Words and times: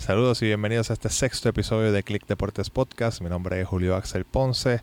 Saludos 0.00 0.40
y 0.40 0.46
bienvenidos 0.46 0.88
a 0.88 0.94
este 0.94 1.10
sexto 1.10 1.50
episodio 1.50 1.92
de 1.92 2.02
Click 2.02 2.26
Deportes 2.26 2.70
Podcast. 2.70 3.20
Mi 3.20 3.28
nombre 3.28 3.60
es 3.60 3.68
Julio 3.68 3.94
Axel 3.94 4.24
Ponce. 4.24 4.80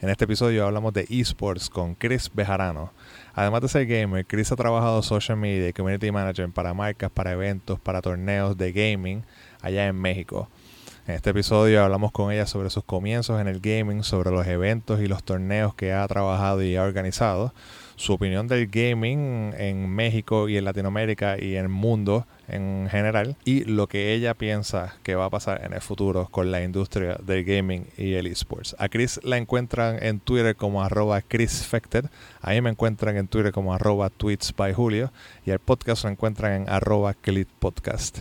En 0.00 0.08
este 0.08 0.26
episodio 0.26 0.64
hablamos 0.64 0.92
de 0.92 1.08
esports 1.10 1.68
con 1.68 1.96
Chris 1.96 2.30
Bejarano. 2.32 2.92
Además 3.34 3.62
de 3.62 3.68
ser 3.68 3.86
gamer, 3.86 4.24
Chris 4.24 4.52
ha 4.52 4.56
trabajado 4.56 5.02
social 5.02 5.36
media 5.36 5.68
y 5.68 5.72
community 5.72 6.12
manager 6.12 6.48
para 6.52 6.72
marcas, 6.72 7.10
para 7.10 7.32
eventos, 7.32 7.80
para 7.80 8.00
torneos 8.00 8.56
de 8.56 8.70
gaming 8.70 9.24
allá 9.60 9.88
en 9.88 9.96
México. 9.96 10.48
En 11.08 11.16
este 11.16 11.30
episodio 11.30 11.82
hablamos 11.82 12.12
con 12.12 12.30
ella 12.30 12.46
sobre 12.46 12.70
sus 12.70 12.84
comienzos 12.84 13.40
en 13.40 13.48
el 13.48 13.58
gaming, 13.58 14.04
sobre 14.04 14.30
los 14.30 14.46
eventos 14.46 15.00
y 15.00 15.08
los 15.08 15.24
torneos 15.24 15.74
que 15.74 15.92
ha 15.92 16.06
trabajado 16.06 16.62
y 16.62 16.76
ha 16.76 16.84
organizado, 16.84 17.52
su 17.96 18.12
opinión 18.12 18.46
del 18.46 18.68
gaming 18.68 19.52
en 19.58 19.90
México 19.90 20.48
y 20.48 20.56
en 20.56 20.64
Latinoamérica 20.64 21.42
y 21.42 21.56
en 21.56 21.64
el 21.64 21.68
mundo 21.68 22.28
en 22.50 22.88
general 22.90 23.36
y 23.44 23.64
lo 23.64 23.86
que 23.86 24.12
ella 24.12 24.34
piensa 24.34 24.94
que 25.02 25.14
va 25.14 25.26
a 25.26 25.30
pasar 25.30 25.64
en 25.64 25.72
el 25.72 25.80
futuro 25.80 26.28
con 26.30 26.50
la 26.50 26.62
industria 26.62 27.18
del 27.24 27.44
gaming 27.44 27.86
y 27.96 28.14
el 28.14 28.26
esports. 28.26 28.76
A 28.78 28.88
Chris 28.88 29.20
la 29.22 29.36
encuentran 29.36 30.02
en 30.02 30.20
Twitter 30.20 30.56
como 30.56 30.82
arroba 30.82 31.22
ChrisFected, 31.22 32.06
a 32.40 32.50
mí 32.50 32.60
me 32.60 32.70
encuentran 32.70 33.16
en 33.16 33.28
Twitter 33.28 33.52
como 33.52 33.74
arroba 33.74 34.10
tweets 34.10 34.54
by 34.56 34.72
Julio 34.72 35.12
y 35.44 35.50
el 35.50 35.58
podcast 35.58 36.04
lo 36.04 36.10
encuentran 36.10 36.62
en 36.62 36.68
arroba 36.68 37.14
Podcast. 37.58 38.18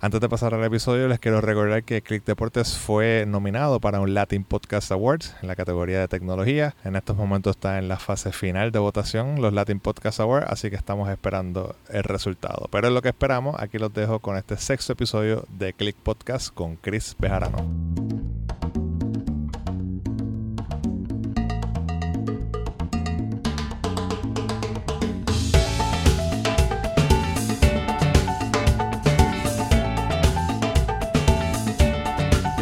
Antes 0.00 0.20
de 0.20 0.28
pasar 0.28 0.52
al 0.52 0.62
episodio, 0.62 1.08
les 1.08 1.18
quiero 1.18 1.40
recordar 1.40 1.82
que 1.82 2.02
Click 2.02 2.24
Deportes 2.24 2.76
fue 2.76 3.24
nominado 3.26 3.80
para 3.80 4.00
un 4.00 4.12
Latin 4.12 4.44
Podcast 4.44 4.92
Awards 4.92 5.34
en 5.40 5.48
la 5.48 5.56
categoría 5.56 6.00
de 6.00 6.08
tecnología. 6.08 6.74
En 6.84 6.96
estos 6.96 7.16
momentos 7.16 7.56
está 7.56 7.78
en 7.78 7.88
la 7.88 7.98
fase 7.98 8.32
final 8.32 8.72
de 8.72 8.78
votación 8.78 9.40
los 9.40 9.54
Latin 9.54 9.80
Podcast 9.80 10.20
Awards, 10.20 10.48
así 10.50 10.68
que 10.68 10.76
estamos 10.76 11.08
esperando 11.08 11.76
el 11.88 12.04
resultado. 12.04 12.68
Pero 12.70 12.88
es 12.88 12.94
lo 12.94 13.00
que 13.00 13.08
esperamos. 13.08 13.56
Aquí 13.58 13.78
los 13.78 13.92
dejo 13.94 14.18
con 14.18 14.36
este 14.36 14.58
sexto 14.58 14.92
episodio 14.92 15.46
de 15.48 15.72
Click 15.72 15.96
Podcast 15.96 16.52
con 16.52 16.76
Chris 16.76 17.16
Bejarano. 17.18 18.15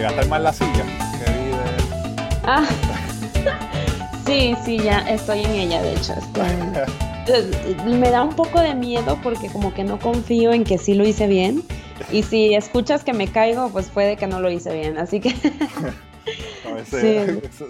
A 0.09 0.11
estar 0.11 0.29
más 0.29 0.41
la 0.41 0.53
silla. 0.53 0.85
Ah, 2.45 2.67
sí, 4.27 4.55
sí, 4.65 4.79
ya 4.79 4.99
estoy 5.01 5.45
en 5.45 5.51
ella, 5.53 5.83
de 5.83 5.95
hecho. 5.95 6.15
me 7.87 8.11
da 8.11 8.23
un 8.23 8.35
poco 8.35 8.61
de 8.61 8.75
miedo 8.75 9.19
porque 9.23 9.49
como 9.49 9.73
que 9.73 9.85
no 9.85 9.99
confío 9.99 10.53
en 10.53 10.65
que 10.65 10.79
sí 10.79 10.95
lo 10.95 11.07
hice 11.07 11.27
bien. 11.27 11.63
Y 12.13 12.23
si 12.23 12.55
escuchas 12.55 13.05
que 13.05 13.13
me 13.13 13.29
caigo, 13.29 13.71
pues 13.71 13.89
puede 13.89 14.17
que 14.17 14.27
no 14.27 14.41
lo 14.41 14.51
hice 14.51 14.75
bien. 14.75 14.99
Así 14.99 15.21
que... 15.21 15.35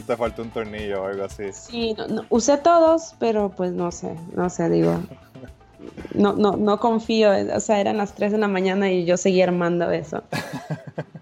Te 0.07 0.17
faltó 0.17 0.43
un 0.43 0.51
tornillo 0.51 1.03
o 1.03 1.07
algo 1.07 1.25
así. 1.25 1.53
Sí, 1.53 1.95
usé 2.31 2.57
todos, 2.59 3.15
pero 3.19 3.51
pues 3.51 3.73
no 3.73 3.93
sé, 3.93 4.17
no 4.35 4.49
sé, 4.49 4.69
digo. 4.71 5.01
No, 6.15 6.33
no, 6.33 6.57
no 6.57 6.79
confío, 6.79 7.31
o 7.55 7.61
sea, 7.61 7.81
eran 7.81 7.97
las 7.97 8.15
3 8.15 8.33
de 8.33 8.39
la 8.39 8.49
mañana 8.49 8.91
y 8.91 9.05
yo 9.05 9.17
seguía 9.17 9.45
armando 9.45 9.91
eso. 9.91 10.23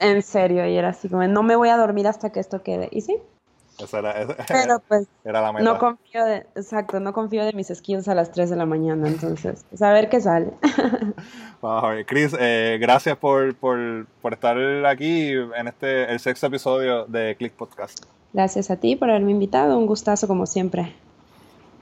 En 0.00 0.20
serio, 0.22 0.66
y 0.66 0.77
era 0.77 0.88
así 0.88 1.08
como, 1.08 1.24
no 1.28 1.44
me 1.44 1.55
voy 1.55 1.68
a 1.68 1.77
dormir 1.77 2.08
hasta 2.08 2.30
que 2.30 2.41
esto 2.41 2.60
quede. 2.64 2.88
¿Y 2.90 3.02
sí? 3.02 3.16
era, 3.92 4.27
Pero 4.48 4.83
pues, 4.88 5.06
era 5.24 5.40
la 5.40 5.52
meta. 5.52 5.64
no 5.64 5.78
confío 5.78 6.24
de, 6.24 6.38
exacto, 6.56 6.98
no 6.98 7.12
confío 7.12 7.44
de 7.44 7.52
mis 7.52 7.68
skills 7.68 8.08
a 8.08 8.14
las 8.14 8.33
3 8.33 8.50
de 8.50 8.56
la 8.56 8.66
mañana, 8.66 9.06
entonces, 9.06 9.64
pues, 9.68 9.80
a 9.80 9.92
ver 9.92 10.08
qué 10.08 10.20
sale. 10.20 10.50
Vamos 11.62 11.84
a 11.84 11.88
ver, 11.88 12.05
Chris, 12.06 12.34
eh, 12.38 12.78
gracias 12.80 13.16
por, 13.16 13.55
por, 13.55 14.06
por, 14.20 14.33
estar 14.33 14.56
aquí 14.86 15.30
en 15.30 15.68
este, 15.68 16.10
el 16.10 16.18
sexto 16.18 16.48
episodio 16.48 17.06
de 17.06 17.36
Click 17.36 17.52
Podcast. 17.52 18.05
Gracias 18.33 18.70
a 18.72 18.77
ti 18.77 18.96
por 18.96 19.08
haberme 19.08 19.30
invitado, 19.30 19.78
un 19.78 19.86
gustazo 19.86 20.27
como 20.27 20.46
siempre 20.46 20.94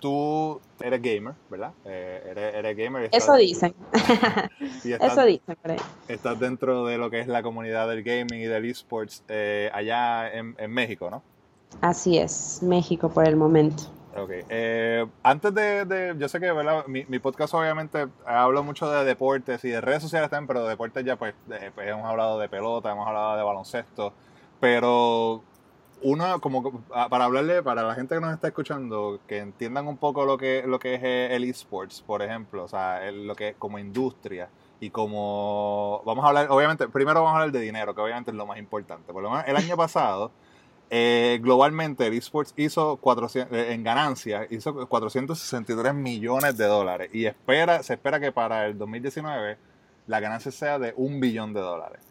tú 0.00 0.60
eres 0.80 1.00
gamer, 1.00 1.34
¿verdad? 1.48 1.72
Eh, 1.84 2.54
eres, 2.56 2.76
gamer. 2.76 3.08
Eso 3.12 3.34
dicen. 3.34 3.74
Eso 4.84 5.24
dicen. 5.24 5.56
Estás 6.08 6.40
dentro 6.40 6.84
de 6.86 6.98
lo 6.98 7.10
que 7.10 7.20
es 7.20 7.28
la 7.28 7.42
comunidad 7.42 7.88
del 7.88 8.02
gaming 8.02 8.40
y 8.40 8.46
del 8.46 8.64
esports 8.64 9.22
eh, 9.28 9.70
allá 9.72 10.32
en, 10.32 10.70
México, 10.70 11.10
¿no? 11.10 11.22
Así 11.80 12.18
es, 12.18 12.60
México 12.62 13.10
por 13.10 13.28
el 13.28 13.36
momento. 13.36 13.84
Ok. 14.16 14.30
Eh, 14.48 15.06
antes 15.22 15.54
de, 15.54 16.16
yo 16.18 16.28
sé 16.28 16.40
que 16.40 16.50
¿verdad? 16.50 16.84
Mi, 16.86 17.04
podcast 17.20 17.54
obviamente 17.54 18.08
hablo 18.26 18.64
mucho 18.64 18.90
de 18.90 19.04
deportes 19.04 19.64
y 19.64 19.68
de 19.68 19.80
redes 19.80 20.02
sociales 20.02 20.30
también, 20.30 20.48
pero 20.48 20.64
de 20.64 20.70
deportes 20.70 21.04
ya 21.04 21.16
pues, 21.16 21.34
pues 21.46 21.88
hemos 21.88 22.06
hablado 22.06 22.38
de 22.40 22.48
pelota, 22.48 22.90
hemos 22.90 23.06
hablado 23.06 23.36
de 23.36 23.42
baloncesto, 23.44 24.12
pero 24.58 25.44
uno, 26.02 26.40
como 26.40 26.84
ah, 26.94 27.08
para 27.08 27.24
hablarle, 27.24 27.62
para 27.62 27.82
la 27.82 27.94
gente 27.94 28.14
que 28.14 28.20
nos 28.20 28.32
está 28.32 28.48
escuchando, 28.48 29.20
que 29.26 29.38
entiendan 29.38 29.86
un 29.86 29.96
poco 29.96 30.24
lo 30.24 30.38
que, 30.38 30.64
lo 30.66 30.78
que 30.78 30.94
es 30.94 31.02
el 31.02 31.44
esports, 31.44 32.02
por 32.02 32.22
ejemplo, 32.22 32.64
o 32.64 32.68
sea, 32.68 33.10
lo 33.10 33.34
que 33.34 33.54
como 33.58 33.78
industria 33.78 34.48
y 34.80 34.90
como, 34.90 36.02
vamos 36.06 36.24
a 36.24 36.28
hablar, 36.28 36.46
obviamente, 36.50 36.88
primero 36.88 37.22
vamos 37.22 37.36
a 37.36 37.42
hablar 37.42 37.52
de 37.52 37.60
dinero, 37.60 37.94
que 37.94 38.00
obviamente 38.00 38.30
es 38.30 38.36
lo 38.36 38.46
más 38.46 38.58
importante. 38.58 39.12
Por 39.12 39.22
lo 39.22 39.30
menos 39.30 39.44
el 39.46 39.56
año 39.56 39.76
pasado, 39.76 40.30
eh, 40.90 41.38
globalmente 41.42 42.06
el 42.06 42.14
esports 42.14 42.54
hizo 42.56 42.96
400, 42.96 43.56
eh, 43.56 43.72
en 43.72 43.84
ganancias, 43.84 44.46
hizo 44.50 44.88
463 44.88 45.94
millones 45.94 46.56
de 46.56 46.66
dólares 46.66 47.10
y 47.12 47.26
espera, 47.26 47.82
se 47.82 47.94
espera 47.94 48.18
que 48.18 48.32
para 48.32 48.66
el 48.66 48.78
2019 48.78 49.58
la 50.06 50.20
ganancia 50.20 50.50
sea 50.50 50.78
de 50.78 50.94
un 50.96 51.20
billón 51.20 51.52
de 51.52 51.60
dólares. 51.60 52.09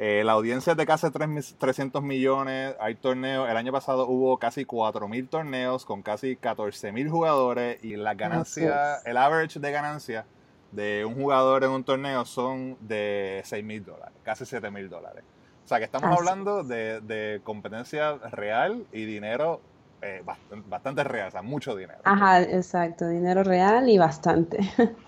Eh, 0.00 0.22
la 0.24 0.32
audiencia 0.32 0.70
es 0.70 0.76
de 0.76 0.86
casi 0.86 1.08
300 1.10 2.02
millones. 2.02 2.76
Hay 2.80 2.94
torneos. 2.94 3.50
El 3.50 3.56
año 3.56 3.72
pasado 3.72 4.06
hubo 4.06 4.38
casi 4.38 4.64
4.000 4.64 5.28
torneos 5.28 5.84
con 5.84 6.02
casi 6.02 6.36
14.000 6.36 7.10
jugadores. 7.10 7.82
Y 7.82 7.96
la 7.96 8.14
ganancia, 8.14 8.98
el 9.04 9.16
average 9.16 9.58
de 9.58 9.72
ganancia 9.72 10.24
de 10.70 11.04
un 11.04 11.14
jugador 11.14 11.64
en 11.64 11.70
un 11.70 11.82
torneo 11.82 12.24
son 12.24 12.76
de 12.80 13.42
6.000 13.44 13.84
dólares, 13.84 14.14
casi 14.22 14.44
7.000 14.44 14.88
dólares. 14.88 15.24
O 15.64 15.68
sea 15.68 15.78
que 15.78 15.84
estamos 15.84 16.16
hablando 16.16 16.62
de, 16.62 17.40
competencia 17.42 18.14
real 18.30 18.86
y 18.92 19.04
dinero 19.04 19.60
eh, 20.00 20.22
bastante, 20.24 20.68
bastante 20.68 21.04
real, 21.04 21.28
o 21.28 21.30
sea, 21.32 21.42
mucho 21.42 21.74
dinero. 21.74 21.98
Ajá, 22.04 22.40
exacto, 22.42 23.08
dinero 23.08 23.42
real 23.42 23.88
y 23.88 23.98
bastante. 23.98 24.58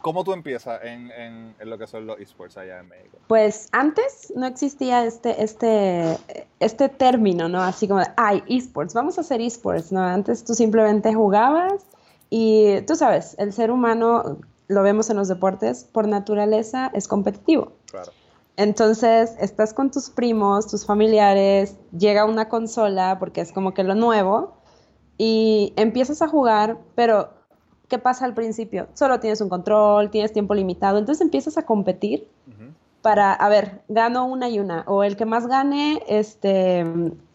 ¿Cómo 0.00 0.24
tú 0.24 0.32
empiezas 0.32 0.80
en, 0.84 1.10
en, 1.10 1.54
lo 1.68 1.76
que 1.76 1.86
son 1.86 2.06
los 2.06 2.18
esports 2.20 2.56
allá 2.56 2.78
en 2.80 2.88
México? 2.88 3.18
Pues 3.26 3.68
antes 3.72 4.32
no 4.36 4.46
existía 4.46 5.04
este, 5.04 5.42
este, 5.42 6.16
este 6.60 6.88
término, 6.88 7.48
¿no? 7.48 7.60
Así 7.60 7.88
como, 7.88 8.02
ay, 8.16 8.42
esports, 8.48 8.94
vamos 8.94 9.18
a 9.18 9.22
hacer 9.22 9.40
esports, 9.40 9.90
¿no? 9.90 10.00
Antes 10.00 10.44
tú 10.44 10.54
simplemente 10.54 11.12
jugabas 11.12 11.84
y 12.30 12.80
tú 12.82 12.94
sabes, 12.94 13.34
el 13.38 13.52
ser 13.52 13.70
humano, 13.70 14.38
lo 14.68 14.82
vemos 14.82 15.10
en 15.10 15.16
los 15.16 15.28
deportes, 15.28 15.84
por 15.84 16.06
naturaleza 16.06 16.90
es 16.94 17.08
competitivo. 17.08 17.72
Claro. 17.90 18.12
Entonces, 18.56 19.34
estás 19.40 19.72
con 19.72 19.90
tus 19.90 20.10
primos, 20.10 20.66
tus 20.66 20.84
familiares, 20.84 21.76
llega 21.96 22.24
una 22.24 22.48
consola 22.48 23.18
porque 23.18 23.40
es 23.40 23.52
como 23.52 23.72
que 23.72 23.84
lo 23.84 23.94
nuevo 23.94 24.58
y 25.16 25.72
empiezas 25.76 26.22
a 26.22 26.28
jugar, 26.28 26.78
pero 26.94 27.37
¿qué 27.88 27.98
pasa 27.98 28.24
al 28.24 28.34
principio? 28.34 28.88
Solo 28.94 29.20
tienes 29.20 29.40
un 29.40 29.48
control, 29.48 30.10
tienes 30.10 30.32
tiempo 30.32 30.54
limitado, 30.54 30.98
entonces 30.98 31.22
empiezas 31.22 31.58
a 31.58 31.66
competir 31.66 32.28
para, 33.02 33.32
a 33.32 33.48
ver, 33.48 33.82
gano 33.88 34.26
una 34.26 34.48
y 34.48 34.58
una, 34.58 34.82
o 34.86 35.04
el 35.04 35.16
que 35.16 35.24
más 35.24 35.46
gane, 35.46 36.02
este, 36.08 36.84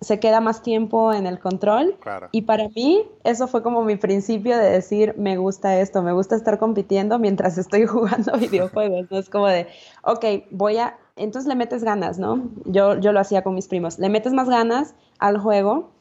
se 0.02 0.20
queda 0.20 0.42
más 0.42 0.62
tiempo 0.62 1.14
en 1.14 1.26
el 1.26 1.40
control. 1.40 1.96
Y 2.32 2.42
para 2.44 2.68
mí, 2.70 3.04
eso 3.24 3.48
fue 3.48 3.64
como 3.64 3.84
mi 3.84 3.96
principio 3.96 4.58
de 4.58 4.70
decir, 4.70 5.16
me 5.18 5.38
gusta 5.38 5.80
esto, 5.80 6.04
me 6.04 6.12
gusta 6.12 6.36
estar 6.36 6.60
compitiendo 6.60 7.18
mientras 7.18 7.58
estoy 7.58 7.86
jugando 7.86 8.34
videojuegos, 8.38 9.10
¿no? 9.10 9.18
Es 9.18 9.30
como 9.30 9.48
de, 9.48 9.68
ok, 10.04 10.26
voy 10.52 10.78
a, 10.78 10.98
entonces 11.16 11.48
le 11.48 11.56
metes 11.56 11.84
ganas, 11.84 12.20
¿no? 12.20 12.50
Yo, 12.66 13.00
yo 13.00 13.14
lo 13.14 13.22
hacía 13.22 13.42
con 13.42 13.56
mis 13.56 13.68
primos, 13.68 14.00
le 14.00 14.10
metes 14.10 14.34
más 14.34 14.50
ganas 14.50 14.96
al 15.18 15.38
juego 15.38 15.92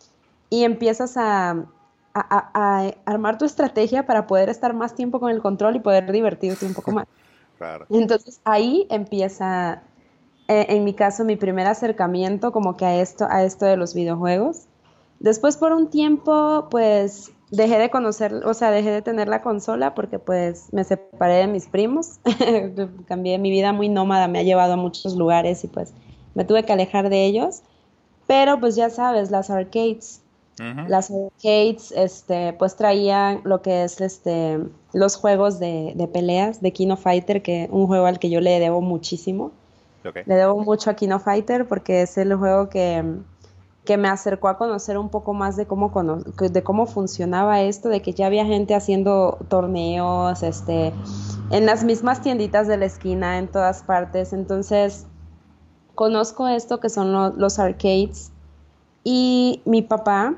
y 0.51 0.65
empiezas 0.65 1.17
a 1.17 1.67
a, 2.15 2.93
armar 3.05 3.39
tu 3.39 3.45
estrategia 3.45 4.07
para 4.07 4.27
poder 4.27 4.49
estar 4.49 4.75
más 4.75 4.95
tiempo 4.95 5.21
con 5.21 5.31
el 5.31 5.41
control 5.41 5.77
y 5.77 5.81
poder 5.81 6.11
divertirte 6.13 6.67
un 6.67 6.75
poco 6.75 6.93
más. 6.93 7.07
Claro. 7.59 7.87
Entonces 7.91 8.41
ahí 8.43 8.89
empieza, 8.91 9.85
eh, 10.49 10.67
en 10.71 10.83
mi 10.83 10.95
caso, 10.95 11.23
mi 11.25 11.37
primer 11.37 11.69
acercamiento 11.69 12.51
como 12.51 12.77
que 12.77 12.85
a 12.85 13.01
esto, 13.01 13.25
a 13.31 13.45
esto 13.45 13.67
de 13.67 13.77
los 13.77 13.95
videojuegos. 13.95 14.67
Después 15.21 15.57
por 15.57 15.71
un 15.73 15.89
tiempo, 15.89 16.67
pues 16.73 17.31
dejé 17.53 17.79
de 17.79 17.91
conocer, 17.91 18.35
o 18.45 18.55
sea, 18.55 18.73
dejé 18.73 18.91
de 18.91 19.03
tener 19.03 19.29
la 19.29 19.43
consola 19.43 19.95
porque 19.95 20.19
pues 20.19 20.73
me 20.73 20.83
separé 20.83 21.35
de 21.35 21.47
mis 21.47 21.69
primos, 21.69 22.19
cambié 23.07 23.39
mi 23.39 23.53
vida 23.53 23.73
muy 23.73 23.89
nómada, 23.89 24.27
me 24.27 24.41
ha 24.41 24.43
llevado 24.43 24.73
a 24.73 24.77
muchos 24.77 25.15
lugares 25.15 25.63
y 25.63 25.69
pues 25.69 25.93
me 26.35 26.45
tuve 26.45 26.65
que 26.65 26.73
alejar 26.73 27.11
de 27.11 27.27
ellos. 27.27 27.63
Pero 28.27 28.59
pues 28.59 28.75
ya 28.75 28.89
sabes, 28.89 29.31
las 29.31 29.51
arcades 29.51 30.22
las 30.89 31.11
arcades, 31.11 31.93
este, 31.97 32.53
pues 32.55 32.77
traían 32.77 33.41
lo 33.45 33.63
que 33.63 33.85
es 33.85 34.01
este, 34.01 34.59
los 34.93 35.17
juegos 35.17 35.59
de, 35.59 36.09
peleas 36.13 36.61
de 36.61 36.73
Kino 36.73 36.97
Fighter, 36.97 37.43
que 37.43 37.69
un 37.71 37.87
juego 37.87 38.07
al 38.07 38.19
que 38.19 38.31
yo 38.31 38.41
le 38.41 38.59
debo 38.61 38.81
muchísimo. 38.81 39.53
Le 40.03 40.35
debo 40.35 40.57
mucho 40.57 40.91
a 40.91 40.95
Kino 40.95 41.21
Fighter 41.21 41.69
porque 41.69 42.03
es 42.03 42.19
el 42.19 42.35
juego 42.35 42.69
que, 42.69 43.05
que 43.85 43.97
me 43.97 44.09
acercó 44.09 44.49
a 44.49 44.59
conocer 44.59 44.99
un 44.99 45.09
poco 45.11 45.33
más 45.33 45.57
de 45.57 45.67
cómo, 45.67 45.93
de 45.93 46.63
cómo 46.63 46.87
funcionaba 46.87 47.61
esto, 47.63 47.89
de 47.89 48.03
que 48.03 48.13
ya 48.13 48.27
había 48.27 48.45
gente 48.45 48.75
haciendo 48.75 49.39
torneos, 49.49 50.43
este, 50.43 50.93
en 51.51 51.67
las 51.67 51.85
mismas 51.85 52.21
tienditas 52.21 52.67
de 52.67 52.79
la 52.79 52.87
esquina, 52.87 53.39
en 53.39 53.49
todas 53.49 53.83
partes. 53.83 54.33
Entonces, 54.33 55.07
conozco 55.95 56.49
esto 56.49 56.81
que 56.81 56.89
son 56.89 57.39
los 57.39 57.59
arcades 57.59 58.33
y 59.05 59.63
mi 59.65 59.83
papá, 59.83 60.35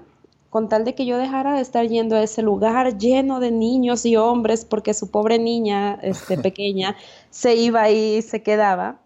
con 0.54 0.68
tal 0.68 0.84
de 0.84 0.94
que 0.94 1.04
yo 1.04 1.18
dejara 1.18 1.56
de 1.56 1.62
estar 1.62 1.84
yendo 1.88 2.14
a 2.14 2.22
ese 2.22 2.40
lugar 2.40 2.96
lleno 2.96 3.40
de 3.40 3.50
niños 3.50 4.06
y 4.06 4.14
hombres, 4.14 4.64
porque 4.64 4.94
su 4.94 5.10
pobre 5.10 5.40
niña 5.40 5.98
este, 6.00 6.38
pequeña 6.38 6.94
se 7.28 7.56
iba 7.56 7.82
ahí 7.82 8.18
y 8.18 8.22
se 8.22 8.44
quedaba, 8.44 9.00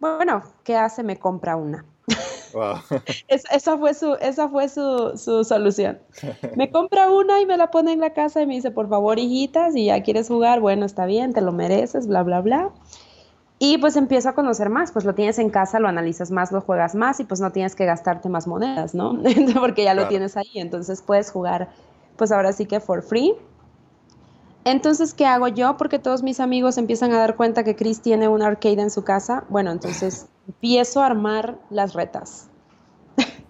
bueno, 0.00 0.42
¿qué 0.64 0.76
hace? 0.76 1.02
Me 1.02 1.18
compra 1.18 1.56
una. 1.56 1.86
esa 3.28 3.78
fue, 3.78 3.94
su, 3.94 4.16
esa 4.20 4.50
fue 4.50 4.68
su, 4.68 5.16
su, 5.16 5.44
solución. 5.44 5.98
Me 6.56 6.70
compra 6.70 7.10
una 7.10 7.40
y 7.40 7.46
me 7.46 7.56
la 7.56 7.70
pone 7.70 7.94
en 7.94 8.00
la 8.00 8.12
casa 8.12 8.42
y 8.42 8.46
me 8.46 8.56
dice, 8.56 8.70
por 8.70 8.90
favor, 8.90 9.18
hijita, 9.18 9.70
si 9.72 9.86
ya 9.86 10.02
quieres 10.02 10.28
jugar, 10.28 10.60
bueno, 10.60 10.84
está 10.84 11.06
bien, 11.06 11.32
te 11.32 11.40
lo 11.40 11.52
mereces, 11.52 12.06
bla, 12.06 12.22
bla, 12.22 12.42
bla. 12.42 12.70
Y 13.58 13.78
pues 13.78 13.96
empiezo 13.96 14.28
a 14.28 14.34
conocer 14.34 14.68
más, 14.68 14.92
pues 14.92 15.04
lo 15.04 15.14
tienes 15.14 15.38
en 15.38 15.48
casa, 15.48 15.80
lo 15.80 15.88
analizas 15.88 16.30
más, 16.30 16.52
lo 16.52 16.60
juegas 16.60 16.94
más 16.94 17.20
y 17.20 17.24
pues 17.24 17.40
no 17.40 17.52
tienes 17.52 17.74
que 17.74 17.86
gastarte 17.86 18.28
más 18.28 18.46
monedas, 18.46 18.94
¿no? 18.94 19.18
Porque 19.60 19.84
ya 19.84 19.94
lo 19.94 20.08
tienes 20.08 20.36
ahí, 20.36 20.50
entonces 20.54 21.00
puedes 21.00 21.30
jugar 21.30 21.70
pues 22.16 22.32
ahora 22.32 22.52
sí 22.52 22.66
que 22.66 22.80
for 22.80 23.02
free. 23.02 23.34
Entonces, 24.64 25.14
¿qué 25.14 25.26
hago 25.26 25.48
yo? 25.48 25.76
Porque 25.76 25.98
todos 25.98 26.22
mis 26.22 26.40
amigos 26.40 26.76
empiezan 26.76 27.12
a 27.12 27.18
dar 27.18 27.36
cuenta 27.36 27.62
que 27.62 27.76
Chris 27.76 28.02
tiene 28.02 28.26
un 28.26 28.42
arcade 28.42 28.80
en 28.82 28.90
su 28.90 29.04
casa. 29.04 29.44
Bueno, 29.48 29.70
entonces 29.70 30.26
empiezo 30.48 31.00
a 31.00 31.06
armar 31.06 31.58
las 31.70 31.94
retas. 31.94 32.50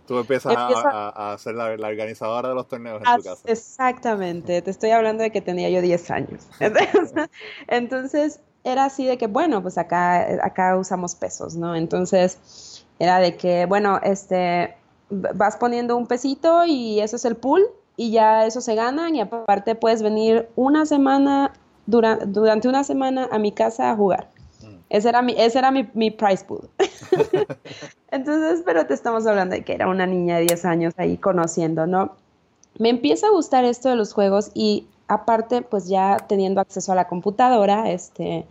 Tú 0.06 0.18
empiezas 0.18 0.54
a, 0.56 1.32
a, 1.32 1.38
ser 1.38 1.56
la, 1.56 1.64
organizadora 1.64 2.50
de 2.50 2.54
los 2.54 2.68
torneos 2.68 2.98
en 2.98 3.16
tu 3.16 3.22
casa. 3.24 3.42
Exactamente, 3.44 4.62
te 4.62 4.70
estoy 4.70 4.90
hablando 4.90 5.24
de 5.24 5.32
que 5.32 5.40
tenía 5.40 5.68
yo 5.68 5.80
10 5.80 6.10
años. 6.12 6.46
entonces 7.66 8.40
era 8.66 8.86
así 8.86 9.06
de 9.06 9.16
que, 9.16 9.28
bueno, 9.28 9.62
pues 9.62 9.78
acá, 9.78 10.44
acá 10.44 10.76
usamos 10.76 11.14
pesos, 11.14 11.54
¿no? 11.54 11.76
Entonces, 11.76 12.84
era 12.98 13.20
de 13.20 13.36
que, 13.36 13.64
bueno, 13.66 14.00
este, 14.02 14.74
vas 15.08 15.56
poniendo 15.56 15.96
un 15.96 16.08
pesito 16.08 16.64
y 16.66 16.98
eso 16.98 17.14
es 17.14 17.24
el 17.24 17.36
pool 17.36 17.64
y 17.96 18.10
ya 18.10 18.44
eso 18.44 18.60
se 18.60 18.74
ganan 18.74 19.14
y 19.14 19.20
aparte 19.20 19.76
puedes 19.76 20.02
venir 20.02 20.48
una 20.56 20.84
semana, 20.84 21.52
durante 21.86 22.68
una 22.68 22.82
semana 22.82 23.28
a 23.30 23.38
mi 23.38 23.52
casa 23.52 23.92
a 23.92 23.96
jugar. 23.96 24.30
Mm. 24.60 24.76
Ese 24.90 25.08
era 25.10 25.22
mi, 25.22 25.34
ese 25.38 25.58
era 25.58 25.70
mi, 25.70 25.88
mi 25.94 26.10
price 26.10 26.44
pool. 26.44 26.68
Entonces, 28.10 28.62
pero 28.66 28.84
te 28.86 28.94
estamos 28.94 29.28
hablando 29.28 29.54
de 29.54 29.62
que 29.62 29.74
era 29.74 29.86
una 29.86 30.06
niña 30.06 30.38
de 30.38 30.42
10 30.42 30.64
años 30.64 30.94
ahí 30.96 31.18
conociendo, 31.18 31.86
¿no? 31.86 32.16
Me 32.80 32.88
empieza 32.88 33.28
a 33.28 33.30
gustar 33.30 33.64
esto 33.64 33.90
de 33.90 33.96
los 33.96 34.12
juegos 34.12 34.50
y 34.54 34.88
aparte, 35.06 35.62
pues 35.62 35.86
ya 35.86 36.16
teniendo 36.28 36.60
acceso 36.60 36.90
a 36.90 36.96
la 36.96 37.06
computadora, 37.06 37.90
este, 37.92 38.44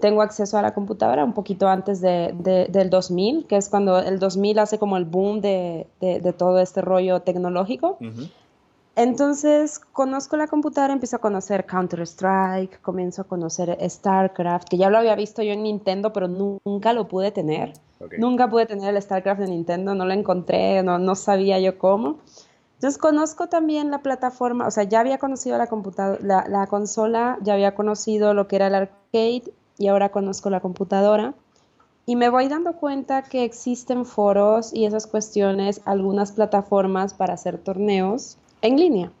tengo 0.00 0.22
acceso 0.22 0.58
a 0.58 0.62
la 0.62 0.74
computadora 0.74 1.24
un 1.24 1.32
poquito 1.32 1.68
antes 1.68 2.00
de, 2.00 2.34
del 2.70 2.90
2000, 2.90 3.46
que 3.46 3.56
es 3.56 3.68
cuando 3.68 3.98
el 3.98 4.18
2000 4.18 4.58
hace 4.58 4.78
como 4.78 4.96
el 4.96 5.04
boom 5.04 5.40
de, 5.40 5.86
todo 6.36 6.60
este 6.60 6.82
rollo 6.82 7.20
tecnológico. 7.20 7.98
Entonces 8.96 9.78
conozco 9.78 10.36
la 10.36 10.48
computadora, 10.48 10.92
empiezo 10.92 11.16
a 11.16 11.18
conocer 11.20 11.66
Counter-Strike, 11.66 12.80
comienzo 12.82 13.22
a 13.22 13.24
conocer 13.24 13.78
StarCraft, 13.88 14.68
que 14.68 14.76
ya 14.76 14.90
lo 14.90 14.98
había 14.98 15.14
visto 15.14 15.40
yo 15.40 15.52
en 15.52 15.62
Nintendo, 15.62 16.12
pero 16.12 16.26
nunca 16.26 16.92
lo 16.92 17.06
pude 17.06 17.30
tener. 17.30 17.74
Nunca 18.18 18.48
pude 18.48 18.66
tener 18.66 18.94
el 18.94 19.00
StarCraft 19.00 19.40
de 19.40 19.48
Nintendo, 19.48 19.94
no 19.94 20.04
lo 20.04 20.12
encontré, 20.12 20.82
no, 20.82 20.98
no 20.98 21.14
sabía 21.14 21.60
yo 21.60 21.78
cómo. 21.78 22.18
Entonces 22.74 22.98
conozco 22.98 23.48
también 23.48 23.90
la 23.90 24.02
plataforma, 24.02 24.66
o 24.66 24.70
sea, 24.70 24.84
ya 24.84 25.00
había 25.00 25.18
conocido 25.18 25.58
la 25.58 25.66
computadora, 25.66 26.20
la, 26.22 26.44
la, 26.48 26.66
consola, 26.68 27.38
ya 27.42 27.54
había 27.54 27.74
conocido 27.74 28.34
lo 28.34 28.46
que 28.46 28.56
era 28.56 28.68
el 28.68 28.74
arcade 28.74 29.52
y 29.78 29.88
ahora 29.88 30.10
conozco 30.10 30.50
la 30.50 30.60
computadora. 30.60 31.34
Y 32.04 32.16
me 32.16 32.30
voy 32.30 32.48
dando 32.48 32.74
cuenta 32.74 33.22
que 33.22 33.44
existen 33.44 34.04
foros 34.04 34.72
y 34.72 34.86
esas 34.86 35.06
cuestiones, 35.06 35.82
algunas 35.84 36.32
plataformas 36.32 37.14
para 37.14 37.34
hacer 37.34 37.58
torneos 37.58 38.38
en 38.62 38.76
línea. 38.76 39.12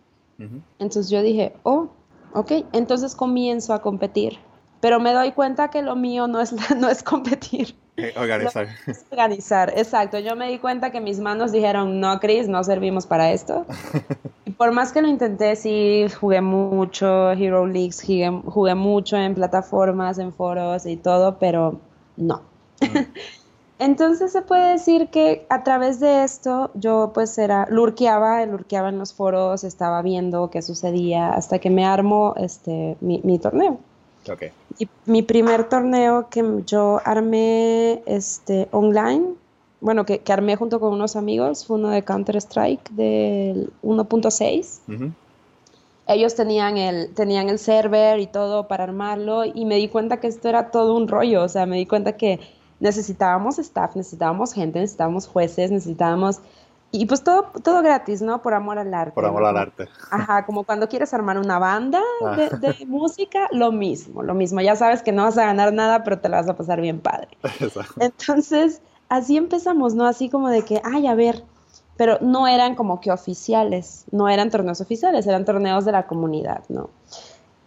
Entonces 0.78 1.10
yo 1.10 1.20
dije, 1.20 1.54
oh, 1.64 1.88
ok, 2.32 2.52
entonces 2.72 3.14
comienzo 3.14 3.74
a 3.74 3.82
competir. 3.82 4.38
Pero 4.80 5.00
me 5.00 5.12
doy 5.12 5.32
cuenta 5.32 5.70
que 5.70 5.82
lo 5.82 5.96
mío 5.96 6.28
no 6.28 6.40
es, 6.40 6.52
no 6.76 6.88
es 6.88 7.02
competir. 7.02 7.74
Eh, 7.98 8.14
organizar. 8.16 8.68
organizar, 9.10 9.72
exacto. 9.76 10.20
Yo 10.20 10.36
me 10.36 10.48
di 10.48 10.58
cuenta 10.58 10.92
que 10.92 11.00
mis 11.00 11.18
manos 11.18 11.50
dijeron, 11.50 11.98
no, 11.98 12.20
Chris, 12.20 12.46
no 12.46 12.62
servimos 12.62 13.06
para 13.06 13.32
esto. 13.32 13.66
y 14.46 14.52
por 14.52 14.70
más 14.70 14.92
que 14.92 15.02
lo 15.02 15.08
intenté, 15.08 15.56
sí, 15.56 16.06
jugué 16.20 16.40
mucho, 16.40 17.32
Hero 17.32 17.66
Leagues, 17.66 18.00
jugué, 18.44 18.74
mucho 18.76 19.16
en 19.16 19.34
plataformas, 19.34 20.18
en 20.18 20.32
foros 20.32 20.86
y 20.86 20.96
todo, 20.96 21.38
pero 21.40 21.80
no. 22.16 22.42
Mm. 22.80 22.98
Entonces 23.80 24.30
se 24.30 24.42
puede 24.42 24.72
decir 24.72 25.08
que 25.08 25.46
a 25.50 25.64
través 25.64 25.98
de 25.98 26.22
esto 26.22 26.70
yo 26.74 27.10
pues 27.14 27.36
era, 27.38 27.66
lurqueaba, 27.68 28.44
lurqueaba 28.46 28.90
en 28.90 28.98
los 28.98 29.12
foros, 29.12 29.62
estaba 29.64 30.02
viendo 30.02 30.50
qué 30.50 30.62
sucedía 30.62 31.30
hasta 31.30 31.58
que 31.60 31.70
me 31.70 31.84
armo 31.84 32.34
este, 32.36 32.96
mi 33.00 33.38
torneo. 33.38 33.78
Y 34.78 34.88
mi 35.06 35.22
primer 35.22 35.68
torneo 35.68 36.28
que 36.30 36.44
yo 36.66 37.00
armé 37.04 38.02
este, 38.06 38.68
online, 38.70 39.34
bueno, 39.80 40.04
que, 40.04 40.18
que, 40.20 40.32
armé 40.32 40.56
junto 40.56 40.80
con 40.80 40.92
unos 40.92 41.16
amigos, 41.16 41.66
fue 41.66 41.76
uno 41.76 41.90
de 41.90 42.02
Counter-Strike 42.02 42.90
del 42.90 43.72
1.6. 43.82 45.12
Ellos 46.06 46.34
tenían 46.34 46.78
el, 46.78 47.12
tenían 47.14 47.48
el 47.48 47.58
server 47.58 48.18
y 48.18 48.26
todo 48.26 48.66
para 48.66 48.84
armarlo 48.84 49.44
y 49.44 49.66
me 49.66 49.76
di 49.76 49.88
cuenta 49.88 50.20
que 50.20 50.26
esto 50.26 50.48
era 50.48 50.70
todo 50.70 50.96
un 50.96 51.06
rollo, 51.06 51.42
o 51.42 51.48
sea, 51.48 51.66
me 51.66 51.76
di 51.76 51.84
cuenta 51.86 52.16
que 52.16 52.40
necesitábamos 52.80 53.58
staff, 53.58 53.94
necesitábamos 53.94 54.54
gente, 54.54 54.80
necesitábamos 54.80 55.26
jueces, 55.26 55.70
necesitábamos 55.70 56.40
y 56.90 57.04
pues 57.04 57.22
todo, 57.22 57.50
todo 57.62 57.82
gratis, 57.82 58.22
¿no? 58.22 58.40
Por 58.40 58.54
amor 58.54 58.78
al 58.78 58.94
arte. 58.94 59.12
Por 59.12 59.26
amor 59.26 59.44
al 59.44 59.56
arte. 59.58 59.88
Ajá, 60.10 60.46
como 60.46 60.64
cuando 60.64 60.88
quieres 60.88 61.12
armar 61.12 61.38
una 61.38 61.58
banda 61.58 62.00
ah. 62.24 62.34
de, 62.34 62.74
música, 62.86 63.48
lo 63.52 63.72
mismo, 63.72 64.22
lo 64.22 64.34
mismo. 64.34 64.60
Ya 64.62 64.74
sabes 64.74 65.02
que 65.02 65.12
no 65.12 65.24
vas 65.24 65.36
a 65.36 65.44
ganar 65.44 65.72
nada, 65.72 66.02
pero 66.02 66.18
te 66.18 66.28
la 66.30 66.38
vas 66.38 66.48
a 66.48 66.56
pasar 66.56 66.80
bien 66.80 67.00
padre. 67.00 67.28
Exacto. 67.60 67.94
Entonces, 68.00 68.80
así 69.10 69.36
empezamos, 69.36 69.94
¿no? 69.94 70.06
Así 70.06 70.30
como 70.30 70.48
de 70.48 70.62
que, 70.62 70.80
ay, 70.82 71.06
a 71.06 71.14
ver, 71.14 71.44
pero 71.98 72.18
no 72.22 72.46
eran 72.46 72.74
como 72.74 73.00
que 73.00 73.12
oficiales, 73.12 74.06
no 74.10 74.28
eran 74.28 74.50
torneos 74.50 74.80
oficiales, 74.80 75.26
eran 75.26 75.44
torneos 75.44 75.84
de 75.84 75.92
la 75.92 76.06
comunidad, 76.06 76.62
¿no? 76.70 76.88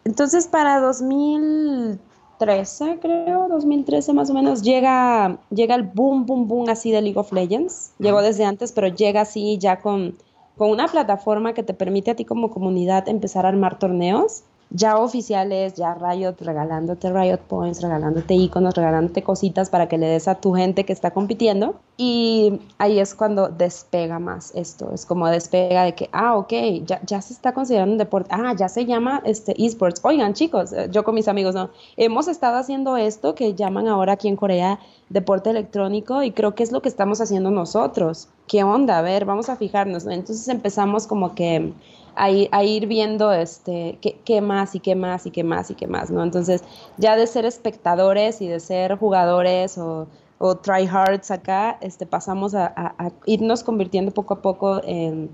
Entonces, 0.04 0.48
para 0.48 0.80
2000 0.80 2.00
2013, 2.46 3.00
creo, 3.00 3.48
2013 3.50 4.14
más 4.14 4.30
o 4.30 4.34
menos, 4.34 4.62
llega, 4.64 5.40
llega 5.50 5.76
el 5.76 5.84
boom, 5.84 6.26
boom, 6.26 6.48
boom 6.48 6.70
así 6.70 6.92
de 6.92 7.02
League 7.02 7.20
of 7.20 7.32
Legends. 7.32 7.94
Llegó 8.00 8.22
desde 8.22 8.46
antes, 8.46 8.72
pero 8.72 8.88
llega 8.88 9.22
así 9.22 9.58
ya 9.60 9.80
con, 9.80 10.18
con 10.58 10.72
una 10.72 10.88
plataforma 10.88 11.54
que 11.54 11.64
te 11.64 11.74
permite 11.74 12.12
a 12.12 12.16
ti 12.16 12.26
como 12.26 12.50
comunidad 12.50 13.08
empezar 13.08 13.46
a 13.46 13.50
armar 13.50 13.78
torneos 13.80 14.44
ya 14.72 14.98
oficiales, 14.98 15.74
ya 15.76 15.94
Riot 15.96 16.36
regalándote 16.40 17.12
Riot 17.12 17.42
Points, 17.48 17.82
regalándote 17.82 18.34
iconos, 18.34 18.74
regalándote 18.74 19.22
cositas 19.22 19.70
para 19.70 19.88
que 19.88 19.98
le 19.98 20.08
des 20.08 20.28
a 20.28 20.36
tu 20.36 20.54
gente 20.54 20.86
que 20.86 20.94
está 20.94 21.12
compitiendo. 21.12 21.76
Y 21.98 22.60
ahí 22.78 23.00
es 23.00 23.14
cuando 23.14 23.50
despega 23.50 24.18
más 24.18 24.56
esto. 24.56 24.92
Es 24.94 25.06
como 25.06 25.28
despega 25.28 25.84
de 25.84 25.94
que, 25.94 26.10
ah, 26.14 26.38
ok, 26.38 26.54
ya, 26.86 27.02
ya 27.06 27.22
se 27.22 27.34
está 27.34 27.54
considerando 27.54 27.94
un 27.94 27.98
deporte. 27.98 28.30
Ah, 28.32 28.56
ya 28.58 28.70
se 28.70 28.86
llama 28.86 29.22
este 29.26 29.54
esports. 29.64 30.00
Oigan, 30.04 30.34
chicos, 30.34 30.72
eh, 30.72 30.88
yo 30.90 31.04
con 31.04 31.16
mis 31.16 31.28
amigos, 31.28 31.54
no. 31.54 31.70
Hemos 31.98 32.28
estado 32.30 32.58
haciendo 32.58 32.96
esto 32.96 33.36
que 33.36 33.54
llaman 33.54 33.88
ahora 33.88 34.14
aquí 34.14 34.30
en 34.30 34.38
Corea 34.38 34.80
deporte 35.12 35.50
electrónico 35.50 36.24
y 36.24 36.32
creo 36.32 36.56
que 36.56 36.64
es 36.64 36.72
lo 36.72 36.82
que 36.82 36.90
estamos 36.90 37.22
haciendo 37.22 37.52
nosotros. 37.52 38.30
¿Qué 38.48 38.64
onda? 38.64 38.98
A 38.98 39.02
ver, 39.02 39.26
vamos 39.26 39.50
a 39.50 39.56
fijarnos. 39.56 40.06
Entonces 40.06 40.48
empezamos 40.48 41.08
como 41.08 41.36
que 41.36 41.74
a 42.16 42.30
ir, 42.64 42.88
viendo 42.88 43.32
este, 43.32 43.98
qué, 44.02 44.42
más 44.42 44.76
y 44.76 44.80
qué 44.80 44.96
más 44.96 45.26
y 45.26 45.32
qué 45.32 45.44
más 45.44 45.72
y 45.72 45.76
qué 45.76 45.88
más, 45.88 46.12
¿no? 46.12 46.24
Entonces, 46.24 46.64
ya 46.98 47.16
de 47.16 47.26
ser 47.26 47.46
espectadores 47.46 48.42
y 48.42 48.48
de 48.48 48.60
ser 48.60 48.98
jugadores 48.98 49.78
o, 49.78 50.08
o 50.38 50.56
tryhards 50.58 51.32
acá, 51.32 51.78
este, 51.82 52.06
pasamos 52.06 52.54
a, 52.54 52.96
irnos 53.26 53.64
convirtiendo 53.64 54.12
poco 54.12 54.34
a 54.34 54.42
poco 54.42 54.82
en, 54.84 55.30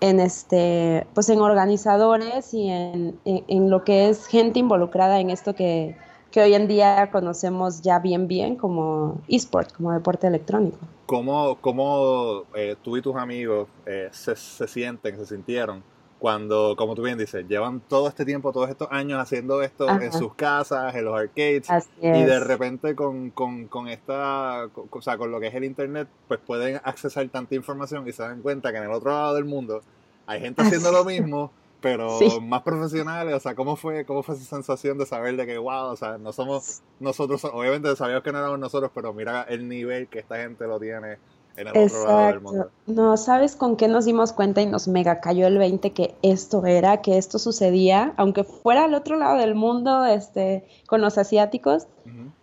en, 0.00 0.20
este, 0.20 1.06
pues 1.14 1.28
en 1.28 1.40
organizadores 1.40 2.52
y 2.52 2.68
en, 2.68 3.70
lo 3.70 3.84
que 3.84 4.08
es 4.08 4.26
gente 4.26 4.58
involucrada 4.58 5.20
en 5.20 5.30
esto 5.30 5.54
que, 5.54 5.96
hoy 6.40 6.54
en 6.54 6.68
día 6.68 7.10
conocemos 7.10 7.82
ya 7.82 7.98
bien 7.98 8.28
bien 8.28 8.56
como 8.56 9.20
eSport, 9.28 9.72
como 9.72 9.92
deporte 9.92 10.26
electrónico. 10.26 10.78
¿Cómo, 11.06 11.58
cómo 11.60 12.44
eh, 12.54 12.76
tú 12.82 12.96
y 12.96 13.02
tus 13.02 13.16
amigos 13.16 13.68
eh, 13.86 14.08
se, 14.12 14.34
se, 14.36 14.66
sienten, 14.66 15.16
se 15.16 15.26
sintieron 15.26 15.82
cuando, 16.22 16.76
como 16.78 16.94
tú 16.94 17.02
bien 17.02 17.18
dices, 17.18 17.48
llevan 17.48 17.80
todo 17.80 18.06
este 18.06 18.24
tiempo, 18.24 18.52
todos 18.52 18.70
estos 18.70 18.86
años 18.92 19.18
haciendo 19.18 19.60
esto 19.60 19.88
en 19.88 20.12
sus 20.12 20.32
casas, 20.34 20.94
en 20.94 21.04
los 21.04 21.18
arcades, 21.18 21.66
y 22.00 22.06
de 22.22 22.38
repente 22.38 22.94
con, 22.94 23.30
con, 23.30 23.66
con 23.66 23.88
esta, 23.88 24.68
o 24.88 25.02
sea, 25.02 25.18
con 25.18 25.32
lo 25.32 25.40
que 25.40 25.48
es 25.48 25.54
el 25.56 25.64
internet, 25.64 26.06
pues 26.28 26.38
pueden 26.38 26.80
accesar 26.84 27.28
tanta 27.28 27.56
información 27.56 28.06
y 28.06 28.12
se 28.12 28.22
dan 28.22 28.40
cuenta 28.40 28.70
que 28.70 28.78
en 28.78 28.84
el 28.84 28.92
otro 28.92 29.10
lado 29.10 29.34
del 29.34 29.46
mundo 29.46 29.82
hay 30.24 30.40
gente 30.40 30.62
haciendo 30.62 30.92
lo 30.92 31.04
mismo, 31.04 31.50
pero 31.82 32.18
más 32.40 32.62
profesionales, 32.62 33.34
o 33.34 33.40
sea, 33.40 33.54
¿cómo 33.54 33.76
fue, 33.76 34.06
¿cómo 34.06 34.22
fue 34.22 34.36
esa 34.36 34.44
sensación 34.44 34.96
de 34.96 35.04
saber 35.04 35.36
de 35.36 35.44
que, 35.44 35.58
wow, 35.58 35.90
o 35.90 35.96
sea, 35.96 36.16
no 36.16 36.32
somos 36.32 36.80
nosotros, 37.00 37.44
obviamente 37.44 37.94
sabíamos 37.96 38.22
que 38.22 38.32
no 38.32 38.38
éramos 38.38 38.58
nosotros, 38.58 38.90
pero 38.94 39.12
mira 39.12 39.42
el 39.42 39.68
nivel 39.68 40.08
que 40.08 40.20
esta 40.20 40.36
gente 40.36 40.66
lo 40.66 40.78
tiene 40.78 41.18
en 41.56 41.68
el 41.68 41.86
otro 41.86 42.06
lado 42.06 42.26
del 42.28 42.40
mundo. 42.40 42.70
No, 42.86 43.16
¿sabes 43.16 43.56
con 43.56 43.76
qué 43.76 43.88
nos 43.88 44.04
dimos 44.04 44.32
cuenta 44.32 44.62
y 44.62 44.66
nos 44.66 44.88
mega 44.88 45.20
cayó 45.20 45.46
el 45.46 45.58
20 45.58 45.92
que 45.92 46.14
esto 46.22 46.64
era, 46.64 47.02
que 47.02 47.18
esto 47.18 47.38
sucedía, 47.38 48.14
aunque 48.16 48.44
fuera 48.44 48.84
al 48.84 48.94
otro 48.94 49.18
llado 49.18 49.38
del 49.38 49.54
mundo, 49.54 50.06
este, 50.06 50.66
con 50.86 51.00
los 51.00 51.18
asiáticos? 51.18 51.86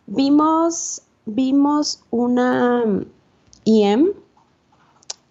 Vimos, 0.06 1.02
vimos 1.26 2.04
una 2.12 2.84
IM 3.64 4.14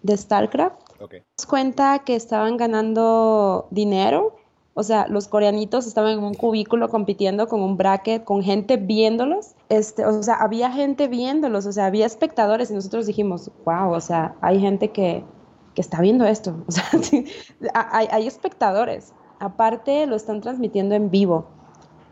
de 0.01 0.17
StarCraft. 0.17 0.88
Okay. 0.99 1.23
Nos 1.37 1.45
cuenta 1.45 1.99
que 1.99 2.15
estaban 2.15 2.57
ganando 2.57 3.67
dinero 3.71 4.35
o 4.79 4.83
sea, 4.83 5.07
los 5.09 5.27
coreanitos 5.27 5.85
estaban 5.87 6.13
en 6.13 6.23
un 6.23 6.35
cubículo 6.35 6.87
compitiendo 6.87 7.49
con 7.49 7.59
un 7.61 7.75
bracket, 7.75 8.23
con 8.23 8.41
gente 8.41 8.77
viéndolos. 8.77 9.55
Este, 9.67 10.05
o 10.05 10.23
sea, 10.23 10.35
había 10.35 10.71
gente 10.71 11.09
viéndolos, 11.09 11.65
o 11.65 11.73
sea, 11.73 11.87
había 11.87 12.05
espectadores 12.05 12.71
y 12.71 12.75
nosotros 12.75 13.05
dijimos, 13.05 13.51
wow, 13.65 13.91
o 13.91 13.99
sea, 13.99 14.35
hay 14.39 14.61
gente 14.61 14.91
que, 14.91 15.25
que 15.75 15.81
está 15.81 15.99
viendo 15.99 16.25
esto. 16.25 16.55
O 16.67 16.71
sea, 16.71 16.85
hay, 17.73 18.07
hay 18.09 18.25
espectadores. 18.25 19.13
Aparte, 19.39 20.05
lo 20.07 20.15
están 20.15 20.39
transmitiendo 20.39 20.95
en 20.95 21.11
vivo. 21.11 21.47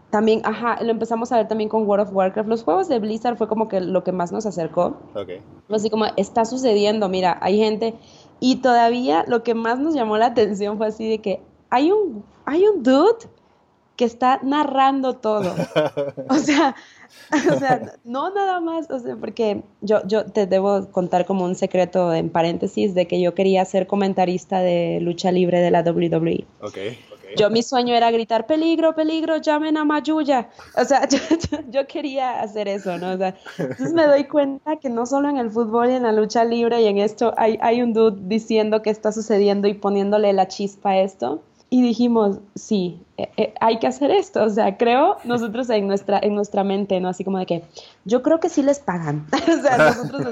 También, 0.10 0.42
ajá, 0.44 0.84
lo 0.84 0.92
empezamos 0.92 1.32
a 1.32 1.38
ver 1.38 1.48
también 1.48 1.70
con 1.70 1.88
World 1.88 2.08
of 2.08 2.14
Warcraft. 2.14 2.50
Los 2.50 2.64
juegos 2.64 2.90
de 2.90 3.00
Blizzard 3.00 3.38
fue 3.38 3.48
como 3.48 3.70
que 3.70 3.80
lo 3.80 4.04
que 4.04 4.12
más 4.12 4.34
nos 4.34 4.46
acercó. 4.46 4.98
Ok. 5.16 5.30
Así 5.70 5.90
como, 5.90 6.06
está 6.18 6.44
sucediendo, 6.44 7.08
mira, 7.08 7.38
hay 7.42 7.58
gente. 7.58 7.96
Y 8.40 8.58
todavía 8.58 9.26
lo 9.28 9.44
que 9.44 9.54
más 9.54 9.80
nos 9.80 9.94
llamó 9.94 10.18
la 10.18 10.28
atención 10.28 10.78
fue 10.78 10.88
así 10.88 11.10
de 11.10 11.20
que 11.20 11.42
hay 11.70 11.92
un, 11.92 12.24
hay 12.46 12.66
un 12.68 12.84
dude 12.84 13.28
que 13.96 14.06
está 14.06 14.40
narrando 14.44 15.16
todo. 15.16 15.54
O 16.30 16.36
sea, 16.36 16.76
o 17.32 17.58
sea, 17.58 17.94
no 18.04 18.34
nada 18.34 18.60
más, 18.60 18.90
o 18.92 19.00
sea, 19.00 19.16
porque 19.16 19.64
yo, 19.82 20.06
yo 20.06 20.26
te 20.26 20.46
debo 20.46 20.92
contar 20.92 21.26
como 21.26 21.46
un 21.46 21.56
secreto 21.56 22.14
en 22.14 22.30
paréntesis 22.30 22.94
de 22.94 23.08
que 23.08 23.20
yo 23.22 23.34
quería 23.34 23.64
ser 23.66 23.88
comentarista 23.88 24.60
de 24.60 25.00
lucha 25.02 25.32
libre 25.32 25.60
de 25.62 25.72
la 25.72 25.82
WWE. 25.82 26.46
Okay, 26.62 27.00
Yo 27.36 27.50
mi 27.50 27.64
sueño 27.64 27.94
era 27.96 28.12
gritar 28.12 28.46
peligro, 28.46 28.96
peligro, 28.96 29.38
llamen 29.38 29.78
a 29.78 29.86
Mayuya. 29.86 30.50
O 30.76 30.86
sea, 30.86 31.08
yo, 31.70 31.88
quería 31.88 32.42
hacer 32.42 32.68
eso, 32.68 32.98
¿no? 32.98 33.12
O 33.12 33.34
entonces 33.58 33.94
me 33.94 34.08
doy 34.08 34.26
cuenta 34.26 34.78
que 34.78 34.90
no 34.90 35.06
solo 35.06 35.30
en 35.30 35.38
el 35.38 35.52
fútbol 35.52 35.90
y 35.90 35.94
en 35.94 36.04
la 36.04 36.12
lucha 36.12 36.46
libre 36.46 36.82
y 36.82 36.88
en 36.88 37.00
esto 37.00 37.34
hay, 37.38 37.58
hay 37.62 37.82
un 37.82 37.94
dude 37.94 38.18
diciendo 38.28 38.82
qué 38.82 38.90
está 38.90 39.12
sucediendo 39.12 39.68
y 39.68 39.74
poniéndole 39.74 40.32
la 40.34 40.48
chispa 40.48 40.92
a 40.92 41.00
esto 41.00 41.42
y 41.70 41.82
dijimos, 41.82 42.40
sí, 42.56 43.02
eh, 43.18 43.30
eh, 43.36 43.54
hay 43.60 43.80
que 43.80 43.88
hacer 43.88 44.10
esto. 44.12 44.44
O 44.44 44.50
sea, 44.50 44.78
creo 44.78 45.18
nosotros 45.26 45.70
en 45.70 45.88
nuestra, 45.88 46.20
en 46.22 46.34
nuestra 46.34 46.64
mente, 46.64 47.00
¿no? 47.00 47.10
Así 47.10 47.24
como 47.24 47.40
de 47.40 47.46
que 47.46 47.64
yo 48.06 48.24
creo 48.24 48.40
que 48.40 48.50
sí 48.50 48.64
les 48.64 48.80
pagan. 48.80 49.28
o 49.34 49.62
sea, 49.62 49.78
nosotros, 49.78 50.26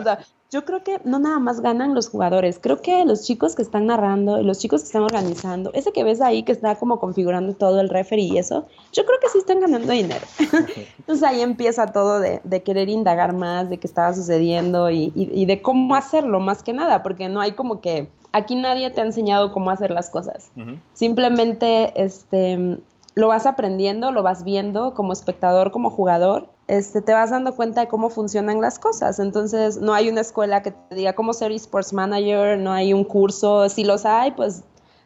yo 0.55 0.63
creo 0.63 0.85
que 0.85 1.01
no 1.03 1.19
nada 1.19 1.37
más 1.37 1.59
ganan 1.59 1.93
los 1.93 2.07
jugadores, 2.07 2.59
creo 2.61 2.81
que 2.81 3.03
los 3.03 3.23
chicos 3.23 3.55
que 3.55 3.61
están 3.61 3.87
narrando, 3.87 4.41
los 4.41 4.57
chicos 4.57 4.83
que 4.83 4.85
están 4.85 5.03
organizando, 5.03 5.69
ese 5.73 5.91
que 5.91 6.05
ves 6.05 6.21
ahí 6.21 6.43
que 6.43 6.53
está 6.53 6.75
como 6.75 6.97
configurando 6.97 7.53
todo 7.55 7.81
el 7.81 7.89
referee 7.89 8.23
y 8.23 8.37
eso, 8.37 8.65
yo 8.93 9.05
creo 9.05 9.19
que 9.19 9.27
sí 9.27 9.39
están 9.39 9.59
ganando 9.59 9.91
dinero. 9.91 10.25
Entonces 10.99 11.23
ahí 11.27 11.41
empieza 11.41 11.87
todo 11.87 12.21
de, 12.21 12.39
de, 12.45 12.63
querer 12.63 12.87
indagar 12.87 13.33
más 13.33 13.69
de 13.69 13.79
qué 13.79 13.85
estaba 13.85 14.13
sucediendo 14.13 14.89
y, 14.89 15.11
y 15.13 15.45
de 15.45 15.61
cómo 15.61 15.93
hacerlo 15.93 16.39
más 16.39 16.63
que 16.63 16.71
nada, 16.71 17.03
porque 17.03 17.27
no 17.27 17.41
hay 17.41 17.51
como 17.51 17.81
que 17.81 18.07
aquí 18.31 18.55
nadie 18.55 18.89
te 18.91 19.01
ha 19.01 19.05
enseñado 19.05 19.51
cómo 19.51 19.71
hacer 19.71 19.91
las 19.91 20.09
cosas. 20.09 20.51
Simplemente 20.93 21.91
este, 22.01 22.79
lo 23.13 23.27
vas 23.27 23.45
aprendiendo, 23.45 24.13
lo 24.13 24.23
vas 24.23 24.45
viendo 24.45 24.93
como 24.93 25.11
espectador, 25.11 25.71
como 25.71 25.89
jugador. 25.89 26.47
Este, 26.67 27.01
te 27.01 27.13
vas 27.13 27.29
dando 27.29 27.55
cuenta 27.55 27.81
de 27.81 27.87
cómo 27.87 28.09
funcionan 28.09 28.59
las 28.59 28.79
cosas. 28.79 29.19
Entonces, 29.19 29.77
no 29.77 29.93
hay 29.93 30.09
una 30.09 30.21
escuela 30.21 30.63
que 30.63 30.71
te 30.71 30.95
diga 30.95 31.13
cómo 31.13 31.33
ser 31.33 31.51
esports 31.51 31.93
manager, 31.93 32.57
no 32.57 32.71
hay 32.71 32.93
un 32.93 33.03
curso. 33.03 33.69
Si 33.69 33.83
los 33.83 34.05
hay, 34.05 34.31
pues 34.31 34.63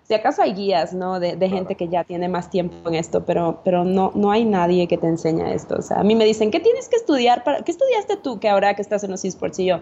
si 0.09 0.15
acaso 0.15 0.41
hay 0.41 0.53
guías, 0.53 0.93
¿no? 0.93 1.19
De, 1.19 1.37
gente 1.49 1.75
que 1.75 1.87
ya 1.87 2.03
tiene 2.03 2.27
más 2.27 2.49
tiempo 2.49 2.89
en 2.89 2.95
esto, 2.95 3.25
pero, 3.25 3.61
pero 3.63 3.83
no, 3.83 4.11
no 4.15 4.31
hay 4.31 4.43
nadie 4.43 4.87
que 4.87 4.97
te 4.97 5.05
enseñe 5.05 5.53
esto. 5.53 5.75
O 5.77 5.81
sea, 5.83 5.99
a 5.99 6.03
mí 6.03 6.15
me 6.15 6.25
dicen, 6.25 6.49
¿qué 6.49 6.59
tienes 6.59 6.89
que 6.89 6.95
estudiar? 6.95 7.43
Para, 7.43 7.61
¿Qué 7.61 7.71
estudiaste 7.71 8.17
tú 8.17 8.39
que 8.39 8.49
ahora 8.49 8.73
que 8.73 8.81
estás 8.81 9.03
en 9.03 9.11
los 9.11 9.23
esports? 9.23 9.59
Y 9.59 9.65
yo, 9.65 9.81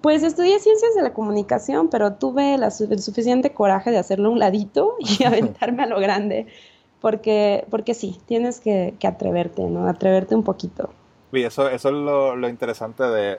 pues 0.00 0.24
estudié 0.24 0.58
ciencias 0.58 0.96
de 0.96 1.02
la 1.02 1.12
comunicación, 1.12 1.88
pero 1.88 2.14
tuve 2.14 2.54
el 2.54 3.00
suficiente 3.00 3.52
coraje 3.52 3.92
de 3.92 3.98
hacerlo 3.98 4.30
a 4.30 4.32
un 4.32 4.40
ladito 4.40 4.96
y 4.98 5.22
aventarme 5.24 5.84
a 5.84 5.86
lo 5.86 6.00
grande. 6.00 6.48
Porque, 7.00 7.64
porque 7.70 7.94
sí, 7.94 8.18
tienes 8.26 8.58
que, 8.58 8.94
atreverte, 9.04 9.62
¿no? 9.62 9.86
Atreverte 9.88 10.34
un 10.34 10.42
poquito. 10.42 10.90
Y 11.32 11.44
eso, 11.44 11.68
eso 11.68 11.88
es 11.88 11.94
lo, 11.94 12.48
interesante 12.48 13.04
de, 13.04 13.38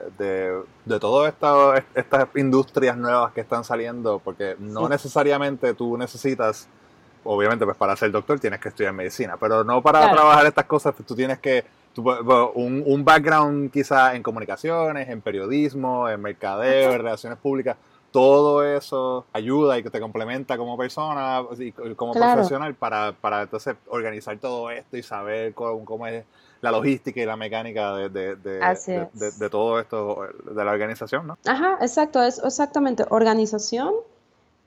de, 0.86 1.00
todas 1.00 1.32
estas, 1.32 1.82
estas 1.94 2.26
industrias 2.36 2.96
nuevas 2.96 3.32
que 3.32 3.42
están 3.42 3.64
saliendo, 3.64 4.18
porque 4.18 4.56
no 4.58 4.88
necesariamente 4.88 5.74
tú 5.74 5.98
necesitas, 5.98 6.68
obviamente, 7.22 7.66
pues 7.66 7.76
para 7.76 7.94
ser 7.96 8.10
doctor 8.10 8.40
tienes 8.40 8.60
que 8.60 8.70
estudiar 8.70 8.94
medicina, 8.94 9.36
pero 9.38 9.62
no 9.62 9.82
para 9.82 10.10
trabajar 10.10 10.46
estas 10.46 10.64
cosas, 10.64 10.94
tú 11.06 11.14
tienes 11.14 11.38
que 11.38 11.64
un, 11.96 12.82
un 12.86 13.04
background 13.04 13.70
quizá 13.70 14.14
en 14.14 14.22
comunicaciones, 14.22 15.10
en 15.10 15.20
periodismo, 15.20 16.08
en 16.08 16.22
mercadeo, 16.22 16.92
en 16.92 16.98
relaciones 16.98 17.38
públicas, 17.38 17.76
todo 18.12 18.64
eso 18.64 19.26
ayuda 19.32 19.78
y 19.78 19.82
que 19.82 19.90
te 19.90 19.98
complementa 19.98 20.56
como 20.56 20.76
persona 20.76 21.42
y 21.58 21.72
como 21.72 22.12
profesional 22.12 22.74
para, 22.74 23.12
para 23.12 23.42
entonces 23.42 23.74
organizar 23.88 24.36
todo 24.38 24.70
esto 24.70 24.96
y 24.96 25.02
saber 25.02 25.54
cómo, 25.54 26.06
es 26.06 26.24
la 26.62 26.70
logística 26.70 27.20
y 27.20 27.26
la 27.26 27.36
mecánica 27.36 27.94
de, 27.96 28.08
de, 28.08 28.36
de, 28.36 29.50
todo 29.50 29.80
esto 29.80 30.22
de 30.44 30.64
la 30.64 30.70
organización, 30.70 31.26
¿no? 31.26 31.36
Ajá, 31.44 31.76
exacto, 31.80 32.22
es 32.22 32.40
exactamente 32.42 33.04
organización, 33.10 33.92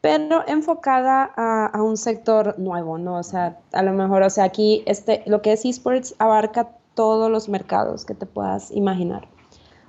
pero 0.01 0.43
enfocada 0.47 1.31
a, 1.35 1.67
a, 1.67 1.81
un 1.81 1.97
sector 1.97 2.59
nuevo, 2.59 2.97
¿no? 2.97 3.17
O 3.17 3.23
sea, 3.23 3.57
a 3.71 3.81
lo 3.81 3.93
mejor, 3.93 4.21
o 4.21 4.29
sea, 4.29 4.43
aquí 4.43 4.83
este, 4.85 5.23
lo 5.25 5.41
que 5.41 5.53
es 5.53 5.65
esports 5.65 6.13
abarca 6.19 6.69
todos 6.95 7.31
los 7.31 7.49
mercados 7.49 8.05
que 8.05 8.13
te 8.13 8.25
puedas 8.25 8.71
imaginar. 8.71 9.27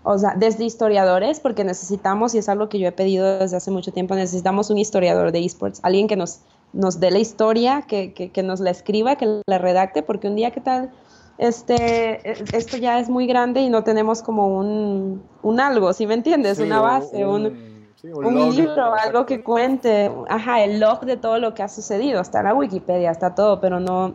O 0.09 0.17
sea, 0.17 0.35
desde 0.37 0.65
historiadores, 0.65 1.41
porque 1.41 1.65
necesitamos, 1.65 2.37
y 2.37 2.39
es 2.39 2.49
algo 2.49 2.69
que 2.69 2.79
yo 2.79 2.87
he 2.87 2.93
pedido 2.93 3.41
desde 3.41 3.57
hace 3.57 3.73
mucho 3.73 3.93
tiempo, 3.93 4.15
necesitamos 4.15 4.71
un 4.71 4.79
historiador 4.79 5.33
de 5.33 5.45
esports, 5.45 5.81
alguien 5.83 6.07
que 6.07 6.15
nos, 6.15 6.43
nos 6.73 7.01
dé 7.01 7.11
la 7.11 7.19
historia, 7.19 7.83
que, 7.83 8.13
que, 8.13 8.43
nos 8.45 8.61
la 8.61 8.71
escriba, 8.71 9.17
que 9.17 9.43
la 9.45 9.59
redacte, 9.59 10.05
porque 10.05 10.29
un 10.29 10.37
día, 10.37 10.53
¿qué 10.53 10.61
tal? 10.61 10.93
Este, 11.39 12.57
esto 12.57 12.77
ya 12.79 12.99
es 12.99 13.09
muy 13.09 13.27
grande 13.27 13.61
y 13.61 13.69
no 13.69 13.85
tenemos 13.85 14.23
como 14.23 14.59
un, 14.59 15.23
un 15.43 15.61
algo, 15.61 15.93
¿sí 15.93 16.07
me 16.07 16.15
entiendes? 16.15 16.59
Una 16.59 16.81
base, 16.81 17.27
un, 17.27 17.47
un, 18.03 18.57
libro, 18.57 18.95
algo 18.95 19.27
que 19.27 19.43
cuente, 19.43 20.11
ajá, 20.29 20.65
el 20.65 20.81
log 20.81 21.05
de 21.05 21.17
todo 21.17 21.39
lo 21.39 21.53
que 21.53 21.63
ha 21.63 21.69
sucedido, 21.69 22.21
está 22.21 22.39
en 22.39 22.47
la 22.47 22.55
Wikipedia, 22.55 23.11
está 23.11 23.35
todo, 23.35 23.61
pero 23.61 23.81
no, 23.81 24.15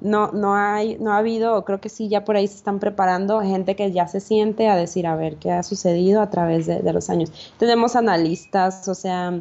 no, 0.00 0.30
no, 0.32 0.54
hay, 0.54 0.96
no 0.98 1.12
ha 1.12 1.18
habido, 1.18 1.64
creo 1.64 1.80
que 1.80 1.88
sí, 1.88 2.08
ya 2.08 2.24
por 2.24 2.36
ahí 2.36 2.46
se 2.46 2.56
están 2.56 2.78
preparando 2.78 3.40
gente 3.40 3.76
que 3.76 3.92
ya 3.92 4.06
se 4.08 4.20
siente 4.20 4.68
a 4.68 4.76
decir, 4.76 5.06
a 5.06 5.16
ver, 5.16 5.36
qué 5.36 5.52
ha 5.52 5.62
sucedido 5.62 6.20
a 6.20 6.30
través 6.30 6.66
de, 6.66 6.92
los 6.92 7.10
años. 7.10 7.32
Tenemos 7.58 7.96
analistas, 7.96 8.86
o 8.88 8.94
sea, 8.94 9.40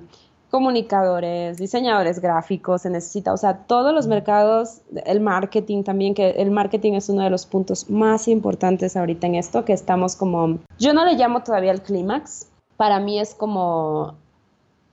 comunicadores, 0.56 1.58
diseñadores 1.58 2.22
gráficos, 2.22 2.84
se 2.84 2.90
necesita, 2.90 3.34
o 3.34 3.36
sea, 3.36 3.66
todos 3.68 3.94
los 3.94 4.08
mercados, 4.08 4.80
el 5.06 5.20
marketing 5.20 5.84
también, 5.84 6.14
que 6.14 6.30
el 6.30 6.50
marketing 6.50 6.94
es 6.94 7.10
uno 7.10 7.24
de 7.26 7.30
los 7.30 7.46
puntos 7.46 7.90
más 7.90 8.30
importantes 8.30 8.96
ahorita 8.96 9.28
en 9.28 9.36
esto, 9.36 9.66
que 9.66 9.74
estamos 9.74 10.16
como, 10.16 10.60
yo 10.80 10.94
no 10.94 11.04
le 11.04 11.16
llamo 11.16 11.44
todavía 11.44 11.74
el 11.74 11.82
clímax, 11.82 12.48
para 12.78 13.02
mí 13.02 13.20
es 13.20 13.36
como 13.36 14.16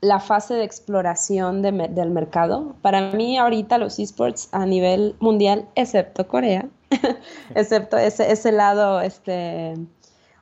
la 0.01 0.19
fase 0.19 0.55
de 0.55 0.65
exploración 0.65 1.63
del 1.63 2.11
mercado. 2.11 2.75
Para 2.83 3.13
mí 3.13 3.39
ahorita 3.39 3.79
los 3.79 4.01
esports 4.01 4.49
a 4.51 4.67
nivel 4.67 5.15
mundial, 5.21 5.69
excepto 5.77 6.27
Corea, 6.27 6.67
excepto 7.55 7.99
ese, 7.99 8.33
ese, 8.33 8.51
lado 8.51 9.01
este, 9.01 9.75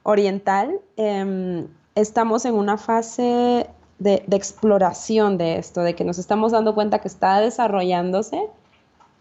oriental, 0.02 0.80
em, 0.96 1.68
estamos 1.94 2.46
en 2.46 2.54
una 2.54 2.78
fase 2.78 3.68
de, 4.00 4.25
exploración 4.33 5.38
de 5.38 5.59
esto, 5.59 5.83
de 5.83 5.95
que 5.95 6.04
nos 6.04 6.19
estamos 6.19 6.50
dando 6.52 6.75
cuenta 6.75 6.99
que 6.99 7.09
está 7.09 7.40
desarrollándose. 7.40 8.49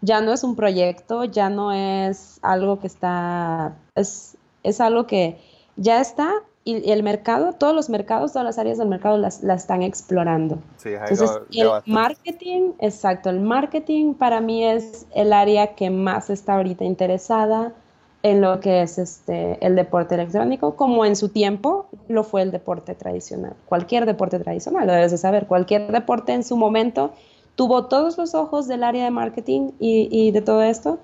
Ya 0.00 0.20
no 0.22 0.32
es 0.32 0.42
un 0.42 0.56
proyecto, 0.56 1.24
ya 1.24 1.50
no 1.50 1.72
es 1.72 2.40
algo 2.42 2.80
que 2.80 2.86
está, 2.86 3.74
es, 3.94 4.36
es 4.62 4.80
algo 4.80 5.06
que 5.06 5.38
ya 5.76 6.00
está 6.00 6.32
y, 6.64 6.90
el 6.90 7.02
mercado, 7.02 7.52
todos 7.52 7.74
los 7.74 7.90
mercados, 7.90 8.32
todas 8.32 8.44
las 8.44 8.58
áreas 8.58 8.78
del 8.78 8.88
mercado 8.88 9.18
las, 9.18 9.44
están 9.44 9.82
explorando. 9.82 10.58
Sí, 10.78 10.90
Entonces, 10.90 11.30
el 11.52 11.68
marketing, 11.86 12.72
exacto, 12.78 13.28
el 13.28 13.40
marketing 13.40 14.14
para 14.14 14.40
mí 14.40 14.64
es 14.64 15.06
el 15.14 15.34
área 15.34 15.74
que 15.74 15.90
más 15.90 16.30
está 16.30 16.56
ahorita 16.56 16.84
interesada 16.84 17.74
en 18.22 18.40
lo 18.40 18.60
que 18.60 18.82
es 18.82 18.98
este, 18.98 19.64
el 19.64 19.76
deporte 19.76 20.14
electrónico, 20.14 20.76
como 20.76 21.04
en 21.04 21.16
su 21.16 21.30
tiempo 21.30 21.88
lo 22.08 22.22
fue 22.22 22.42
el 22.42 22.50
deporte 22.50 22.94
tradicional. 22.94 23.54
Cualquier 23.66 24.04
deporte 24.04 24.38
tradicional, 24.38 24.86
lo 24.86 24.92
debes 24.92 25.10
de 25.10 25.18
saber, 25.18 25.46
cualquier 25.46 25.90
deporte 25.90 26.32
en 26.32 26.44
su 26.44 26.56
momento 26.56 27.12
tuvo 27.54 27.86
todos 27.86 28.18
los 28.18 28.34
ojos 28.34 28.68
del 28.68 28.84
área 28.84 29.04
de 29.04 29.10
marketing 29.10 29.72
y, 29.78 30.30
de 30.30 30.42
todo 30.42 30.62
esto 30.62 30.98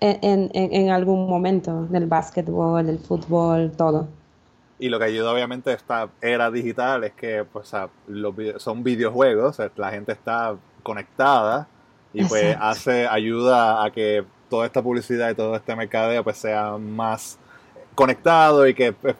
en, 0.00 0.50
en, 0.52 0.90
algún 0.90 1.28
momento, 1.28 1.86
del 1.86 2.06
básquetbol, 2.06 2.88
el 2.88 2.98
fútbol, 2.98 3.72
todo. 3.72 4.08
Y 4.78 4.88
lo 4.88 4.98
que 4.98 5.04
ayuda 5.04 5.32
obviamente 5.32 5.70
a 5.70 5.74
esta 5.74 6.08
era 6.20 6.50
digital 6.50 7.04
es 7.04 7.12
que 7.12 7.44
pues, 7.44 7.72
los 8.08 8.34
son 8.56 8.82
videojuegos, 8.82 9.58
la 9.76 9.90
gente 9.90 10.12
está 10.12 10.56
conectada 10.82 11.68
y 12.12 12.24
pues 12.24 12.56
hace, 12.60 13.06
ayuda 13.06 13.84
a 13.84 13.90
que 13.90 14.24
toda 14.52 14.66
esta 14.66 14.82
publicidad 14.82 15.30
y 15.30 15.34
todo 15.34 15.56
este 15.56 15.74
mercadeo 15.74 16.22
pues 16.22 16.36
sea 16.36 16.76
más 16.76 17.38
conectado 17.94 18.68
y 18.68 18.74
que 18.74 18.92
pues, 18.92 19.16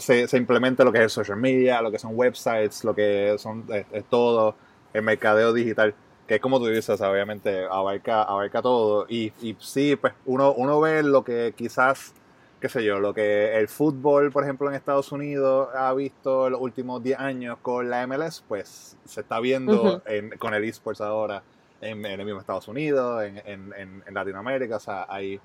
se, 0.00 0.26
se, 0.26 0.36
implemente 0.36 0.84
lo 0.84 0.90
que 0.90 0.98
es 0.98 1.04
el 1.04 1.10
social 1.10 1.38
media, 1.38 1.80
lo 1.80 1.92
que 1.92 2.00
son 2.00 2.10
websites, 2.14 2.82
lo 2.82 2.92
que 2.92 3.36
son 3.38 3.64
es, 3.70 4.04
todo 4.10 4.56
el 4.92 5.02
mercadeo 5.02 5.52
digital, 5.52 5.94
que 6.26 6.34
es 6.34 6.40
como 6.40 6.58
tú 6.58 6.66
dices, 6.66 7.00
obviamente 7.00 7.66
abarca, 7.70 8.24
abarca 8.24 8.60
todo. 8.62 9.06
Y, 9.08 9.32
y 9.40 9.56
sí, 9.60 9.94
pues 9.94 10.12
uno, 10.26 10.52
uno 10.52 10.80
ve 10.80 11.04
lo 11.04 11.22
que 11.22 11.54
quizás 11.56 12.12
qué 12.60 12.68
sé 12.68 12.82
yo, 12.82 12.98
lo 12.98 13.14
que 13.14 13.56
el 13.56 13.68
fútbol, 13.68 14.32
por 14.32 14.42
ejemplo, 14.42 14.68
en 14.68 14.74
Estados 14.74 15.12
Unidos 15.12 15.68
ha 15.76 15.92
visto 15.94 16.46
en 16.46 16.52
los 16.52 16.60
últimos 16.60 17.00
10 17.00 17.20
años 17.20 17.58
con 17.62 17.88
la 17.90 18.04
MLS, 18.08 18.42
pues 18.48 18.96
se 19.04 19.20
está 19.20 19.38
viendo 19.38 20.02
con 20.40 20.52
el 20.52 20.64
esports 20.64 21.00
ahora 21.00 21.44
en, 21.84 22.04
el 22.04 22.24
mismo 22.24 22.40
Estados 22.40 22.66
Unidos, 22.68 23.22
en, 23.24 24.02
Latinoamérica, 24.10 24.76
o 24.76 24.80
sea, 24.80 25.06
hay 25.08 25.40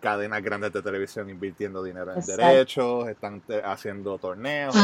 cadenas 0.00 0.42
grandes 0.42 0.72
de 0.72 0.82
televisión 0.82 1.30
invirtiendo 1.30 1.82
dinero 1.82 2.12
en 2.12 2.20
derechos, 2.24 3.08
están 3.08 3.42
haciendo 3.64 4.18
torneos, 4.18 4.74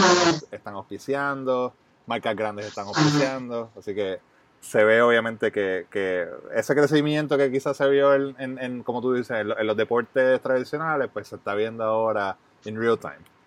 están 0.51 0.75
auspiciando, 0.75 1.73
marcas 2.07 2.37
grandes 2.37 2.67
están 2.67 2.87
auspiciando, 2.87 3.71
así 3.77 3.95
que 3.95 4.21
se 4.61 4.85
ve 4.85 5.03
obviamente 5.03 5.51
que, 5.53 6.29
ese 6.55 6.75
crecimiento 6.75 7.37
que 7.37 7.51
quizás 7.51 7.77
se 7.77 7.89
vio 7.89 8.15
en, 8.15 8.83
como 8.83 9.01
tú 9.01 9.15
dices, 9.15 9.39
en, 9.39 9.67
los 9.67 9.77
deportes 9.77 10.41
tradicionales, 10.41 11.09
pues 11.13 11.29
se 11.29 11.37
está 11.37 11.55
viendo 11.55 11.85
ahora 11.85 12.37
en 12.65 12.79
real 12.79 12.99
time. 12.99 13.38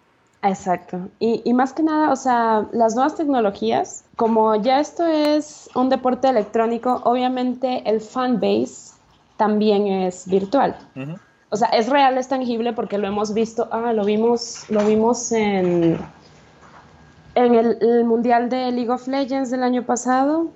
Exacto. 0.44 1.10
Y, 1.20 1.42
y, 1.46 1.54
más 1.54 1.74
que 1.74 1.84
nada, 1.84 2.12
o 2.12 2.16
sea, 2.16 2.68
las 2.72 2.96
nuevas 2.96 3.16
tecnologías, 3.16 4.04
como 4.16 4.56
ya 4.56 4.80
esto 4.80 5.06
es 5.06 5.70
un 5.76 5.90
deporte 5.90 6.30
electrónico, 6.30 7.02
obviamente 7.04 7.84
el 7.88 8.02
fan 8.02 8.40
base 8.40 8.94
también 9.38 9.88
es 9.88 10.28
virtual. 10.28 10.76
O 11.50 11.58
sea, 11.58 11.68
es 11.70 11.90
real, 11.90 12.18
es 12.18 12.28
tangible 12.28 12.74
porque 12.74 12.98
lo 12.98 13.08
hemos 13.08 13.34
visto, 13.34 13.68
ah, 13.72 13.94
lo 13.94 14.06
vimos, 14.06 14.66
lo 14.70 14.86
vimos 14.86 15.32
en, 15.32 16.00
en 17.36 17.56
el 17.56 18.06
Mundial 18.06 18.50
de 18.50 18.72
League 18.72 18.90
of 18.90 19.08
Legends 19.08 19.52
del 19.52 19.64
año 19.64 19.84
pasado, 19.84 20.50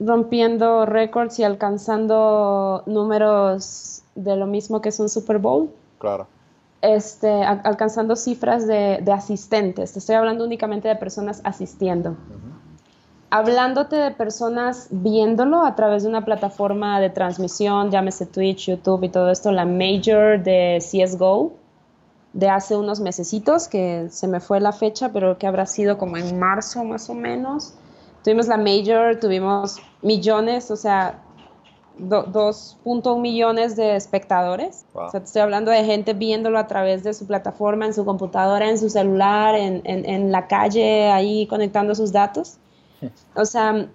rompiendo 0.00 0.86
récords 0.86 1.38
y 1.38 1.44
alcanzando 1.44 2.82
números 2.86 4.02
de 4.14 4.36
lo 4.36 4.46
mismo 4.46 4.80
que 4.80 4.88
es 4.88 4.98
un 4.98 5.08
Super 5.08 5.38
Bowl. 5.38 5.70
Claro. 5.98 6.26
Este, 6.84 7.42
alcanzando 7.42 8.14
cifras 8.14 8.66
de, 8.66 9.02
asistentes. 9.10 9.94
Te 9.94 9.98
estoy 10.00 10.16
hablando 10.16 10.44
únicamente 10.44 10.86
de 10.86 10.96
personas 10.96 11.40
asistiendo. 11.42 12.14
Hablándote 13.30 13.96
de 13.96 14.10
personas 14.10 14.88
viéndolo 14.90 15.64
a 15.64 15.74
través 15.76 16.02
de 16.02 16.10
una 16.10 16.26
plataforma 16.26 17.00
de 17.00 17.08
transmisión, 17.08 17.90
llámese 17.90 18.26
Twitch, 18.26 18.66
YouTube 18.66 19.04
y 19.04 19.08
todo 19.08 19.30
esto, 19.30 19.50
la 19.50 19.64
Major 19.64 20.42
de 20.42 20.78
CSGO, 20.78 21.54
de 22.34 22.50
hace 22.50 22.76
unos 22.76 23.00
mesecitos, 23.00 23.66
que 23.66 24.08
se 24.10 24.28
me 24.28 24.40
fue 24.40 24.60
la 24.60 24.72
fecha, 24.72 25.10
pero 25.10 25.38
que 25.38 25.46
habrá 25.46 25.64
sido 25.64 25.96
como 25.96 26.18
en 26.18 26.38
marzo 26.38 26.84
más 26.84 27.08
o 27.08 27.14
menos 27.14 27.74
Tuvimos 28.24 28.48
la 28.48 28.56
Major, 28.56 29.20
tuvimos 29.20 29.76
millones, 30.00 30.70
o 30.70 30.76
sea, 30.76 31.22
2.1 31.98 33.20
millones 33.20 33.76
de 33.76 33.96
espectadores. 33.96 34.84
O 34.92 35.10
sea, 35.10 35.20
te 35.20 35.26
estoy 35.26 35.42
hablando 35.42 35.70
de 35.70 35.84
gente 35.84 36.12
viéndolo 36.12 36.58
a 36.58 36.66
través 36.66 37.04
de 37.04 37.14
su 37.14 37.26
plataforma, 37.26 37.86
en 37.86 37.94
su 37.94 38.04
computadora, 38.04 38.68
en 38.68 38.78
su 38.78 38.90
celular, 38.90 39.54
en, 39.54 39.82
en, 39.84 40.32
la 40.32 40.46
calle, 40.46 41.10
ahí 41.10 41.46
conectando 41.46 41.94
sus 41.94 42.12
datos. 42.12 42.58
O 43.36 43.44
sea, 43.44 43.88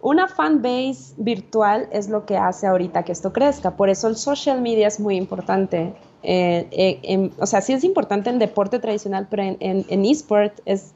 una 0.00 0.28
fan 0.28 0.62
base 0.62 1.14
virtual 1.16 1.88
es 1.90 2.08
lo 2.08 2.26
que 2.26 2.36
hace 2.36 2.66
ahorita 2.66 3.02
que 3.02 3.10
esto 3.10 3.32
crezca. 3.32 3.72
Por 3.72 3.88
eso 3.88 4.06
el 4.06 4.16
social 4.16 4.60
media 4.60 4.86
es 4.86 5.00
muy 5.00 5.16
importante. 5.16 5.94
Eh, 6.22 6.68
eh, 7.02 7.30
o 7.40 7.46
sea, 7.46 7.60
sí 7.60 7.72
es 7.72 7.82
importante 7.82 8.30
en 8.30 8.38
deporte 8.38 8.78
tradicional, 8.78 9.26
pero 9.28 9.42
en, 9.42 9.56
en 9.60 10.04
eSport 10.04 10.60
es 10.64 10.94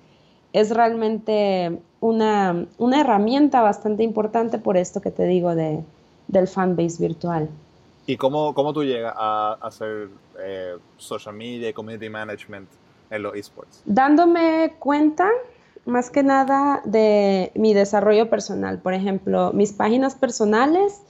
es 0.52 0.70
realmente 0.70 1.78
una, 2.00 2.66
herramienta 2.96 3.60
bastante 3.62 4.02
importante 4.02 4.58
por 4.58 4.76
esto 4.76 5.00
que 5.00 5.10
te 5.10 5.24
digo 5.24 5.54
de, 5.54 5.84
del 6.28 6.46
fanbase 6.46 7.02
virtual. 7.02 7.48
¿Y 8.06 8.16
cómo, 8.16 8.54
cómo 8.54 8.72
tú 8.72 8.84
llegas 8.84 9.14
a 9.16 9.58
hacer 9.60 10.08
eh, 10.40 10.76
social 10.96 11.34
media 11.34 11.68
y 11.68 11.72
community 11.72 12.08
management 12.08 12.68
en 13.10 13.22
los 13.22 13.34
esports? 13.34 13.82
Dándome 13.84 14.74
cuenta 14.78 15.28
más 15.84 16.10
que 16.10 16.22
nada 16.22 16.80
de 16.84 17.50
mi 17.54 17.74
desarrollo 17.74 18.30
personal. 18.30 18.78
Por 18.78 18.94
ejemplo, 18.94 19.52
mis 19.52 19.72
páginas 19.72 20.14
personales, 20.14 21.00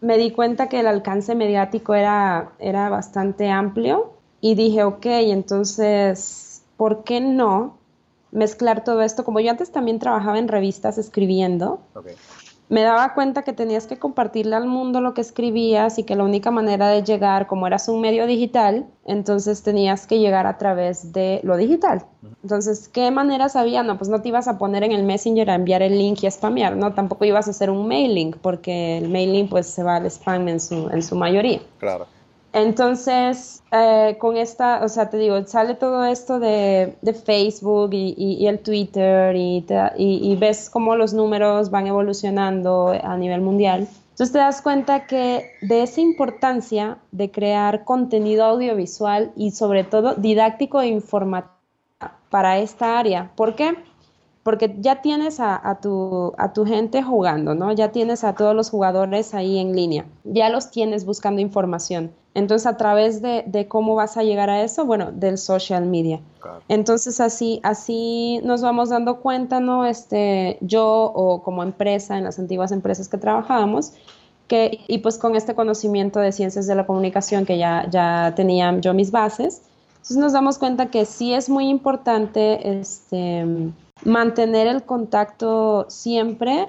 me 0.00 0.18
di 0.18 0.30
cuenta 0.30 0.68
que 0.68 0.80
el 0.80 0.86
alcance 0.86 1.34
mediático 1.34 1.94
era, 1.94 2.52
era 2.58 2.88
bastante 2.88 3.50
amplio 3.50 4.12
y 4.40 4.54
dije, 4.54 4.84
ok, 4.84 5.06
entonces, 5.06 6.62
¿por 6.76 7.04
qué 7.04 7.20
no 7.20 7.78
mezclar 8.34 8.84
todo 8.84 9.00
esto. 9.00 9.24
Como 9.24 9.40
yo 9.40 9.50
antes 9.50 9.70
también 9.70 9.98
trabajaba 9.98 10.38
en 10.38 10.48
revistas 10.48 10.98
escribiendo, 10.98 11.80
me 12.68 12.82
daba 12.82 13.14
cuenta 13.14 13.42
que 13.42 13.52
tenías 13.52 13.86
que 13.86 13.98
compartirle 13.98 14.56
al 14.56 14.66
mundo 14.66 15.00
lo 15.00 15.14
que 15.14 15.20
escribías 15.20 15.98
y 15.98 16.04
que 16.04 16.16
la 16.16 16.24
única 16.24 16.50
manera 16.50 16.88
de 16.88 17.02
llegar, 17.02 17.46
como 17.46 17.66
eras 17.66 17.88
un 17.88 18.00
medio 18.00 18.26
digital, 18.26 18.86
entonces 19.04 19.62
tenías 19.62 20.06
que 20.06 20.18
llegar 20.18 20.46
a 20.46 20.56
través 20.56 21.12
de 21.12 21.40
lo 21.42 21.56
digital. 21.56 22.06
Entonces, 22.42 22.88
¿qué 22.88 23.10
maneras 23.10 23.54
había? 23.54 23.82
No, 23.82 23.98
pues 23.98 24.08
no 24.08 24.22
te 24.22 24.28
ibas 24.28 24.48
a 24.48 24.58
poner 24.58 24.82
en 24.82 24.92
el 24.92 25.02
Messenger 25.02 25.50
a 25.50 25.54
enviar 25.54 25.82
el 25.82 25.98
link 25.98 26.22
y 26.22 26.26
a 26.26 26.30
spamear, 26.30 26.76
¿no? 26.76 26.94
Tampoco 26.94 27.24
ibas 27.24 27.48
a 27.48 27.50
hacer 27.50 27.70
un 27.70 27.86
mailing, 27.86 28.32
porque 28.40 28.98
el 28.98 29.08
mailing 29.08 29.48
pues 29.48 29.66
se 29.66 29.82
va 29.82 29.96
al 29.96 30.06
spam 30.06 30.48
en 30.48 30.60
su, 30.60 30.88
en 30.88 31.02
su 31.02 31.16
mayoría. 31.16 31.60
Claro. 31.78 32.06
Entonces, 32.54 33.64
eh, 33.72 34.16
con 34.20 34.36
esta, 34.36 34.84
o 34.84 34.88
sea, 34.88 35.10
te 35.10 35.18
digo, 35.18 35.44
sale 35.44 35.74
todo 35.74 36.04
esto 36.04 36.38
de, 36.38 36.96
Facebook 37.24 37.90
y, 37.92 38.46
el 38.46 38.60
Twitter 38.60 39.34
y, 39.34 40.36
ves 40.38 40.70
cómo 40.70 40.94
los 40.94 41.12
números 41.14 41.70
van 41.72 41.88
evolucionando 41.88 42.94
a 43.02 43.16
nivel 43.16 43.40
mundial. 43.40 43.88
Entonces 44.10 44.32
te 44.32 44.38
das 44.38 44.62
cuenta 44.62 45.08
que 45.08 45.50
de 45.62 45.82
esa 45.82 46.00
importancia 46.00 46.98
de 47.10 47.32
crear 47.32 47.82
contenido 47.82 48.44
audiovisual 48.44 49.32
y 49.34 49.50
sobre 49.50 49.82
todo 49.82 50.14
didáctico 50.14 50.80
e 50.80 50.86
informativo 50.86 51.52
para 52.30 52.58
esta 52.58 53.00
área. 53.00 53.32
¿Por 53.34 53.56
qué? 53.56 53.74
Porque 54.44 54.76
ya 54.78 55.02
tienes 55.02 55.40
a, 55.40 55.78
tu, 55.82 56.32
a 56.38 56.52
tu 56.52 56.64
gente 56.64 57.02
jugando, 57.02 57.56
¿no? 57.56 57.72
Ya 57.72 57.90
tienes 57.90 58.22
a 58.22 58.34
todos 58.34 58.54
los 58.54 58.70
jugadores 58.70 59.34
ahí 59.34 59.58
en 59.58 59.74
línea, 59.74 60.06
ya 60.22 60.50
los 60.50 60.70
tienes 60.70 61.04
buscando 61.04 61.40
información. 61.40 62.12
Entonces, 62.34 62.66
a 62.66 62.76
través 62.76 63.22
de, 63.22 63.66
cómo 63.68 63.94
vas 63.94 64.16
a 64.16 64.24
llegar 64.24 64.50
a 64.50 64.62
eso, 64.62 64.84
bueno, 64.84 65.12
del 65.12 65.38
social 65.38 65.86
media. 65.86 66.20
Entonces, 66.68 67.20
así, 67.20 67.60
así 67.62 68.40
nos 68.42 68.60
vamos 68.60 68.90
dando 68.90 69.20
cuenta, 69.20 69.60
¿no? 69.60 69.86
Este, 69.86 70.58
yo 70.60 71.12
o 71.14 71.42
como 71.42 71.62
empresa, 71.62 72.18
en 72.18 72.24
las 72.24 72.38
antiguas 72.38 72.72
empresas 72.72 73.08
que 73.08 73.18
trabajábamos, 73.18 73.92
que, 74.48 74.80
y 74.88 74.98
pues 74.98 75.16
con 75.16 75.36
este 75.36 75.54
conocimiento 75.54 76.18
de 76.18 76.32
ciencias 76.32 76.66
de 76.66 76.74
la 76.74 76.86
comunicación 76.86 77.46
que 77.46 77.56
ya, 77.56 77.88
ya 77.88 78.32
tenía 78.34 78.78
yo 78.80 78.92
mis 78.92 79.10
bases, 79.10 79.62
entonces 79.94 80.16
nos 80.18 80.32
damos 80.34 80.58
cuenta 80.58 80.90
que 80.90 81.06
sí 81.06 81.32
es 81.32 81.48
muy 81.48 81.68
importante 81.68 82.78
este, 82.78 83.46
mantener 84.04 84.66
el 84.66 84.82
contacto 84.82 85.86
siempre 85.88 86.66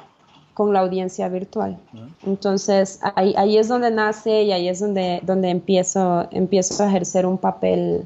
con 0.56 0.72
la 0.72 0.80
audiencia 0.80 1.28
virtual. 1.28 1.78
Entonces, 2.26 3.00
ahí, 3.16 3.36
ahí, 3.38 3.58
es 3.58 3.68
donde 3.68 3.92
nace 3.92 4.44
y 4.44 4.54
ahí 4.54 4.70
es 4.70 4.80
donde, 4.80 5.20
donde 5.24 5.50
empiezo, 5.50 6.30
empiezo 6.32 6.82
a 6.82 6.88
ejercer 6.88 7.26
un 7.26 7.38
papel 7.38 8.06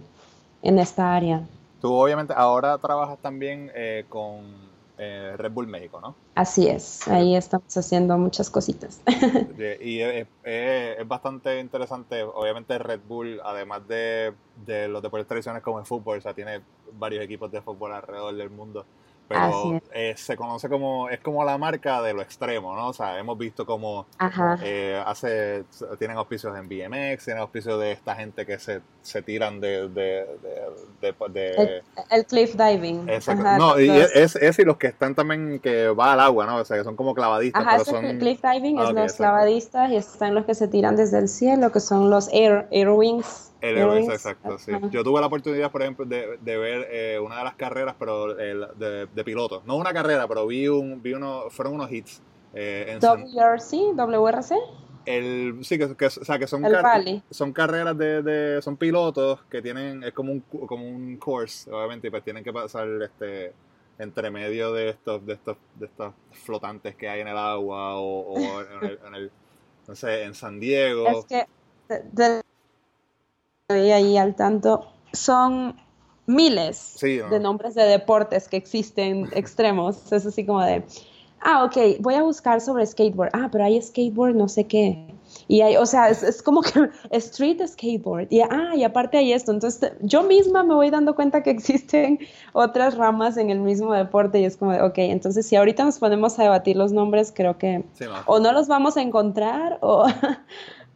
en 0.64 0.80
esta 0.80 1.16
área. 1.16 1.44
Tú 1.80 1.94
obviamente 1.94 2.34
ahora 2.36 2.76
trabajas 2.80 3.20
también 3.20 3.72
eh, 3.76 4.04
con 4.10 4.40
eh, 4.98 5.36
Red 5.38 5.52
Bull 5.52 5.68
México, 5.68 6.02
¿no? 6.02 6.16
Así 6.34 6.68
es, 6.68 7.08
ahí 7.08 7.36
estamos 7.36 7.78
haciendo 7.78 8.18
muchas 8.18 8.50
cositas. 8.50 9.00
y 9.80 10.00
es, 10.02 10.28
bastante 11.06 11.60
interesante, 11.60 12.24
obviamente 12.24 12.80
Red 12.80 13.02
Bull, 13.08 13.40
además 13.46 13.88
de, 13.88 14.34
de 14.66 14.88
los 14.88 15.04
deportes 15.04 15.28
tradicionales 15.28 15.64
como 15.64 15.78
el 15.78 15.86
fútbol, 15.86 16.18
o 16.18 16.22
sea, 16.22 16.34
tiene 16.34 16.62
varios 16.94 17.24
equipos 17.24 17.52
de 17.52 17.62
fútbol 17.62 17.94
alrededor 17.94 18.36
del 18.36 18.50
mundo 18.50 18.86
pero 19.30 19.80
eh, 19.94 20.16
se 20.18 20.36
conoce 20.36 20.68
como, 20.68 21.08
es 21.08 21.20
como 21.20 21.46
la 21.46 21.56
marca 21.60 22.02
de 22.02 22.14
lo 22.14 22.24
extremo, 22.24 22.76
¿no? 22.76 22.88
O 22.88 22.94
sea, 22.94 23.20
hemos 23.20 23.38
visto 23.38 23.64
como 23.64 24.08
eh, 24.64 25.00
hace, 25.06 25.66
tienen 26.00 26.18
auspicios 26.18 26.58
en 26.58 26.68
BMX, 26.68 27.26
tienen 27.26 27.42
auspicios 27.42 27.80
de 27.80 27.92
esta 27.92 28.16
gente 28.16 28.44
que 28.44 28.58
se, 28.58 28.82
se 29.04 29.22
tiran 29.22 29.62
de... 29.62 29.88
de, 29.90 30.26
de, 31.00 31.84
el, 32.10 32.26
cliff 32.26 32.56
diving. 32.56 33.08
Exacto. 33.08 33.58
no, 33.58 33.80
y 33.80 33.88
es, 33.92 34.36
es, 34.36 34.58
y 34.58 34.64
los 34.64 34.78
que 34.78 34.88
están 34.88 35.14
también, 35.14 35.60
que 35.60 35.90
va 35.90 36.14
al 36.14 36.20
agua, 36.22 36.48
¿no? 36.48 36.56
O 36.58 36.66
sea, 36.66 36.78
que 36.78 36.84
son 36.84 36.96
como 36.96 37.14
clavadistas. 37.14 37.62
Ajá, 37.62 37.78
pero 37.86 37.86
son... 37.86 38.18
cliff 38.18 38.42
diving 38.42 38.80
es 38.80 38.94
los 38.94 39.14
clavadistas 39.14 39.92
y 39.92 39.96
están 39.96 40.34
los 40.34 40.46
que 40.46 40.56
se 40.56 40.68
tiran 40.68 40.96
desde 40.96 41.20
el 41.20 41.28
cielo, 41.28 41.72
que 41.72 41.80
son 41.80 42.10
los 42.10 42.34
air, 42.34 42.68
air 42.72 42.90
wings 42.90 43.49
el 43.62 43.78
exacto, 43.78 44.58
sí. 44.58 44.72
Yo 44.92 45.04
tuve 45.04 45.20
la 45.20 45.28
oportunidad, 45.28 45.72
por 45.72 45.82
ejemplo, 45.82 46.06
de, 46.06 46.38
de 46.42 46.58
ver 46.58 46.88
eh, 46.90 47.20
una 47.20 47.40
de 47.40 47.44
las 47.44 47.56
carreras, 47.56 47.96
pero 48.00 48.34
de, 48.34 49.08
de 49.14 49.24
piloto. 49.24 49.64
No 49.66 49.76
una 49.76 49.94
carrera, 49.94 50.28
pero 50.28 50.48
vi 50.48 50.68
un, 50.68 51.02
vi 51.02 51.14
uno, 51.14 51.50
fueron 51.50 51.74
unos 51.76 51.92
hits. 51.92 52.22
Eh, 52.54 52.86
en 52.88 53.00
WRC, 53.00 53.94
WRC. 53.96 54.56
El, 55.06 55.60
sí, 55.64 55.78
que, 55.78 55.96
que, 55.96 56.06
o 56.06 56.10
sea, 56.10 56.38
que 56.38 56.48
son, 56.48 56.64
son 57.30 57.54
carreras 57.54 57.98
de, 57.98 58.22
de, 58.22 58.62
son 58.62 58.78
pilotos 58.78 59.42
que 59.50 59.62
tienen, 59.62 60.04
es 60.04 60.14
como 60.14 60.34
un, 60.34 60.42
como 60.42 60.88
un 60.88 61.18
course, 61.18 61.72
obviamente, 61.72 62.08
y 62.08 62.12
pues 62.12 62.24
tienen 62.24 62.44
que 62.44 62.54
pasar 62.54 62.88
este 63.02 63.54
entre 63.98 64.32
medio 64.32 64.72
de 64.72 64.90
estos, 64.90 65.26
de 65.26 65.34
estos, 65.34 65.58
de 65.76 65.88
estos 65.88 66.14
flotantes 66.32 66.96
que 66.96 67.10
hay 67.10 67.20
en 67.20 67.28
el 67.28 67.38
agua 67.38 68.00
o, 68.00 68.62
en, 68.62 68.90
el, 68.90 69.00
en, 69.06 69.16
el, 69.16 69.32
no 69.88 69.96
sé, 69.96 70.24
en 70.24 70.34
San 70.34 70.60
Diego. 70.60 71.08
Es 71.08 71.26
que 71.26 71.48
de, 72.14 72.42
ahí 73.70 74.18
al 74.18 74.36
tanto, 74.36 74.88
son 75.14 75.76
miles 76.26 76.98
de 77.02 77.40
nombres 77.40 77.76
de 77.76 77.84
deportes 77.84 78.48
que 78.48 78.58
existen 78.58 79.30
extremos. 79.36 80.12
Es 80.12 80.26
así 80.26 80.46
como 80.46 80.62
de, 80.64 80.84
ah, 81.42 81.64
ok, 81.64 82.00
voy 82.00 82.16
a 82.16 82.24
buscar 82.24 82.62
sobre 82.62 82.86
skateboard. 82.86 83.30
Ah, 83.34 83.50
pero 83.52 83.64
hay 83.64 83.82
skateboard 83.82 84.36
no 84.36 84.48
sé 84.48 84.66
qué. 84.66 85.08
Y 85.48 85.62
hay, 85.62 85.78
o 85.78 85.86
sea, 85.86 86.10
es, 86.10 86.42
como 86.42 86.62
que 86.62 86.90
street 87.12 87.62
skateboard. 87.68 88.28
Y, 88.32 88.42
ah, 88.42 88.72
y 88.76 88.84
aparte 88.84 89.18
hay 89.18 89.34
esto. 89.34 89.52
Entonces, 89.52 89.92
yo 90.02 90.24
misma 90.24 90.64
me 90.64 90.74
voy 90.74 90.90
dando 90.90 91.14
cuenta 91.14 91.44
que 91.44 91.50
existen 91.52 92.20
otras 92.54 92.98
ramas 92.98 93.38
en 93.38 93.52
el 93.52 93.60
mismo 93.60 93.94
deporte 93.94 94.40
y 94.40 94.46
es 94.46 94.58
como, 94.58 94.72
de, 94.72 94.82
ok, 94.82 94.98
entonces 94.98 95.46
si 95.46 95.56
ahorita 95.56 95.86
nos 95.86 96.00
ponemos 96.00 96.40
a 96.40 96.44
debatir 96.44 96.76
los 96.76 96.92
nombres, 96.92 97.32
creo 97.36 97.58
que 97.60 97.84
o 98.26 98.40
no 98.40 98.52
los 98.52 98.68
vamos 98.68 98.98
a 98.98 99.02
encontrar 99.02 99.78
o, 99.82 100.08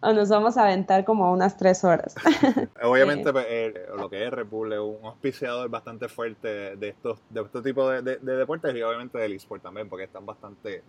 o 0.03 0.11
nos 0.11 0.27
vamos 0.27 0.57
a 0.57 0.63
aventar 0.63 1.05
como 1.05 1.31
unas 1.31 1.55
tres 1.55 1.83
horas. 1.83 2.15
Obviamente, 2.83 3.31
pues, 3.31 3.45
eh, 3.47 3.73
lo 3.97 4.09
que 4.09 4.25
es 4.25 4.31
Red 4.31 4.47
Bull 4.47 4.73
es 4.73 4.79
un 4.79 4.97
auspiciador 5.05 5.69
bastante 5.69 6.09
fuerte 6.09 6.75
de 6.75 6.89
estos 6.89 7.19
de 7.29 7.41
este 7.41 7.61
tipo 7.61 7.89
de, 7.89 8.17
deportes 8.17 8.75
y 8.75 8.81
obviamente 8.81 9.17
del 9.17 9.33
eSport 9.33 9.63
también, 9.63 9.87
porque 9.87 10.03
están 10.03 10.25
bastante 10.25 10.83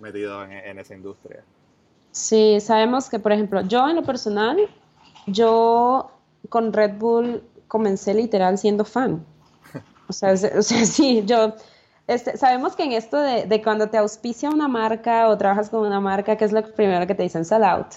metidos 0.00 0.48
en, 0.50 0.78
esa 0.78 0.94
industria. 0.94 1.44
Sí, 2.10 2.58
sabemos 2.60 3.10
que, 3.10 3.18
por 3.18 3.32
ejemplo, 3.32 3.60
yo 3.60 3.86
en 3.88 3.96
lo 3.96 4.02
personal, 4.02 4.56
yo 5.26 6.10
con 6.48 6.72
Red 6.72 6.94
Bull 6.98 7.42
comencé 7.66 8.14
literal 8.14 8.56
siendo 8.56 8.84
fan. 8.86 9.24
O 10.08 10.12
sea, 10.12 10.32
o 10.32 10.36
sea 10.36 10.62
sí, 10.86 11.22
yo... 11.26 11.54
Este, 12.06 12.38
sabemos 12.38 12.74
que 12.74 12.84
en 12.84 12.92
esto 12.92 13.20
de, 13.20 13.44
de, 13.44 13.62
cuando 13.62 13.90
te 13.90 13.98
auspicia 13.98 14.48
una 14.48 14.66
marca 14.66 15.28
o 15.28 15.36
trabajas 15.36 15.68
con 15.68 15.86
una 15.86 16.00
marca, 16.00 16.36
que 16.36 16.46
es 16.46 16.52
lo 16.52 16.62
primero 16.62 17.06
que 17.06 17.14
te 17.14 17.22
dicen, 17.22 17.44
sell 17.44 17.62
out. 17.62 17.96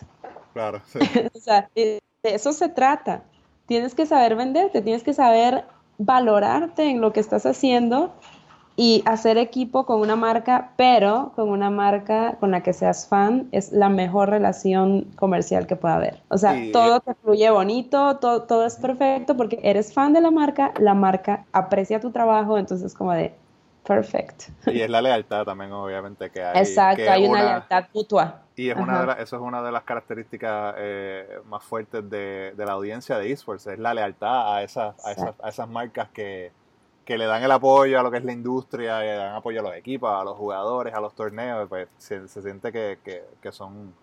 Claro, 0.53 0.81
sí. 0.85 0.99
o 1.35 1.39
sea, 1.39 1.69
de 1.75 2.01
eso 2.23 2.53
se 2.53 2.69
trata. 2.69 3.23
Tienes 3.65 3.95
que 3.95 4.05
saber 4.05 4.35
venderte, 4.35 4.81
tienes 4.81 5.03
que 5.03 5.13
saber 5.13 5.65
valorarte 5.97 6.89
en 6.89 7.01
lo 7.01 7.13
que 7.13 7.19
estás 7.19 7.45
haciendo 7.45 8.11
y 8.75 9.03
hacer 9.05 9.37
equipo 9.37 9.85
con 9.85 9.99
una 9.99 10.15
marca, 10.15 10.71
pero 10.77 11.33
con 11.35 11.49
una 11.49 11.69
marca 11.69 12.37
con 12.39 12.51
la 12.51 12.63
que 12.63 12.73
seas 12.73 13.07
fan 13.07 13.47
es 13.51 13.71
la 13.71 13.89
mejor 13.89 14.29
relación 14.29 15.03
comercial 15.15 15.67
que 15.67 15.75
pueda 15.75 15.95
haber. 15.95 16.21
O 16.29 16.37
sea, 16.37 16.55
todo 16.71 16.99
te 17.01 17.13
fluye 17.15 17.49
bonito, 17.49 18.17
todo, 18.17 18.43
todo 18.43 18.65
es 18.65 18.77
perfecto 18.77 19.35
porque 19.37 19.59
eres 19.61 19.93
fan 19.93 20.13
de 20.13 20.21
la 20.21 20.31
marca, 20.31 20.73
la 20.79 20.93
marca 20.93 21.45
aprecia 21.51 21.99
tu 21.99 22.11
trabajo, 22.11 22.57
entonces 22.57 22.93
como 22.93 23.11
de, 23.13 23.33
perfect. 23.85 24.49
Y 24.67 24.81
es 24.81 24.89
la 24.89 25.01
lealtad 25.01 25.43
también, 25.43 25.71
obviamente, 25.73 26.29
que 26.29 26.41
hay. 26.41 26.59
Exacto, 26.59 27.03
hay 27.09 27.27
una, 27.27 27.43
lealtad 27.43 27.85
mutua. 27.93 28.41
Y 28.62 28.69
es 28.69 28.78
una 28.78 29.15
de 29.15 29.24
eso 29.24 29.38
es 29.38 29.41
una 29.41 29.63
de 29.63 29.71
las 29.71 29.82
características 29.82 30.76
eh, 30.78 31.39
más 31.50 31.63
fuertes 31.63 32.08
de, 32.08 32.54
la 32.56 32.74
audiencia 32.74 33.17
de 33.17 33.32
esports, 33.32 33.65
es 33.65 33.80
la 33.80 33.91
lealtad 33.91 34.56
a 34.56 34.62
esas, 34.62 35.04
a 35.04 35.12
esas, 35.13 35.34
a 35.41 35.50
esas 35.50 35.67
marcas 35.67 36.10
que, 36.10 36.52
le 37.08 37.26
dan 37.26 37.43
el 37.43 37.52
apoyo 37.52 38.00
a 38.00 38.04
lo 38.04 38.12
que 38.12 38.19
es 38.19 38.24
la 38.24 38.32
industria, 38.32 39.00
le 39.00 39.15
dan 39.15 39.36
apoyo 39.36 39.60
a 39.62 39.63
los 39.63 39.76
equipos, 39.76 40.10
a 40.13 40.24
los 40.24 40.38
jugadores, 40.38 40.93
a 40.93 41.02
los 41.02 41.13
torneos, 41.13 41.67
pues 41.67 41.89
se, 41.97 42.26
siente 42.28 42.71
que, 42.71 43.19
son, 43.50 43.93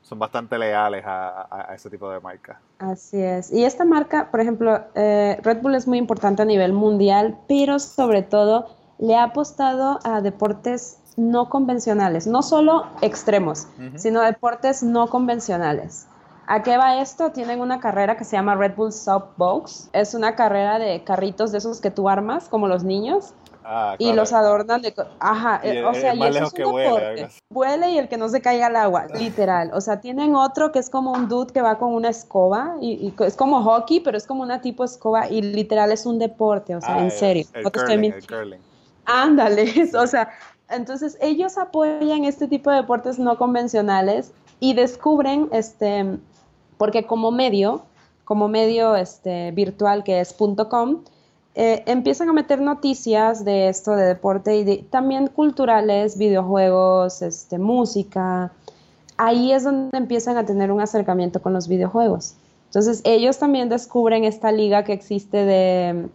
son 0.00 0.18
bastante 0.18 0.56
leales 0.58 1.04
a, 1.04 1.74
ese 1.74 1.90
tipo 1.90 2.08
de 2.08 2.20
marcas. 2.20 2.56
Así 2.78 3.20
es. 3.20 3.52
Y 3.52 3.64
esta 3.64 3.84
marca, 3.84 4.30
por 4.30 4.40
ejemplo, 4.40 4.80
eh, 4.94 5.40
Red 5.42 5.60
Bull 5.60 5.74
es 5.74 5.88
muy 5.88 5.98
importante 5.98 6.40
a 6.40 6.44
nivel 6.44 6.72
mundial, 6.72 7.36
pero 7.48 7.80
sobre 7.80 8.22
todo 8.22 8.68
le 8.98 9.16
ha 9.16 9.24
apostado 9.24 9.98
a 10.04 10.20
deportes 10.20 11.00
no 11.16 11.48
convencionales, 11.48 12.26
no 12.26 12.42
solo 12.42 12.86
extremos, 13.00 13.68
sino 13.96 14.22
deportes 14.22 14.82
no 14.82 15.08
convencionales. 15.08 16.06
¿A 16.46 16.62
qué 16.62 16.76
va 16.76 17.00
esto? 17.00 17.30
Tienen 17.32 17.60
una 17.60 17.80
carrera 17.80 18.16
que 18.16 18.24
se 18.24 18.36
llama 18.36 18.54
Red 18.54 18.74
Bull 18.76 18.92
Softbox. 18.92 19.88
Es 19.92 20.14
una 20.14 20.34
carrera 20.34 20.78
de 20.78 21.02
carritos 21.02 21.52
de 21.52 21.58
esos 21.58 21.80
que 21.80 21.90
tú 21.90 22.08
armas, 22.08 22.48
como 22.48 22.68
los 22.68 22.84
niños. 22.84 23.32
Ah, 23.66 23.96
y 23.98 24.12
los 24.12 24.34
adornan 24.34 24.82
de... 24.82 24.94
Ajá, 25.20 25.58
eh, 25.62 25.82
o 25.82 25.94
sea, 25.94 26.14
y 26.14 26.22
eso 26.22 26.44
es 26.44 26.52
un 26.52 26.76
deporte. 26.76 27.28
Vuele 27.48 27.92
y 27.92 27.98
el 27.98 28.10
que 28.10 28.18
no 28.18 28.28
se 28.28 28.42
caiga 28.42 28.66
al 28.66 28.76
agua, 28.76 29.06
literal. 29.18 29.70
O 29.72 29.80
sea, 29.80 30.00
tienen 30.00 30.34
otro 30.36 30.70
que 30.70 30.78
es 30.78 30.90
como 30.90 31.12
un 31.12 31.30
dude 31.30 31.50
que 31.50 31.62
va 31.62 31.78
con 31.78 31.94
una 31.94 32.10
escoba 32.10 32.76
y, 32.82 33.14
es 33.20 33.36
como 33.36 33.62
hockey, 33.62 34.00
pero 34.00 34.18
es 34.18 34.26
como 34.26 34.42
una 34.42 34.60
tipo 34.60 34.84
escoba 34.84 35.30
y 35.30 35.40
literal 35.40 35.92
es 35.92 36.04
un 36.04 36.18
deporte, 36.18 36.76
o 36.76 36.80
sea, 36.82 36.98
en 36.98 37.10
serio. 37.10 37.46
El, 37.54 37.72
curling, 37.72 38.12
Ándale, 39.06 39.90
o 39.98 40.06
sea, 40.06 40.28
entonces 40.68 41.18
ellos 41.20 41.58
apoyan 41.58 42.24
este 42.24 42.48
tipo 42.48 42.70
de 42.70 42.76
deportes 42.76 43.18
no 43.18 43.36
convencionales 43.36 44.32
y 44.60 44.74
descubren, 44.74 45.48
este, 45.52 46.18
porque 46.78 47.06
como 47.06 47.30
medio, 47.30 47.82
como 48.24 48.48
medio 48.48 48.96
este, 48.96 49.50
virtual 49.52 50.04
que 50.04 50.20
es 50.20 50.34
.com, 50.70 51.02
eh, 51.54 51.84
empiezan 51.86 52.28
a 52.28 52.32
meter 52.32 52.60
noticias 52.60 53.44
de 53.44 53.68
esto 53.68 53.94
de 53.94 54.06
deporte 54.06 54.56
y 54.56 54.82
también 54.82 55.28
culturales, 55.28 56.18
videojuegos, 56.18 57.22
este, 57.22 57.58
música. 57.58 58.52
Ahí 59.16 59.52
es 59.52 59.62
donde 59.62 59.96
empiezan 59.96 60.36
a 60.36 60.44
tener 60.44 60.72
un 60.72 60.80
acercamiento 60.80 61.40
con 61.42 61.52
los 61.52 61.68
videojuegos. 61.68 62.34
Entonces 62.66 63.02
ellos 63.04 63.38
también 63.38 63.68
descubren 63.68 64.24
esta 64.24 64.50
liga 64.50 64.82
que 64.82 64.94
existe 64.94 65.44
de, 65.44 66.08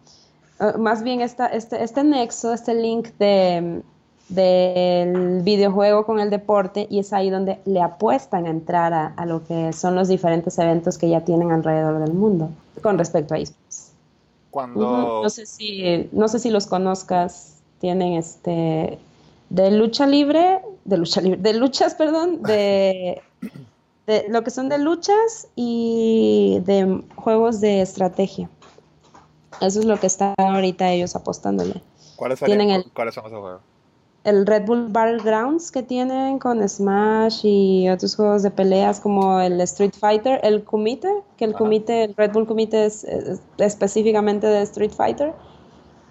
eh, 0.60 0.78
más 0.78 1.04
bien 1.04 1.22
esta, 1.22 1.46
este, 1.48 1.82
este 1.84 2.04
nexo, 2.04 2.52
este 2.52 2.74
link 2.74 3.10
de 3.18 3.82
del 4.30 5.42
videojuego 5.42 6.06
con 6.06 6.20
el 6.20 6.30
deporte 6.30 6.88
y 6.90 7.00
es 7.00 7.14
ahí 7.14 7.30
donde 7.30 7.60
le 7.66 7.82
apuestan 7.82 8.46
a 8.46 8.50
entrar 8.50 8.94
a, 8.94 9.26
lo 9.26 9.44
que 9.44 9.74
son 9.74 9.96
los 9.96 10.08
diferentes 10.08 10.58
eventos 10.60 10.98
que 10.98 11.10
ya 11.10 11.22
tienen 11.22 11.52
alrededor 11.52 12.00
del 12.00 12.14
mundo 12.14 12.50
con 12.82 12.98
respecto 12.98 13.34
a 13.34 13.40
esports. 13.40 13.92
Cuando... 14.52 15.24
No 15.24 15.30
sé 15.30 15.46
si 15.46 16.10
no 16.12 16.28
sé 16.28 16.40
si 16.40 16.50
los 16.52 16.68
conozcas, 16.68 17.58
tienen 17.80 18.14
este 18.14 19.00
de 19.50 19.72
lucha 19.72 20.06
libre, 20.06 20.62
de 20.86 20.98
lucha 20.98 21.22
libre, 21.22 21.42
de 21.42 21.54
luchas, 21.54 21.96
perdón, 21.96 22.44
de, 22.44 23.22
de 24.08 24.26
lo 24.30 24.44
que 24.44 24.52
son 24.52 24.70
de 24.70 24.78
luchas 24.78 25.48
y 25.56 26.62
de 26.66 27.04
juegos 27.16 27.62
de 27.62 27.82
estrategia. 27.82 28.50
Eso 29.60 29.80
es 29.80 29.86
lo 29.86 30.00
que 30.00 30.08
están 30.08 30.36
ahorita 30.38 30.92
ellos 30.92 31.16
apostándole. 31.16 31.82
¿Cuáles, 32.16 32.42
el, 32.42 32.92
¿cuáles 32.94 33.16
son 33.16 33.26
esos 33.26 33.40
juegos? 33.40 33.62
El 34.24 34.46
Red 34.46 34.66
Bull 34.66 34.90
Battlegrounds 34.90 35.72
que 35.72 35.84
tienen 35.84 36.40
con 36.40 36.68
Smash 36.68 37.46
y 37.46 37.90
otros 37.90 38.16
juegos 38.16 38.44
de 38.44 38.52
peleas 38.52 39.00
como 39.00 39.40
el 39.40 39.60
Street 39.62 39.94
Fighter, 39.98 40.40
el 40.44 40.64
Kumite, 40.64 41.10
que 41.38 41.46
el 41.46 41.54
Kumite, 41.54 42.04
el 42.04 42.16
Red 42.16 42.32
Bull 42.34 42.46
Kumite 42.46 42.86
es, 42.86 43.06
específicamente 43.58 44.48
de 44.48 44.62
Street 44.64 44.92
Fighter, 44.92 45.34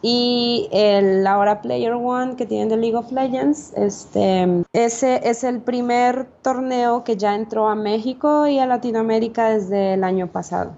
y 0.01 0.69
el 0.71 1.27
ahora 1.27 1.61
Player 1.61 1.95
One 1.95 2.37
que 2.37 2.47
tienen 2.47 2.69
de 2.69 2.77
League 2.77 2.97
of 2.97 3.11
Legends, 3.11 3.73
este, 3.77 4.65
ese 4.73 5.29
es 5.29 5.45
el 5.45 5.61
primer 5.61 6.27
torneo 6.43 7.05
que 7.05 7.17
ya 7.17 7.35
entró 7.35 7.69
a 7.69 7.75
México 7.75 8.47
y 8.47 8.59
a 8.59 8.67
Latinoamérica 8.67 9.51
desde 9.51 9.95
el 9.95 10.05
año 10.05 10.29
pasado. 10.29 10.73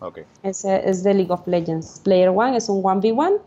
Okay. 0.00 0.24
Ese 0.42 0.88
es 0.88 1.02
de 1.02 1.14
League 1.14 1.32
of 1.32 1.46
Legends. 1.46 2.00
Player 2.04 2.28
One 2.28 2.56
es 2.56 2.68
un 2.68 2.82
1v1 2.82 3.40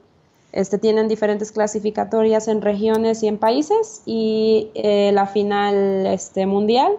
Este, 0.51 0.79
tienen 0.79 1.07
diferentes 1.07 1.51
clasificatorias 1.51 2.47
en 2.47 2.61
regiones 2.61 3.21
y 3.21 3.27
en 3.27 3.37
países 3.37 4.01
y 4.05 4.71
eh, 4.73 5.11
la 5.13 5.27
final 5.27 6.07
este, 6.07 6.47
mundial 6.47 6.93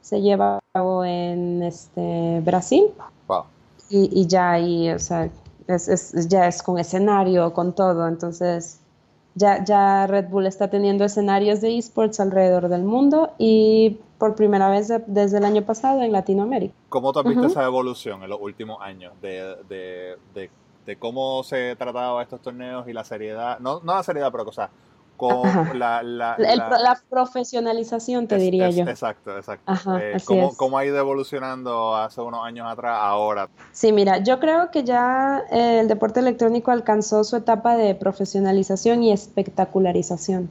se 0.00 0.20
lleva 0.20 0.58
a 0.58 0.60
cabo 0.72 1.04
en 1.04 1.62
este, 1.62 2.40
Brasil. 2.44 2.84
Y, 3.90 4.26
ya 4.26 4.52
ahí, 4.52 4.90
o 4.90 4.98
sea, 4.98 5.30
es, 5.68 6.28
ya 6.28 6.48
es 6.48 6.62
con 6.62 6.78
escenario, 6.78 7.52
con 7.52 7.74
todo. 7.74 8.08
Entonces, 8.08 8.80
ya, 9.34 9.64
ya 9.64 10.06
Red 10.06 10.28
Bull 10.30 10.46
está 10.46 10.68
teniendo 10.68 11.04
escenarios 11.04 11.60
de 11.60 11.78
esports 11.78 12.18
alrededor 12.18 12.68
del 12.68 12.82
mundo 12.82 13.32
y 13.38 13.98
por 14.18 14.34
primera 14.34 14.70
vez 14.70 14.92
desde 15.06 15.38
el 15.38 15.44
año 15.44 15.62
pasado 15.62 16.02
en 16.02 16.12
Latinoamérica. 16.12 16.74
¿Cómo 16.88 17.12
tú 17.12 17.20
has 17.20 17.26
visto 17.26 17.46
esa 17.46 17.64
evolución 17.64 18.22
en 18.22 18.30
los 18.30 18.40
últimos 18.40 18.80
años 18.80 19.12
de, 19.20 19.56
de, 19.68 20.16
de, 20.34 20.50
de, 20.84 20.96
cómo 20.96 21.42
se 21.44 21.76
trataba 21.76 22.22
estos 22.22 22.40
torneos 22.40 22.88
y 22.88 22.92
la 22.92 23.04
seriedad? 23.04 23.58
No, 23.58 23.80
no 23.80 23.94
la 23.94 24.02
seriedad, 24.02 24.30
pero 24.30 24.44
o 24.44 24.52
sea, 24.52 24.70
con 25.16 25.78
la, 25.78 26.02
la, 26.02 26.36
la, 26.38 27.00
profesionalización, 27.08 28.26
te 28.26 28.36
diría 28.36 28.70
yo. 28.70 28.84
Exacto, 28.84 29.36
exacto. 29.36 29.72
Eh, 29.98 30.16
¿cómo, 30.56 30.78
ha 30.78 30.84
ido 30.84 30.98
evolucionando 30.98 31.94
hace 31.94 32.20
unos 32.20 32.44
años 32.44 32.66
atrás 32.70 32.98
ahora? 33.00 33.48
Sí, 33.72 33.92
mira, 33.92 34.18
yo 34.18 34.40
creo 34.40 34.70
que 34.70 34.84
ya 34.84 35.44
eh, 35.50 35.80
el 35.80 35.88
deporte 35.88 36.20
electrónico 36.20 36.70
alcanzó 36.70 37.22
su 37.24 37.36
etapa 37.36 37.76
de 37.76 37.94
profesionalización 37.94 39.02
y 39.02 39.12
espectacularización. 39.12 40.50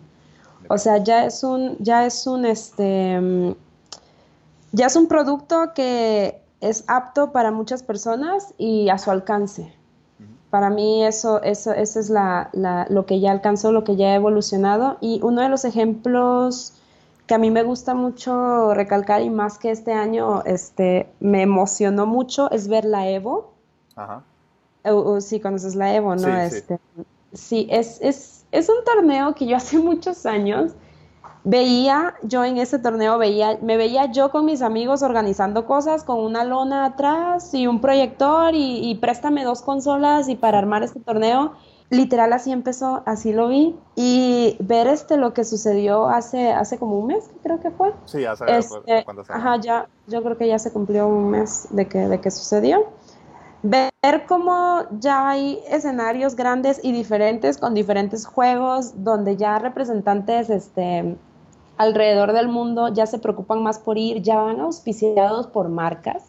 O 0.69 0.78
sea, 0.78 0.98
ya 0.98 1.26
es 1.26 1.43
un, 1.43 1.78
ya 1.80 2.06
es 2.06 2.26
un, 2.26 2.46
este, 2.46 3.56
ya 4.72 4.86
es 4.86 4.96
un 4.96 5.08
producto 5.08 5.74
que 5.76 6.41
es 6.62 6.86
apto 6.88 7.34
para 7.34 7.52
muchas 7.52 7.84
personas 7.84 8.54
y 8.58 8.88
a 8.89 8.98
su 8.98 9.12
alcance. 9.12 9.74
Para 10.54 10.70
mí 10.70 11.04
eso, 11.04 11.42
eso, 11.42 11.74
eso 11.74 12.00
es 12.00 12.12
la, 12.12 12.52
lo 12.88 13.08
que 13.08 13.20
ya 13.20 13.32
alcanzó, 13.32 13.72
lo 13.72 13.84
que 13.84 13.96
ya 13.96 14.10
ha 14.10 14.13
evolucionado. 14.13 14.98
Y 15.02 15.20
uno 15.24 15.42
de 15.42 15.50
los 15.50 15.66
ejemplos 15.66 16.74
que 17.26 17.34
a 17.34 17.39
mí 17.39 17.50
me 17.50 17.63
gusta 17.63 17.96
mucho 17.96 18.76
recalcar 18.76 19.24
y 19.24 19.32
más 19.32 19.58
que 19.58 19.72
este 19.72 19.94
año 19.94 20.44
este, 20.46 21.10
me 21.20 21.42
emocionó 21.42 22.06
mucho 22.06 22.52
es 22.52 22.68
ver 22.68 22.86
la 22.86 23.10
Evo. 23.10 23.52
Ajá. 23.96 24.22
sí, 25.22 25.39
conoces 25.39 25.74
la 25.74 25.96
Evo, 25.96 26.16
¿no? 26.16 26.22
Sí, 26.22 26.30
este, 26.30 26.80
sí. 27.34 27.68
es, 27.72 28.00
es, 28.02 28.46
es 28.52 28.70
un 28.70 28.84
torneo 28.86 29.34
que 29.34 29.48
yo 29.48 29.58
hace 29.58 29.78
muchos 29.80 30.28
años 30.28 30.74
veía 31.43 32.15
yo 32.23 32.43
en 32.43 32.58
ese 32.58 32.79
torneo, 32.79 33.17
veía, 33.17 33.58
me 33.62 33.77
veía 33.77 34.12
yo 34.12 34.32
con 34.32 34.45
mis 34.45 34.62
amigos 34.62 35.03
organizando 35.03 35.65
cosas 35.65 36.03
con 36.03 36.19
una 36.19 36.43
lona 36.43 36.86
atrás 36.86 37.53
y 37.53 37.67
un 37.67 37.82
proyector 37.82 38.51
y, 38.53 38.95
préstame 39.01 39.43
dos 39.43 39.62
consolas 39.62 40.29
y 40.29 40.36
para 40.36 40.60
armar 40.60 40.84
este 40.84 40.99
torneo. 40.99 41.53
Literal 41.89 42.34
así 42.34 42.51
empezó, 42.51 43.03
así 43.06 43.34
lo 43.34 43.49
vi. 43.49 43.75
Y 43.95 44.58
ver 44.60 44.88
este 44.88 45.17
lo 45.17 45.34
que 45.34 45.43
sucedió 45.43 46.08
hace, 46.08 46.51
hace 46.51 46.79
como 46.79 46.97
un 46.97 47.08
mes, 47.08 47.29
creo 47.43 47.60
que 47.60 47.69
fue. 47.69 47.93
Sí, 48.06 48.25
hace 48.25 48.45
este, 48.58 49.06
Ajá, 49.29 49.58
ya, 49.58 49.88
yo 50.08 50.23
creo 50.23 50.38
que 50.38 50.47
ya 50.47 50.58
se 50.58 50.71
cumplió 50.71 51.08
un 51.08 51.29
mes 51.29 51.67
de 51.69 51.88
que, 51.88 52.08
de 52.08 52.19
que 52.19 52.32
sucedió 52.32 52.88
ver 53.63 54.25
cómo 54.27 54.84
ya 54.99 55.29
hay 55.29 55.63
escenarios 55.69 56.36
grandes 56.36 56.82
y 56.84 56.91
diferentes 56.91 57.58
con 57.58 57.73
diferentes 57.73 58.25
juegos 58.25 59.03
donde 59.06 59.38
ya 59.38 59.58
representantes 59.58 60.49
este, 60.49 61.15
alrededor 61.84 62.34
del 62.34 62.48
mundo 62.48 62.88
ya 62.88 63.06
se 63.06 63.19
preocupan 63.19 63.63
más 63.63 63.80
por 63.80 63.98
ir, 63.98 64.22
ya 64.22 64.38
van 64.38 64.60
auspiciados 64.60 65.48
por 65.48 65.69
marcas. 65.69 66.24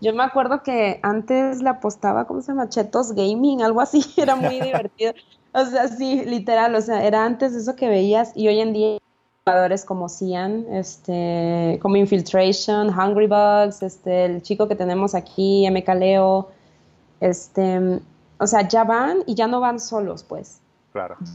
Yo 0.00 0.12
me 0.12 0.24
acuerdo 0.24 0.62
que 0.62 0.98
antes 1.02 1.62
la 1.62 1.70
apostaba, 1.70 2.26
¿cómo 2.26 2.40
se 2.40 2.48
llama? 2.48 2.68
Chetos 2.68 3.12
Gaming, 3.12 3.62
algo 3.62 3.80
así, 3.80 4.02
era 4.16 4.36
muy 4.36 4.60
divertido. 4.60 5.14
O 5.52 5.64
sea, 5.64 5.88
sí, 5.88 6.24
literal, 6.24 6.74
o 6.74 6.80
sea, 6.80 7.04
era 7.04 7.24
antes 7.24 7.54
eso 7.54 7.76
que 7.76 7.88
veías 7.88 8.32
y 8.34 8.48
hoy 8.48 8.60
en 8.60 8.72
día 8.72 8.98
jugadores 9.44 9.84
como 9.84 10.08
Cian, 10.08 10.66
este, 10.70 11.78
como 11.82 11.96
Infiltration, 11.96 12.88
Hungry 12.88 13.26
Bugs, 13.26 13.82
este, 13.82 14.24
el 14.24 14.42
chico 14.42 14.68
que 14.68 14.76
tenemos 14.76 15.14
aquí, 15.14 15.68
MK 15.68 15.88
Leo, 15.94 16.48
este, 17.20 18.00
o 18.38 18.46
sea, 18.46 18.66
ya 18.68 18.84
van 18.84 19.18
y 19.26 19.34
ya 19.34 19.46
no 19.46 19.60
van 19.60 19.80
solos, 19.80 20.22
pues. 20.22 20.61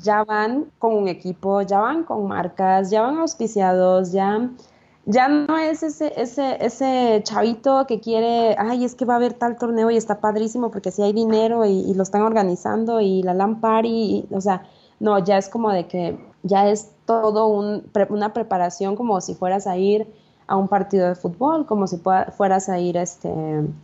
Ya 0.03 0.23
van 0.23 0.71
con 0.77 0.93
un 0.93 1.07
equipo, 1.07 1.61
ya 1.61 1.79
van 1.79 2.03
con 2.03 2.27
marcas, 2.27 2.91
ya 2.91 3.01
van 3.01 3.17
auspiciados, 3.17 4.11
ya, 4.11 4.49
ya 5.05 5.27
no 5.27 5.57
es 5.57 5.83
ese, 5.83 6.13
ese, 6.15 6.63
ese 6.63 7.21
chavito 7.23 7.85
que 7.87 7.99
quiere, 7.99 8.55
ay, 8.59 8.85
es 8.85 8.93
que 8.93 9.05
va 9.05 9.13
a 9.13 9.17
haber 9.17 9.33
tal 9.33 9.57
torneo 9.57 9.89
y 9.89 9.97
está 9.97 10.19
padrísimo 10.19 10.69
porque 10.69 10.91
si 10.91 11.01
hay 11.01 11.13
dinero 11.13 11.65
y, 11.65 11.93
lo 11.93 12.03
están 12.03 12.21
organizando 12.21 13.01
y 13.01 13.23
la 13.23 13.33
LAN 13.33 13.59
party, 13.59 14.27
o 14.31 14.41
sea, 14.41 14.63
no, 14.99 15.17
ya 15.19 15.37
es 15.37 15.49
como 15.49 15.71
de 15.71 15.87
que 15.87 16.19
ya 16.43 16.69
es 16.69 16.91
todo 17.05 17.47
un, 17.47 17.89
una 18.09 18.33
preparación 18.33 18.95
como 18.95 19.21
si 19.21 19.33
fueras 19.33 19.65
a 19.65 19.77
ir 19.77 20.07
a 20.47 20.55
un 20.55 20.67
partido 20.67 21.07
de 21.07 21.15
fútbol, 21.15 21.65
como 21.65 21.87
si 21.87 21.97
fueras 21.97 22.69
a 22.69 22.79
ir 22.79 22.95
este, 22.97 23.29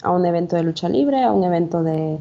a 0.02 0.12
un 0.12 0.26
evento 0.26 0.56
de 0.56 0.64
lucha 0.64 0.88
libre, 0.88 1.24
a 1.24 1.32
un 1.32 1.44
evento 1.44 1.84
de, 1.84 2.20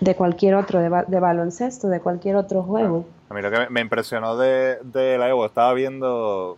de 0.00 0.14
cualquier 0.16 0.54
otro, 0.54 0.80
de, 0.80 1.04
de, 1.06 1.20
baloncesto, 1.20 1.88
de 1.88 2.00
cualquier 2.00 2.36
otro 2.36 2.62
juego. 2.62 3.04
A 3.28 3.34
mí 3.34 3.42
lo 3.42 3.50
que 3.50 3.68
me 3.70 3.80
impresionó 3.80 4.36
de, 4.36 4.78
de 4.82 5.18
la 5.18 5.28
Evo, 5.28 5.46
estaba 5.46 5.72
viendo, 5.72 6.56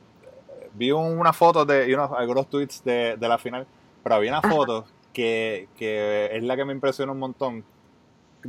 vi 0.74 0.92
una 0.92 1.32
foto 1.32 1.64
de, 1.64 1.88
y 1.88 1.94
unos, 1.94 2.12
algunos 2.12 2.48
tweets 2.48 2.82
de, 2.84 3.16
de 3.18 3.28
la 3.28 3.38
final, 3.38 3.66
pero 4.02 4.16
había 4.16 4.38
una 4.38 4.42
foto 4.42 4.84
que, 5.12 5.68
que 5.78 6.30
es 6.32 6.42
la 6.42 6.56
que 6.56 6.64
me 6.64 6.72
impresionó 6.72 7.12
un 7.12 7.18
montón, 7.18 7.64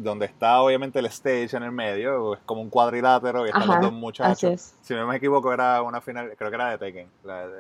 donde 0.04 0.26
está 0.26 0.62
obviamente 0.62 1.00
el 1.00 1.06
stage 1.08 1.56
en 1.56 1.64
el 1.64 1.72
medio, 1.72 2.34
es 2.34 2.40
como 2.46 2.62
un 2.62 2.70
cuadrilátero 2.70 3.46
y 3.46 3.50
están 3.50 3.68
los 3.68 3.82
dos 3.82 3.94
muchachos. 3.94 4.74
Si 4.82 4.94
no 4.94 5.08
me 5.08 5.18
equivoco, 5.18 5.54
era 5.54 5.82
una 5.82 6.02
final, 6.02 6.34
creo 6.38 6.50
que 6.50 6.56
era 6.56 6.72
de 6.72 6.78
Tekken. 6.78 7.10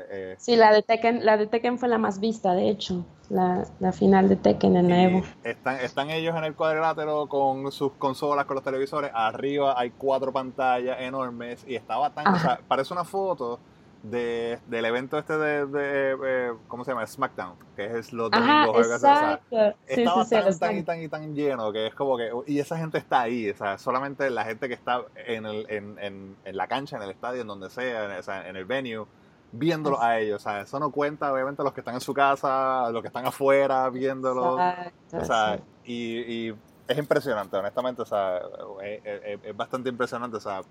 Eh, 0.09 0.35
sí, 0.37 0.55
la 0.55 0.71
de 0.71 0.83
Tekken, 0.83 1.25
la 1.25 1.37
de 1.37 1.47
Tekken 1.47 1.77
fue 1.77 1.89
la 1.89 1.97
más 1.97 2.19
vista, 2.19 2.53
de 2.53 2.69
hecho, 2.69 3.05
la, 3.29 3.65
final 3.91 4.29
de 4.29 4.35
Tekken 4.35 4.77
en 4.77 4.91
Evo. 4.91 5.23
Están, 5.43 5.79
están 5.81 6.09
ellos 6.09 6.35
en 6.35 6.43
el 6.43 6.55
cuadrilátero 6.55 7.27
con 7.27 7.71
sus 7.71 7.93
consolas, 7.93 8.45
con 8.45 8.55
los 8.55 8.63
televisores, 8.63 9.11
arriba 9.13 9.79
hay 9.79 9.91
cuatro 9.91 10.31
pantallas 10.31 10.99
enormes 10.99 11.63
y 11.67 11.75
estaba 11.75 12.09
tan, 12.11 12.27
o 12.27 12.39
sea, 12.39 12.59
parece 12.67 12.93
una 12.93 13.03
foto 13.03 13.59
de, 14.03 14.59
del 14.67 14.85
evento 14.85 15.17
este 15.17 15.37
de, 15.37 15.65
de, 15.65 16.17
eh, 16.23 16.53
¿cómo 16.67 16.83
se 16.83 16.91
llama? 16.91 17.05
SmackDown, 17.05 17.55
que 17.75 17.97
es 17.97 18.13
los 18.13 18.31
domingos. 18.31 18.87
O 18.87 18.99
sea, 18.99 19.41
estaba 19.87 20.25
tan, 20.25 20.59
tan 20.59 20.77
y 20.77 20.83
tan 20.83 21.01
y 21.01 21.07
tan 21.07 21.35
lleno 21.35 21.71
que 21.71 21.87
es 21.87 21.95
como 21.95 22.17
que, 22.17 22.31
y 22.45 22.59
esa 22.59 22.77
gente 22.77 22.97
está 22.97 23.21
ahí, 23.21 23.49
o 23.49 23.55
sea, 23.55 23.77
solamente 23.77 24.29
la 24.29 24.45
gente 24.45 24.67
que 24.67 24.73
está 24.73 25.01
en, 25.15 25.45
el, 25.45 25.69
en, 25.69 25.97
en, 25.99 26.35
en 26.43 26.57
la 26.57 26.67
cancha, 26.67 26.97
en 26.97 27.03
el 27.03 27.11
estadio, 27.11 27.41
en 27.41 27.47
donde 27.47 27.69
sea, 27.69 28.05
en, 28.47 28.55
el 28.55 28.65
venue, 28.65 29.05
viéndolo 29.51 30.01
a 30.01 30.19
ellos, 30.19 30.41
o 30.41 30.43
sea, 30.43 30.61
eso 30.61 30.79
no 30.79 30.91
cuenta 30.91 31.31
obviamente 31.31 31.63
los 31.63 31.73
que 31.73 31.81
están 31.81 31.95
en 31.95 32.01
su 32.01 32.13
casa, 32.13 32.89
los 32.91 33.01
que 33.01 33.07
están 33.07 33.25
afuera 33.25 33.89
viéndolo, 33.89 34.55
o 34.55 35.25
sea, 35.25 35.59
y, 35.85 36.49
y 36.49 36.55
es 36.87 36.97
impresionante, 36.97 37.57
honestamente, 37.57 38.01
o 38.01 38.05
sea, 38.05 38.41
es, 38.83 39.39
es 39.43 39.57
bastante 39.57 39.89
impresionante, 39.89 40.37
o 40.37 40.41
sea, 40.41 40.61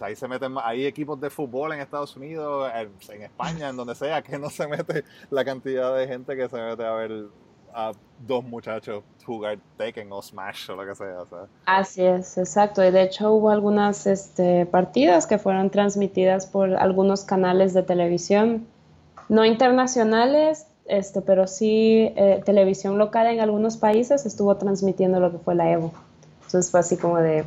ahí 0.00 0.16
se 0.16 0.28
meten, 0.28 0.54
hay 0.62 0.86
equipos 0.86 1.20
de 1.20 1.30
fútbol 1.30 1.72
en 1.72 1.80
Estados 1.80 2.16
Unidos, 2.16 2.70
en, 2.74 3.22
España, 3.22 3.68
en 3.68 3.76
donde 3.76 3.94
sea, 3.94 4.22
que 4.22 4.38
no 4.38 4.50
se 4.50 4.66
mete 4.66 5.04
la 5.30 5.44
cantidad 5.44 5.96
de 5.96 6.06
gente 6.06 6.36
que 6.36 6.48
se 6.48 6.56
mete 6.56 6.84
a 6.84 6.92
ver 6.92 7.26
a 7.74 7.92
dos 8.26 8.44
muchachos 8.44 9.04
jugar 9.24 9.58
Tekken 9.76 10.10
o 10.10 10.22
Smash 10.22 10.70
o 10.70 10.76
lo 10.76 10.86
que 10.86 10.94
sea. 10.94 11.24
Así 11.66 12.02
es, 12.02 12.38
exacto. 12.38 12.84
Y 12.84 12.90
de 12.90 13.02
hecho 13.02 13.32
hubo 13.32 13.50
algunas 13.50 14.06
este, 14.06 14.66
partidas 14.66 15.26
que 15.26 15.38
fueron 15.38 15.70
transmitidas 15.70 16.46
por 16.46 16.74
algunos 16.74 17.24
canales 17.24 17.74
de 17.74 17.82
televisión, 17.82 18.66
no 19.28 19.44
internacionales, 19.44 20.66
este, 20.86 21.20
pero 21.20 21.46
sí 21.46 22.12
eh, 22.16 22.42
televisión 22.44 22.96
local 22.96 23.26
en 23.26 23.40
algunos 23.40 23.76
países 23.76 24.24
estuvo 24.24 24.56
transmitiendo 24.56 25.20
lo 25.20 25.30
que 25.30 25.38
fue 25.38 25.54
la 25.54 25.70
Evo. 25.70 25.92
Entonces 26.46 26.70
fue 26.70 26.80
así 26.80 26.96
como 26.96 27.18
de, 27.18 27.44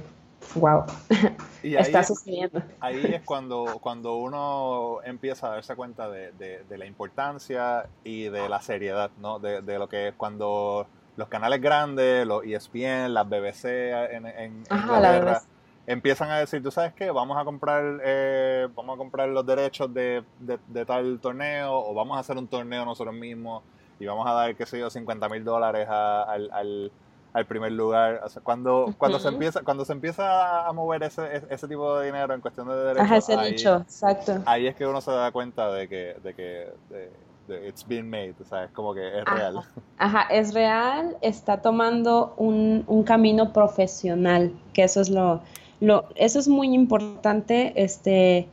wow, 0.56 0.84
está 1.64 2.04
sucediendo. 2.04 2.62
Ahí 2.80 3.02
es 3.14 3.22
cuando, 3.24 3.78
cuando 3.82 4.16
uno 4.16 5.00
empieza 5.04 5.48
a 5.48 5.50
darse 5.52 5.76
cuenta 5.76 6.10
de, 6.10 6.32
de, 6.32 6.78
la 6.78 6.86
importancia 6.86 7.88
y 8.04 8.24
de 8.24 8.50
la 8.50 8.62
seriedad, 8.62 9.12
¿no? 9.20 9.40
De, 9.40 9.62
de, 9.62 9.80
lo 9.80 9.88
que 9.88 10.10
es 10.10 10.14
cuando 10.16 10.88
los 11.18 11.28
canales 11.28 11.62
grandes, 11.62 12.26
los 12.26 12.44
ESPN, 12.44 13.14
las 13.14 13.28
BBC 13.28 13.66
en, 13.66 14.26
en, 14.26 14.64
Inglaterra, 14.72 15.42
empiezan 15.88 16.30
a 16.32 16.40
decir, 16.40 16.62
tú 16.64 16.72
sabes 16.72 16.94
qué, 16.94 17.12
vamos 17.12 17.38
a 17.38 17.44
comprar, 17.44 18.02
eh, 18.04 18.68
vamos 18.76 18.96
a 18.96 18.98
comprar 18.98 19.30
los 19.30 19.46
derechos 19.46 19.94
de, 19.94 20.24
de, 20.40 20.86
tal 20.86 21.20
torneo 21.20 21.74
o 21.74 21.94
vamos 21.94 22.18
a 22.18 22.22
hacer 22.22 22.38
un 22.38 22.48
torneo 22.48 22.86
nosotros 22.86 23.16
mismos 23.16 23.64
y 24.00 24.06
vamos 24.06 24.28
a 24.28 24.34
dar, 24.34 24.56
qué 24.56 24.66
sé 24.66 24.80
yo, 24.80 24.90
50 24.90 25.30
mil 25.30 25.44
dólares 25.44 25.88
al 25.90 26.50
al 26.52 26.92
primer 27.46 27.72
lugar. 27.72 28.22
O 28.24 28.30
sea, 28.30 28.42
cuando, 28.42 28.94
cuando, 28.98 29.20
se 29.20 29.30
empieza, 29.30 29.62
cuando 29.62 29.86
se 29.86 29.94
empieza 29.94 30.68
a 30.68 30.74
mover 30.74 31.04
ese, 31.04 31.44
ese 31.50 31.68
tipo 31.68 31.98
de 31.98 32.08
dinero 32.08 32.34
en 32.34 32.42
cuestión 32.42 32.68
de 32.68 32.76
derechos, 32.76 33.04
Ajá, 33.04 33.18
ese 33.18 33.36
ahí, 33.36 33.52
exacto. 33.54 34.44
Ahí 34.46 34.68
es 34.68 34.76
que 34.76 34.86
uno 34.86 35.02
se 35.02 35.12
da 35.12 35.32
cuenta 35.32 35.72
de 35.72 35.88
que, 35.88 36.16
de 36.24 36.34
que, 36.34 36.74
it's 37.68 37.86
being 37.88 38.10
made, 38.10 38.36
o 38.42 38.46
sea, 38.46 38.66
es 38.66 38.72
como 38.72 38.94
que 38.94 39.20
es 39.20 39.26
real. 39.26 39.62
Ajá, 39.98 40.28
es 40.30 40.54
real, 40.54 41.18
está 41.22 41.62
tomando 41.62 42.34
un, 42.38 42.84
un 42.88 43.04
camino 43.04 43.52
profesional, 43.52 44.54
que 44.74 44.84
eso 44.84 45.02
es 45.02 45.10
lo, 45.10 45.42
lo, 45.80 46.06
eso 46.16 46.40
es 46.40 46.48
muy 46.48 46.74
importante, 46.74 47.74
este, 47.76 48.48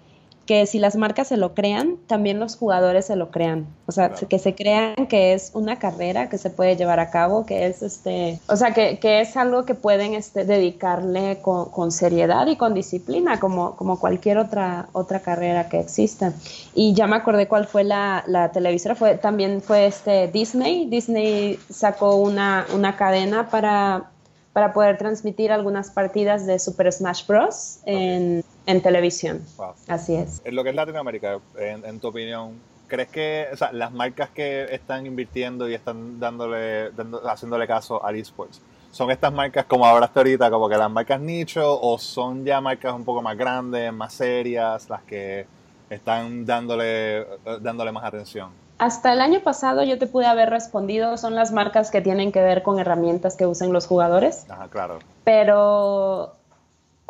que 0.48 0.64
si 0.64 0.78
las 0.78 0.96
marcas 0.96 1.28
se 1.28 1.36
lo 1.36 1.52
crean, 1.52 1.98
también 2.06 2.40
los 2.40 2.56
jugadores 2.56 3.04
se 3.04 3.16
lo 3.16 3.30
crean. 3.30 3.66
O 3.84 3.92
sea, 3.92 4.14
que 4.14 4.38
se 4.38 4.54
crean 4.54 5.06
que 5.06 5.34
es 5.34 5.50
una 5.52 5.78
carrera 5.78 6.30
que 6.30 6.38
se 6.38 6.48
puede 6.48 6.74
llevar 6.74 7.00
a 7.00 7.10
cabo, 7.10 7.44
que 7.44 7.66
es 7.66 7.82
este, 7.82 8.40
o 8.48 8.56
sea, 8.56 8.72
que, 8.72 8.98
que 8.98 9.20
es 9.20 9.36
algo 9.36 9.66
que 9.66 9.74
pueden 9.74 10.14
este, 10.14 10.46
dedicarle 10.46 11.40
con, 11.42 11.66
con, 11.68 11.92
seriedad 11.92 12.46
y 12.46 12.56
con 12.56 12.72
disciplina, 12.72 13.38
como, 13.38 13.76
como 13.76 14.00
cualquier 14.00 14.38
otra, 14.38 14.88
otra 14.94 15.20
carrera 15.20 15.68
que 15.68 15.80
exista. 15.80 16.32
Y 16.74 16.94
ya 16.94 17.06
me 17.06 17.16
acordé 17.16 17.46
cuál 17.46 17.66
fue 17.66 17.84
la, 17.84 18.24
la 18.26 18.50
televisora, 18.50 18.94
fue, 18.94 19.18
también 19.18 19.60
fue 19.60 19.84
este 19.84 20.28
Disney. 20.28 20.86
Disney 20.86 21.58
sacó 21.68 22.16
una, 22.16 22.64
una 22.74 22.96
cadena 22.96 23.50
para 23.50 24.08
para 24.54 24.72
poder 24.72 24.98
transmitir 24.98 25.52
algunas 25.52 25.90
partidas 25.92 26.44
de 26.44 26.58
Super 26.58 26.92
Smash 26.92 27.24
Bros. 27.28 27.78
en, 27.84 28.42
en 28.68 28.82
televisión. 28.82 29.42
Así 29.88 30.14
es. 30.14 30.42
En 30.44 30.54
lo 30.54 30.62
que 30.62 30.70
es 30.70 30.76
Latinoamérica, 30.76 31.40
en, 31.58 31.98
tu 32.00 32.08
opinión, 32.08 32.60
¿crees 32.86 33.08
que 33.08 33.46
o 33.50 33.56
sea, 33.56 33.72
las 33.72 33.90
marcas 33.92 34.28
que 34.28 34.66
están 34.70 35.06
invirtiendo 35.06 35.66
y 35.68 35.74
están 35.74 36.20
dándole, 36.20 36.90
haciéndole 37.24 37.66
caso 37.66 38.04
al 38.04 38.16
esports, 38.16 38.60
son 38.90 39.10
estas 39.10 39.32
marcas 39.32 39.64
como 39.64 39.86
hasta 39.86 40.20
ahorita, 40.20 40.50
como 40.50 40.68
que 40.68 40.76
las 40.76 40.90
marcas 40.90 41.18
nicho, 41.18 41.80
o 41.80 41.98
son 41.98 42.44
ya 42.44 42.60
marcas 42.60 42.92
un 42.92 43.06
poco 43.06 43.22
más 43.22 43.38
grandes, 43.38 43.90
más 43.90 44.12
serias, 44.12 44.90
las 44.90 45.02
que 45.02 45.46
están 45.88 46.44
dándole, 46.44 47.26
dándole 47.62 47.90
más 47.90 48.04
atención? 48.04 48.50
hasta 48.78 49.12
el 49.12 49.20
año 49.20 49.40
pasado 49.40 49.82
yo 49.82 49.98
te 49.98 50.06
pude 50.06 50.26
haber 50.26 50.50
respondido, 50.50 51.16
son 51.16 51.34
las 51.34 51.50
marcas 51.50 51.90
que 51.90 52.00
tienen 52.00 52.30
que 52.30 52.40
ver 52.40 52.62
con 52.62 52.78
herramientas 52.78 53.34
que 53.34 53.44
usen 53.44 53.72
los 53.72 53.88
jugadores. 53.88 54.46
Ajá, 54.48 54.68
claro. 54.68 55.00
Pero 55.24 56.37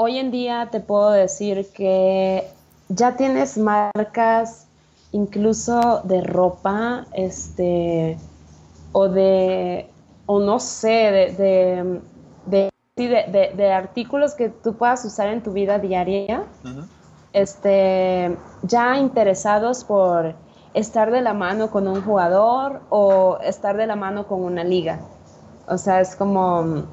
hoy 0.01 0.17
en 0.19 0.31
día 0.31 0.69
te 0.71 0.79
puedo 0.79 1.11
decir 1.11 1.67
que 1.75 2.49
ya 2.89 3.17
tienes 3.17 3.59
marcas 3.59 4.69
incluso 5.11 6.03
de 6.05 6.23
ropa, 6.23 7.07
este, 7.13 8.17
o 8.93 9.09
de, 9.09 9.91
o 10.27 10.39
no 10.39 10.61
sé, 10.61 11.35
de, 11.37 12.01
de, 12.47 12.71
de, 12.97 13.53
de 13.57 13.73
artículos 13.73 14.35
que 14.35 14.51
tú 14.51 14.75
puedas 14.75 15.05
usar 15.05 15.29
en 15.29 15.43
tu 15.43 15.53
vida 15.53 15.81
diaria, 15.81 16.45
este, 17.33 18.37
ya 18.63 18.99
interesados 18.99 19.83
por 19.83 20.37
estar 20.75 21.11
de 21.11 21.23
la 21.23 21.35
mano 21.35 21.73
con 21.73 21.89
un 21.89 22.03
jugador 22.03 22.83
o 22.91 23.39
estar 23.43 23.77
de 23.77 23.89
la 23.89 23.97
mano 23.97 24.29
con 24.29 24.45
una 24.45 24.63
liga. 24.63 25.01
O 25.67 25.77
sea, 25.77 26.01
es 26.01 26.15
como, 26.15 26.85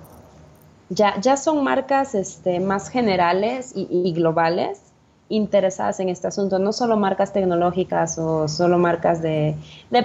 ya, 0.90 1.20
ya 1.20 1.38
son 1.38 1.64
marcas 1.64 2.16
este, 2.16 2.60
más 2.60 2.90
generales 2.90 3.74
y, 3.76 4.14
globales 4.14 4.82
interesadas 5.28 6.00
en 6.00 6.10
este 6.10 6.28
asunto, 6.28 6.60
no 6.60 6.72
solo 6.72 6.98
marcas 6.98 7.34
tecnológicas 7.34 8.20
o 8.20 8.48
solo 8.48 8.78
marcas 8.78 9.22
de, 9.22 9.56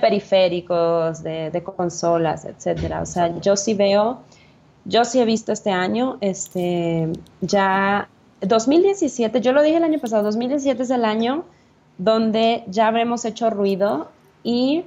periféricos, 0.00 1.22
de, 1.22 1.62
consolas, 1.76 2.46
etcétera. 2.46 3.02
O 3.02 3.06
sea, 3.06 3.38
yo 3.40 3.56
sí 3.56 3.74
veo, 3.74 4.20
yo 4.86 5.04
sí 5.04 5.20
he 5.20 5.26
visto 5.26 5.52
este 5.52 5.70
año, 5.70 6.16
este, 6.22 7.12
ya 7.42 8.08
2017, 8.40 9.42
yo 9.42 9.52
lo 9.52 9.62
dije 9.62 9.76
el 9.76 9.84
año 9.84 9.98
pasado, 9.98 10.22
2017 10.22 10.82
es 10.82 10.90
el 10.90 11.04
año 11.04 11.44
donde 11.98 12.64
ya 12.68 12.86
habremos 12.88 13.26
hecho 13.26 13.50
ruido 13.50 14.08
y 14.42 14.84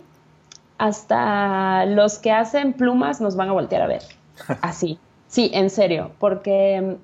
hasta 0.79 1.85
los 1.85 2.17
que 2.17 2.31
hacen 2.31 2.73
plumas 2.73 3.21
nos 3.21 3.35
van 3.35 3.49
a 3.49 3.53
voltear 3.53 3.83
a 3.83 3.87
ver. 3.87 4.01
Así. 4.61 4.97
Sí, 5.33 5.49
en 5.51 5.71
serio, 5.71 6.11
porque 6.19 6.97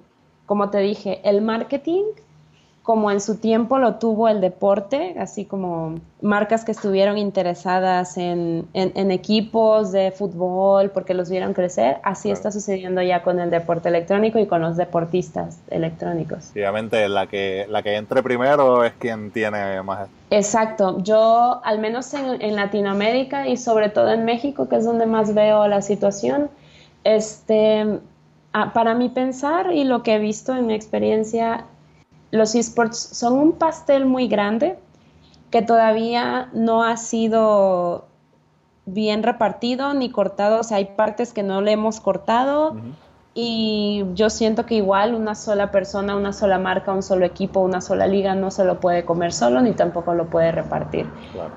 como 0.46 0.70
te 0.70 0.78
dije, 0.78 1.20
el 1.24 1.42
marketing 1.42 2.04
como 2.84 3.10
en 3.10 3.22
su 3.22 3.38
tiempo 3.38 3.80
lo 3.80 3.96
tuvo 3.96 4.28
el 4.28 4.40
deporte, 4.40 5.16
así 5.20 5.46
como 5.46 5.96
marcas 6.22 6.64
que 6.64 6.72
estuvieron 6.72 7.18
interesadas 7.18 8.18
en, 8.18 8.68
equipos 8.74 9.92
de 9.92 10.12
fútbol 10.12 10.92
porque 10.92 11.16
los 11.16 11.32
vieron 11.32 11.56
crecer, 11.56 11.98
así 12.04 12.30
está 12.30 12.52
sucediendo 12.52 13.02
ya 13.02 13.24
con 13.24 13.40
el 13.40 13.50
deporte 13.50 13.90
electrónico 13.90 14.38
y 14.38 14.46
con 14.46 14.62
los 14.62 14.78
deportistas 14.78 15.60
electrónicos. 15.72 16.52
Obviamente 16.52 17.10
la 17.10 17.26
que, 17.26 17.66
la 17.68 17.82
que 17.82 17.96
entre 17.96 18.22
primero 18.22 18.84
es 18.84 18.94
quien 19.00 19.32
tiene 19.32 19.82
más... 19.82 20.08
Exacto, 20.30 21.02
yo 21.02 21.62
al 21.64 21.80
menos 21.80 22.14
en, 22.14 22.40
en 22.44 22.56
Latinoamérica 22.56 23.48
y 23.48 23.58
sobre 23.58 23.90
todo 23.90 24.12
en 24.12 24.24
México, 24.24 24.70
que 24.70 24.76
es 24.76 24.86
donde 24.86 25.08
más 25.08 25.34
veo 25.34 25.68
la 25.68 25.82
situación, 25.82 26.52
este, 27.04 28.00
ah, 28.54 28.74
para 28.74 28.94
mi 28.94 29.10
pensar 29.10 29.74
y 29.74 29.84
lo 29.84 30.04
que 30.04 30.16
he 30.16 30.20
visto 30.20 30.56
en 30.56 30.68
mi 30.68 30.74
experiencia, 30.74 31.66
los 32.32 32.56
esports 32.56 32.98
son 32.98 33.34
un 33.34 33.54
pastel 33.54 34.06
muy 34.06 34.28
grande 34.28 34.78
que 35.52 35.62
todavía 35.62 36.50
no 36.54 36.84
ha 36.84 36.98
sido 36.98 38.06
bien 38.86 39.24
repartido 39.24 39.94
ni 39.94 40.10
cortado, 40.10 40.60
o 40.60 40.64
sea, 40.64 40.78
hay 40.78 40.86
partes 40.86 41.34
que 41.34 41.44
no 41.44 41.62
le 41.62 41.72
hemos 41.72 42.00
cortado 42.00 42.76
y 43.34 44.04
yo 44.16 44.30
siento 44.30 44.66
que 44.66 44.76
igual 44.76 45.14
una 45.16 45.36
sola 45.36 45.72
persona, 45.72 46.16
una 46.16 46.34
sola 46.34 46.58
marca, 46.58 46.92
un 46.92 47.04
solo 47.04 47.26
equipo, 47.26 47.60
una 47.62 47.82
sola 47.82 48.08
liga 48.08 48.36
no 48.36 48.52
se 48.52 48.66
lo 48.66 48.80
puede 48.80 49.06
comer 49.06 49.32
solo 49.32 49.62
ni 49.62 49.74
tampoco 49.74 50.14
lo 50.14 50.26
puede 50.26 50.52
repartir. 50.52 51.08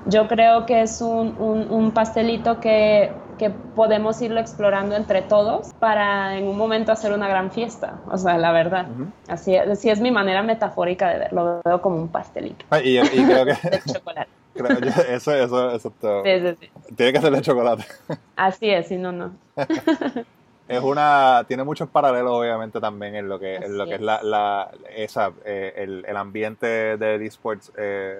Yo 0.05 0.27
creo 0.27 0.65
que 0.65 0.81
es 0.81 1.01
un, 1.01 1.35
un 1.39 1.91
pastelito 1.91 2.59
que 2.59 3.11
que 3.37 3.49
podemos 3.49 4.21
irlo 4.21 4.39
explorando 4.39 4.95
entre 4.95 5.21
todos 5.21 5.73
para 5.79 6.37
en 6.37 6.47
un 6.47 6.57
momento 6.57 6.91
hacer 6.91 7.13
una 7.13 7.27
gran 7.27 7.51
fiesta. 7.51 7.99
O 8.09 8.17
sea, 8.17 8.37
la 8.37 8.51
verdad. 8.51 8.87
así, 9.27 9.55
así, 9.55 9.89
es 9.89 9.99
mi 9.99 10.11
manera 10.11 10.43
metafórica 10.43 11.09
de 11.09 11.19
verlo. 11.19 11.43
Lo 11.45 11.61
veo 11.63 11.81
como 11.81 11.97
un 11.97 12.07
pastelito. 12.09 12.65
Ah, 12.69 12.79
y, 12.79 12.99
creo 12.99 13.45
que... 13.45 13.53
de 13.69 13.81
chocolate. 13.85 14.29
eso, 15.13 15.33
eso, 15.33 15.71
eso 15.71 15.93
todo. 15.99 16.23
Sí, 16.23 16.29
sí, 16.39 16.55
sí. 16.59 16.95
Tiene 16.95 17.13
que 17.13 17.21
ser 17.21 17.31
de 17.31 17.41
chocolate. 17.41 17.85
Así 18.35 18.69
es, 18.69 18.87
si 18.87 18.97
no, 18.97 19.11
no. 19.11 19.31
es 20.67 20.81
una 20.81 21.43
tiene 21.47 21.63
muchos 21.63 21.89
paralelos 21.89 22.31
obviamente 22.31 22.79
también 22.79 23.15
en 23.15 23.27
lo 23.27 23.37
que 23.39 23.55
en 23.55 23.77
lo 23.77 23.85
que 23.85 23.95
es, 23.95 24.01
la, 24.01 24.23
la 24.23 24.71
esa 24.95 25.31
eh, 25.45 25.73
el, 25.77 26.05
el, 26.07 26.17
ambiente 26.17 26.97
de 26.97 27.25
esports 27.25 27.71
eh, 27.77 28.19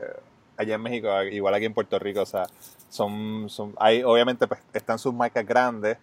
allá 0.58 0.76
en 0.76 0.82
México, 0.82 1.10
igual 1.24 1.54
aquí 1.54 1.66
en 1.66 1.74
Puerto 1.74 2.00
Rico, 2.00 2.22
o 2.22 2.26
sea, 2.26 2.48
son, 2.90 3.50
son 3.50 3.74
hay, 3.80 4.04
obviamente 4.04 4.48
pues, 4.48 4.60
están 4.74 5.00
sus 5.00 5.14
marcas 5.14 5.46
grandes 5.46 5.98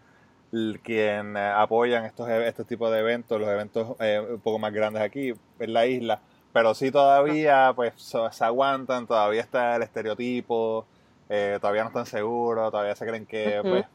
quien 0.83 1.37
eh, 1.37 1.53
apoyan 1.55 2.05
estos, 2.05 2.29
e, 2.29 2.49
estos 2.49 2.67
tipos 2.67 2.91
de 2.91 2.99
eventos, 2.99 3.41
los 3.41 3.49
eventos 3.49 3.97
eh, 4.01 4.21
un 4.33 4.41
poco 4.41 4.59
más 4.59 4.73
grandes 4.73 5.03
aquí 5.03 5.33
en 5.61 5.73
la 5.73 5.87
isla, 5.87 6.21
pero 6.53 6.75
sí 6.75 6.91
todavía 6.91 7.73
pues 7.77 7.95
se 7.97 8.45
aguantan, 8.45 9.07
todavía 9.07 9.41
está 9.41 9.77
el 9.77 9.83
estereotipo, 9.83 10.87
eh, 11.33 11.59
todavía 11.61 11.83
no 11.83 11.91
están 11.91 12.07
seguros, 12.07 12.73
todavía 12.73 12.97
se 12.97 13.07
creen 13.07 13.25
que, 13.25 13.61
pues, 13.63 13.87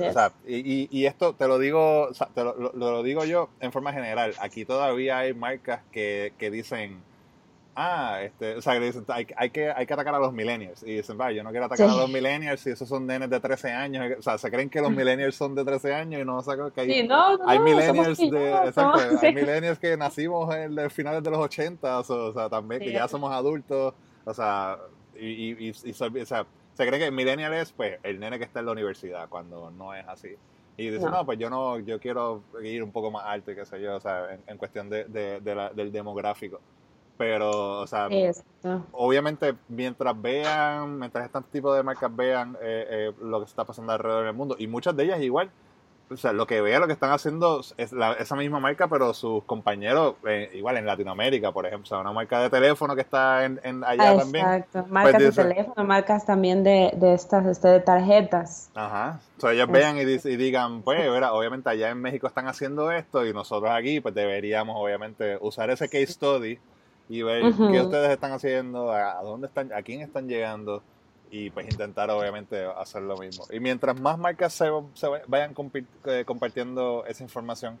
o 0.00 0.12
sea, 0.12 0.32
y, 0.44 0.88
y, 0.90 1.06
esto 1.06 1.36
te 1.36 1.46
lo 1.46 1.60
digo, 1.60 2.08
te 2.34 2.42
lo, 2.42 2.72
lo, 2.74 3.02
digo 3.04 3.24
yo 3.24 3.48
en 3.60 3.70
forma 3.70 3.92
general, 3.92 4.34
aquí 4.40 4.64
todavía 4.64 5.18
hay 5.18 5.32
marcas 5.32 5.82
que, 5.92 6.32
que 6.36 6.50
dicen, 6.50 7.00
ah, 7.76 8.18
este, 8.22 8.56
o 8.56 8.60
sea, 8.60 8.80
dicen, 8.80 9.04
hay, 9.06 9.24
hay, 9.36 9.50
que, 9.50 9.70
hay 9.70 9.86
que 9.86 9.94
atacar 9.94 10.16
a 10.16 10.18
los 10.18 10.32
millennials. 10.32 10.82
Y 10.82 10.96
dicen, 10.96 11.16
va, 11.18 11.30
yo 11.30 11.44
no 11.44 11.50
quiero 11.50 11.66
atacar 11.66 11.88
a 11.88 11.94
los 11.94 12.10
millennials 12.10 12.60
si 12.60 12.70
esos 12.70 12.88
son 12.88 13.06
nenes 13.06 13.30
de 13.30 13.38
13 13.38 13.70
años. 13.70 14.18
O 14.18 14.22
sea, 14.22 14.36
se 14.36 14.50
creen 14.50 14.68
que 14.68 14.80
los 14.80 14.90
millennials 14.90 15.36
son 15.36 15.54
de 15.54 15.64
13 15.64 15.94
años 15.94 16.20
y 16.20 16.24
no 16.24 16.42
saben 16.42 16.72
que 16.72 16.80
hay, 16.80 16.92
sí, 16.92 17.02
no, 17.06 17.36
no, 17.36 17.48
hay 17.48 17.60
millennials 17.60 18.18
de, 18.18 18.50
exacto, 18.66 19.00
hay 19.22 19.32
millennials 19.32 19.78
que 19.78 19.96
nacimos 19.96 20.52
en 20.56 20.74
los 20.74 20.92
finales 20.92 21.22
de 21.22 21.30
los 21.30 21.38
80, 21.38 22.00
o 22.00 22.32
sea, 22.32 22.48
también 22.48 22.80
que 22.80 22.90
ya 22.90 23.06
somos 23.06 23.32
adultos, 23.32 23.94
o 24.24 24.34
sea, 24.34 24.76
y, 25.14 25.52
y, 25.52 25.72
y, 25.84 25.90
o 25.90 26.26
sea, 26.26 26.44
se 26.80 26.86
cree 26.86 26.98
que 26.98 27.10
millennial 27.10 27.52
es 27.52 27.72
pues 27.72 27.98
el 28.02 28.18
nene 28.18 28.38
que 28.38 28.44
está 28.44 28.60
en 28.60 28.66
la 28.66 28.72
universidad, 28.72 29.28
cuando 29.28 29.70
no 29.70 29.94
es 29.94 30.08
así. 30.08 30.34
Y 30.78 30.88
dicen, 30.88 31.10
no. 31.10 31.26
pues 31.26 31.38
yo 31.38 31.50
no, 31.50 31.78
yo 31.78 32.00
quiero 32.00 32.42
ir 32.62 32.82
un 32.82 32.90
poco 32.90 33.10
más 33.10 33.24
alto 33.26 33.50
y 33.50 33.54
qué 33.54 33.66
sé 33.66 33.82
yo, 33.82 33.96
o 33.96 34.00
sea, 34.00 34.32
en, 34.32 34.40
en 34.46 34.56
cuestión 34.56 34.88
de, 34.88 35.04
de, 35.04 35.40
de 35.40 35.54
la, 35.54 35.68
del 35.68 35.92
demográfico. 35.92 36.58
Pero, 37.18 37.80
o 37.80 37.86
sea, 37.86 38.08
obviamente 38.92 39.54
mientras 39.68 40.18
vean, 40.22 40.98
mientras 40.98 41.26
este 41.26 41.38
tipo 41.52 41.74
de 41.74 41.82
marcas 41.82 42.16
vean 42.16 42.56
eh, 42.62 42.86
eh, 42.88 43.12
lo 43.20 43.40
que 43.40 43.44
está 43.44 43.66
pasando 43.66 43.92
alrededor 43.92 44.24
del 44.24 44.34
mundo, 44.34 44.56
y 44.58 44.66
muchas 44.66 44.96
de 44.96 45.04
ellas 45.04 45.20
igual, 45.20 45.50
o 46.12 46.16
sea, 46.16 46.32
lo 46.32 46.46
que 46.46 46.60
vean, 46.60 46.80
lo 46.80 46.88
que 46.88 46.92
están 46.92 47.12
haciendo 47.12 47.60
es 47.76 47.92
esa 48.18 48.36
misma 48.36 48.58
marca, 48.58 48.88
pero 48.88 49.14
sus 49.14 49.44
compañeros, 49.44 50.16
eh, 50.26 50.50
igual 50.54 50.76
en 50.76 50.86
Latinoamérica, 50.86 51.52
por 51.52 51.66
ejemplo, 51.66 51.84
o 51.84 51.88
sea, 51.88 51.98
una 51.98 52.12
marca 52.12 52.40
de 52.40 52.50
teléfono 52.50 52.96
que 52.96 53.02
está 53.02 53.44
en, 53.44 53.84
allá 53.84 54.18
también. 54.18 54.44
Exacto, 54.44 54.80
pues 54.80 54.90
marcas 54.90 55.22
de 55.22 55.32
teléfono, 55.32 55.84
marcas 55.86 56.26
también 56.26 56.64
de, 56.64 56.92
de 56.96 57.14
estas, 57.14 57.46
este, 57.46 57.68
de 57.68 57.80
tarjetas. 57.80 58.70
Ajá, 58.74 59.20
o 59.38 59.40
sea, 59.40 59.52
ellos 59.52 59.68
vean 59.70 59.98
y, 59.98 60.00
y, 60.00 60.36
digan, 60.36 60.82
pues, 60.82 61.00
obviamente 61.30 61.70
allá 61.70 61.90
en 61.90 62.00
México 62.00 62.26
están 62.26 62.48
haciendo 62.48 62.90
esto 62.90 63.24
y 63.24 63.32
nosotros 63.32 63.70
aquí, 63.70 64.00
pues 64.00 64.14
deberíamos, 64.14 64.76
obviamente, 64.76 65.38
usar 65.40 65.70
ese 65.70 65.88
case 65.88 66.08
study 66.08 66.58
y 67.08 67.22
ver 67.22 67.42
qué 67.70 67.80
ustedes 67.80 68.10
están 68.10 68.32
haciendo, 68.32 68.92
a, 68.92 69.22
dónde 69.22 69.46
están, 69.46 69.72
a 69.72 69.82
quién 69.82 70.00
están 70.00 70.28
llegando 70.28 70.82
y 71.30 71.50
pues 71.50 71.66
intentar 71.70 72.10
obviamente 72.10 72.64
hacer 72.76 73.02
lo 73.02 73.16
mismo. 73.16 73.44
Y 73.50 73.60
mientras 73.60 73.98
más 74.00 74.18
marcas 74.18 74.52
se, 74.52 74.68
vayan 75.28 75.54
eh, 76.06 76.24
compartiendo 76.26 77.04
esa 77.06 77.22
información 77.22 77.78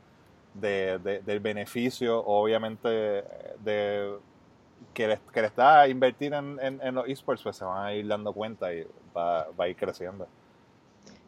de, 0.54 0.98
del 1.24 1.40
beneficio, 1.40 2.24
obviamente, 2.24 2.88
de 2.88 4.14
que 4.94 5.08
le, 5.08 5.18
que 5.32 5.40
le 5.40 5.46
está 5.46 5.82
a 5.82 5.88
invertir 5.88 6.32
en, 6.34 6.58
en, 6.60 6.94
los 6.94 7.08
esports, 7.08 7.42
pues 7.42 7.56
se 7.56 7.64
van 7.64 7.84
a 7.84 7.94
ir 7.94 8.06
dando 8.06 8.32
cuenta 8.32 8.72
y 8.72 8.86
va, 9.16 9.48
va 9.58 9.64
a 9.64 9.68
ir 9.68 9.76
creciendo. 9.76 10.26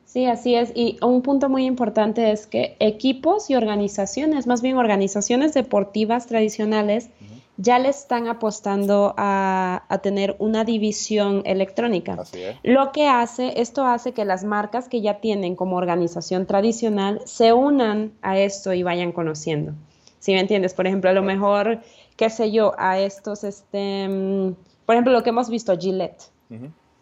Sí, 0.05 0.27
así 0.27 0.55
es. 0.55 0.73
Y 0.75 0.99
un 1.01 1.23
punto 1.23 1.49
muy 1.49 1.65
importante 1.65 2.33
es 2.33 2.47
que 2.47 2.77
equipos 2.81 3.49
y 3.49 3.55
organizaciones, 3.55 4.47
más 4.47 4.61
bien 4.61 4.77
organizaciones 4.77 5.55
deportivas 5.55 6.27
tradicionales, 6.27 7.09
ya 7.57 7.79
le 7.79 7.89
están 7.89 8.29
apostando 8.29 9.15
a, 9.17 9.83
tener 10.03 10.37
una 10.39 10.65
división 10.65 11.43
electrónica. 11.45 12.19
Lo 12.63 12.93
que 12.93 13.07
hace, 13.07 13.61
esto 13.61 13.85
hace 13.85 14.13
que 14.13 14.25
las 14.25 14.45
marcas 14.45 14.89
que 14.89 15.01
ya 15.01 15.21
tienen 15.21 15.55
como 15.55 15.77
organización 15.77 16.47
tradicional 16.47 17.21
se 17.25 17.53
unan 17.53 18.13
a 18.23 18.39
esto 18.39 18.73
y 18.73 18.83
vayan 18.83 19.13
conociendo. 19.13 19.75
Si 20.19 20.33
me 20.33 20.41
entiendes? 20.41 20.73
Por 20.73 20.87
ejemplo, 20.87 21.11
a 21.11 21.13
lo 21.13 21.23
mejor, 21.23 21.81
qué 22.17 22.31
sé 22.31 22.51
yo, 22.53 22.75
a 22.79 22.99
estos, 22.99 23.45
este, 23.45 24.09
mm, 24.09 24.55
por 24.87 24.95
ejemplo, 24.95 25.13
lo 25.13 25.23
que 25.23 25.31
hemos 25.31 25.51
visto, 25.51 25.77
Gillette. 25.77 26.31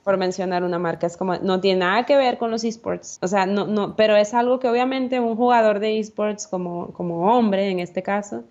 Por 0.05 0.17
mencionar 0.17 0.63
una 0.63 0.79
marca, 0.79 1.07
es 1.07 1.17
como, 1.17 1.37
no 1.37 1.61
tiene 1.61 1.81
nada 1.81 2.07
que 2.07 2.17
ver 2.17 2.39
con 2.39 2.51
los 2.51 2.65
esports, 2.65 3.19
o 3.21 3.29
sea, 3.29 3.47
no, 3.47 3.67
no, 3.67 3.97
pero 3.97 4.17
es 4.17 4.33
algo 4.33 4.61
que 4.61 4.69
obviamente 4.69 5.19
un 5.21 5.37
jugador 5.37 5.81
de 5.81 5.99
esports 5.99 6.47
como, 6.47 6.93
como 6.93 7.37
hombre 7.37 7.69
en 7.69 7.81
este 7.81 8.03
caso, 8.03 8.45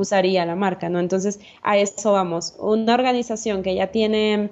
usaría 0.00 0.44
la 0.46 0.56
marca, 0.56 0.88
¿no? 0.88 1.00
Entonces, 1.00 1.40
a 1.62 1.78
eso 1.78 2.12
vamos. 2.12 2.54
Una 2.58 2.94
organización 2.94 3.62
que 3.62 3.74
ya 3.74 3.88
tiene 3.88 4.50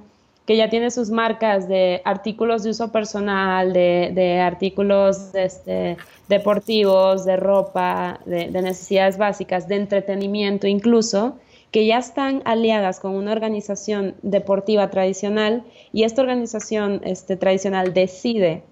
que 0.49 0.57
ya 0.57 0.70
tiene 0.70 0.90
sus 0.90 1.11
marcas 1.11 1.68
de 1.68 2.01
artículos 2.07 2.62
de 2.62 2.70
uso 2.70 2.90
personal, 2.90 3.74
de, 3.74 4.40
artículos 4.42 5.34
este, 5.34 5.99
deportivos, 6.26 7.26
de 7.26 7.36
ropa, 7.36 8.18
de, 8.24 8.49
necesidades 8.49 9.18
básicas, 9.18 9.68
de 9.68 9.76
entretenimiento 9.76 10.66
incluso, 10.66 11.36
que 11.70 11.84
ya 11.84 11.99
están 11.99 12.40
aliadas 12.46 12.99
con 12.99 13.14
una 13.14 13.32
organización 13.32 14.14
deportiva 14.22 14.88
tradicional 14.88 15.64
y 15.92 16.05
esta 16.05 16.22
organización 16.22 17.03
este, 17.05 17.36
tradicional 17.36 17.92
decide 17.92 18.62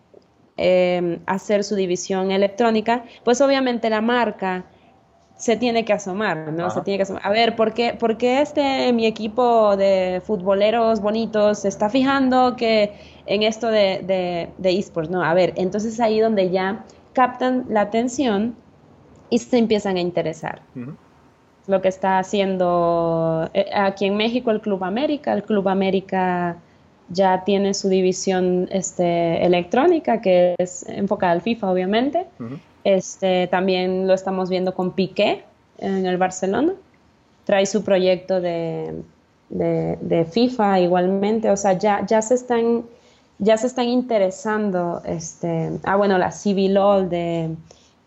eh, 0.56 1.18
hacer 1.26 1.62
su 1.62 1.74
división 1.74 2.30
electrónica, 2.30 3.04
pues 3.22 3.42
obviamente 3.42 3.90
la 3.90 4.00
marca 4.00 4.64
se 5.36 5.56
tiene 5.56 5.84
que 5.84 5.92
asomar, 5.92 6.52
¿no? 6.52 6.70
Se 6.70 6.80
tiene 6.80 6.96
que 6.98 7.02
asomar. 7.02 7.22
A 7.24 7.30
ver, 7.30 7.56
¿por 7.56 7.74
qué, 7.74 7.92
¿por 7.92 8.16
qué 8.16 8.40
este, 8.40 8.92
mi 8.92 9.06
equipo 9.06 9.76
de 9.76 10.22
futboleros 10.24 11.00
bonitos 11.00 11.60
se 11.60 11.68
está 11.68 11.90
fijando 11.90 12.56
que 12.56 12.92
en 13.26 13.42
esto 13.42 13.68
de, 13.68 14.48
de, 14.56 14.78
esports, 14.78 15.10
¿no? 15.10 15.22
A 15.22 15.34
ver, 15.34 15.52
entonces 15.56 16.00
ahí 16.00 16.20
donde 16.20 16.50
ya 16.50 16.84
captan 17.12 17.66
la 17.68 17.82
atención 17.82 18.54
y 19.28 19.38
se 19.38 19.58
empiezan 19.58 19.96
a 19.96 20.00
interesar. 20.00 20.62
Lo 21.66 21.82
que 21.82 21.88
está 21.88 22.18
haciendo 22.18 23.50
eh, 23.52 23.66
aquí 23.74 24.06
en 24.06 24.16
México 24.16 24.50
el 24.50 24.60
Club 24.60 24.84
América, 24.84 25.32
el 25.34 25.42
Club 25.42 25.68
América 25.68 26.56
ya 27.08 27.44
tiene 27.44 27.74
su 27.74 27.88
división 27.88 28.68
este, 28.70 29.44
electrónica 29.44 30.20
que 30.20 30.54
es 30.58 30.88
enfocada 30.88 31.32
al 31.32 31.42
FIFA, 31.42 31.70
obviamente. 31.70 32.26
Este, 32.86 33.48
también 33.48 34.06
lo 34.06 34.14
estamos 34.14 34.48
viendo 34.48 34.72
con 34.72 34.92
Piqué 34.92 35.42
en 35.78 36.06
el 36.06 36.18
Barcelona. 36.18 36.72
Trae 37.42 37.66
su 37.66 37.82
proyecto 37.82 38.40
de, 38.40 39.02
FIFA 40.30 40.78
igualmente. 40.78 41.50
O 41.50 41.56
sea, 41.56 41.72
ya, 41.72 42.06
ya 42.06 42.22
se 42.22 42.34
están 42.34 42.84
ya 43.38 43.56
se 43.56 43.66
están 43.66 43.88
interesando, 43.88 45.02
este, 45.04 45.72
ah 45.82 45.96
bueno, 45.96 46.16
la 46.16 46.30
Civil 46.30 46.78
de, 47.10 47.54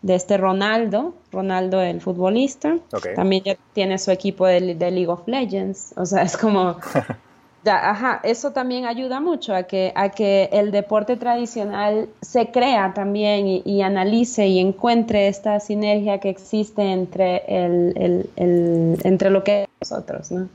de 0.02 0.14
este 0.14 0.38
Ronaldo, 0.38 1.14
Ronaldo 1.30 1.80
el 1.82 2.00
futbolista, 2.00 2.78
también 3.14 3.44
ya 3.44 3.56
tiene 3.72 3.98
su 3.98 4.10
equipo 4.10 4.46
de, 4.46 4.74
de, 4.74 4.90
League 4.90 5.06
of 5.06 5.28
Legends, 5.28 5.92
o 5.96 6.04
sea, 6.04 6.22
es 6.22 6.36
como 6.36 6.78
ajá, 7.66 8.20
eso 8.22 8.52
también 8.52 8.86
ayuda 8.86 9.20
mucho 9.20 9.54
a 9.54 9.64
que, 9.64 9.92
a 9.94 10.08
que 10.08 10.48
el 10.52 10.70
deporte 10.70 11.16
tradicional 11.16 12.08
se 12.22 12.50
crea 12.50 12.94
también 12.94 13.62
y, 13.64 13.82
analice 13.82 14.46
y 14.46 14.58
encuentre 14.58 15.28
esta 15.28 15.60
sinergia 15.60 16.18
que 16.20 16.30
existe 16.30 16.82
entre, 16.92 17.44
el, 17.46 18.30
entre 18.36 19.30
lo 19.30 19.44
que 19.44 19.62
es 19.62 19.68
nosotros, 19.80 20.30
¿no? 20.30 20.48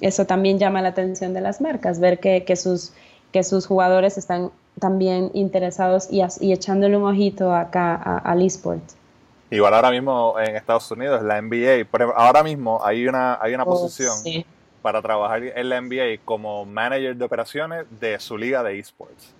Eso 0.00 0.26
también 0.26 0.58
llama 0.58 0.82
la 0.82 0.90
atención 0.90 1.32
de 1.32 1.40
las 1.40 1.60
marcas, 1.62 2.00
ver 2.00 2.20
que, 2.20 2.56
sus, 2.56 2.92
que 3.32 3.42
sus 3.42 3.66
jugadores 3.66 4.18
están 4.18 4.50
también 4.78 5.30
interesados 5.32 6.08
y, 6.10 6.20
y 6.40 6.52
echándole 6.52 6.98
un 6.98 7.04
ojito 7.04 7.54
acá 7.54 7.94
al 8.18 8.42
eSport. 8.42 8.82
Igual 9.50 9.72
ahora 9.72 9.90
mismo 9.90 10.34
en 10.38 10.56
Estados 10.56 10.90
Unidos, 10.90 11.22
la 11.22 11.40
NBA, 11.40 11.86
ahora 12.14 12.42
mismo 12.42 12.84
hay 12.84 13.06
una, 13.06 13.38
hay 13.40 13.54
una 13.54 13.62
oh, 13.62 13.66
posición 13.66 14.44
para 14.86 15.02
trabajar 15.02 15.42
en 15.42 15.68
la 15.68 15.80
NBA 15.80 16.24
como 16.24 16.64
manager 16.64 17.16
de 17.16 17.24
operaciones 17.24 17.86
de 17.98 18.20
su 18.20 18.38
liga 18.38 18.62
de 18.62 18.78
esports. 18.78 19.34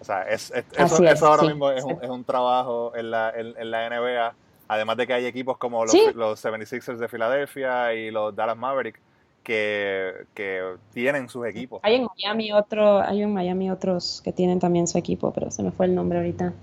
O 0.00 0.04
sea, 0.06 0.22
es, 0.22 0.50
eso, 0.74 1.26
ahora 1.26 1.42
mismo 1.42 1.70
es 1.70 1.84
un, 1.84 1.98
es 2.02 2.08
un, 2.08 2.24
trabajo 2.24 2.96
en 2.96 3.10
la, 3.10 3.30
en, 3.36 3.70
la, 3.70 3.90
NBA, 3.90 4.34
además 4.68 4.96
de 4.96 5.06
que 5.06 5.12
hay 5.12 5.26
equipos 5.26 5.58
como 5.58 5.84
los, 5.84 5.94
los 6.14 6.42
76ers 6.42 6.96
de 6.96 7.08
Filadelfia 7.08 7.92
y 7.92 8.10
los 8.10 8.34
Dallas 8.34 8.56
Mavericks 8.56 8.98
que, 9.42 10.24
que, 10.32 10.62
tienen 10.94 11.28
sus 11.28 11.44
equipos. 11.44 11.80
Hay 11.82 11.96
en 11.96 12.06
Miami 12.16 12.52
otro, 12.52 13.00
hay 13.02 13.20
en 13.20 13.34
Miami 13.34 13.70
otros 13.70 14.22
que 14.24 14.32
tienen 14.32 14.60
también 14.60 14.88
su 14.88 14.96
equipo, 14.96 15.30
pero 15.30 15.50
se 15.50 15.62
me 15.62 15.72
fue 15.72 15.84
el 15.84 15.94
nombre 15.94 16.20
ahorita. 16.20 16.54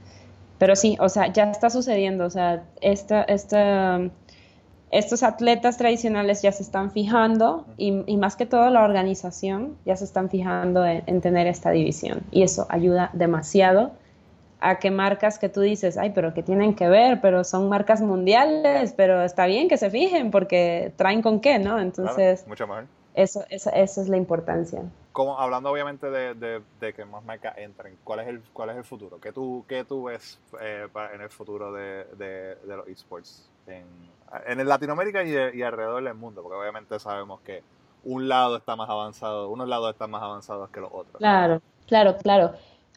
Pero 0.58 0.76
sí, 0.76 0.98
o 1.00 1.08
sea, 1.08 1.32
ya 1.32 1.52
está 1.52 1.70
sucediendo, 1.70 2.26
o 2.26 2.32
sea, 2.32 2.64
esta, 2.82 3.22
esta 3.26 4.10
estos 4.94 5.24
atletas 5.24 5.78
tradicionales 5.78 6.44
ya 6.44 6.52
se 6.52 6.62
están 6.62 6.92
fijando 6.92 7.66
y, 7.78 7.92
más 8.18 8.36
que 8.36 8.46
todo 8.46 8.70
la 8.70 8.84
organización 8.84 9.76
ya 9.86 9.96
se 9.96 10.06
están 10.06 10.30
fijando 10.30 10.86
en, 10.86 11.20
tener 11.20 11.48
esta 11.48 11.72
división 11.72 12.22
y 12.30 12.44
eso 12.44 12.68
ayuda 12.70 13.10
demasiado 13.14 13.92
a 14.60 14.78
que 14.78 14.92
marcas 14.92 15.40
que 15.40 15.50
tú 15.50 15.62
dices, 15.62 15.98
ay, 15.98 16.12
pero 16.12 16.36
que 16.36 16.44
tienen 16.44 16.76
que 16.76 16.88
ver, 16.88 17.22
pero 17.22 17.44
son 17.44 17.70
marcas 17.70 18.02
mundiales, 18.02 18.94
pero 18.94 19.24
está 19.24 19.48
bien 19.48 19.68
que 19.68 19.78
se 19.78 19.90
fijen 19.90 20.30
porque 20.30 20.94
traen 20.96 21.24
con 21.24 21.42
qué, 21.42 21.58
¿no? 21.58 21.80
Entonces, 21.80 22.48
mucho 22.48 22.68
mejor. 22.68 22.86
Eso, 23.16 23.44
esa, 23.50 23.72
es 23.72 24.08
la 24.08 24.18
importancia. 24.18 24.84
Como, 25.12 25.40
hablando 25.40 25.72
obviamente 25.72 26.10
de, 26.10 26.94
que 26.96 27.06
más 27.06 27.26
marcas 27.26 27.58
entren, 27.58 27.98
¿cuál 28.04 28.22
es 28.22 28.28
el, 28.28 28.42
cuál 28.54 28.70
es 28.70 28.78
el 28.78 28.84
futuro? 28.84 29.20
¿Qué 29.20 29.32
tú, 29.32 29.66
qué 29.68 29.84
tú 29.84 30.04
ves 30.04 30.40
eh, 30.62 30.88
en 31.14 31.22
el 31.22 31.30
futuro 31.30 31.74
de, 31.74 32.06
de 32.16 32.78
los 32.78 32.88
esports 32.88 33.50
en, 33.68 33.86
en 34.46 34.68
Latinoamérica 34.68 35.24
y, 35.24 35.62
alrededor 35.62 36.04
del 36.04 36.14
mundo, 36.16 36.42
porque 36.42 36.58
obviamente 36.58 37.00
sabemos 37.00 37.42
que 37.42 37.64
un 38.04 38.28
lado 38.28 38.58
está 38.58 38.76
más 38.76 38.90
avanzado, 38.90 39.50
unos 39.50 39.68
lados 39.68 39.92
están 39.92 40.12
más 40.12 40.24
avanzados 40.24 40.70
que 40.70 40.82
los 40.82 40.90
otros. 40.92 41.18
Claro, 41.18 41.62
claro, 41.88 42.18
claro. 42.18 42.52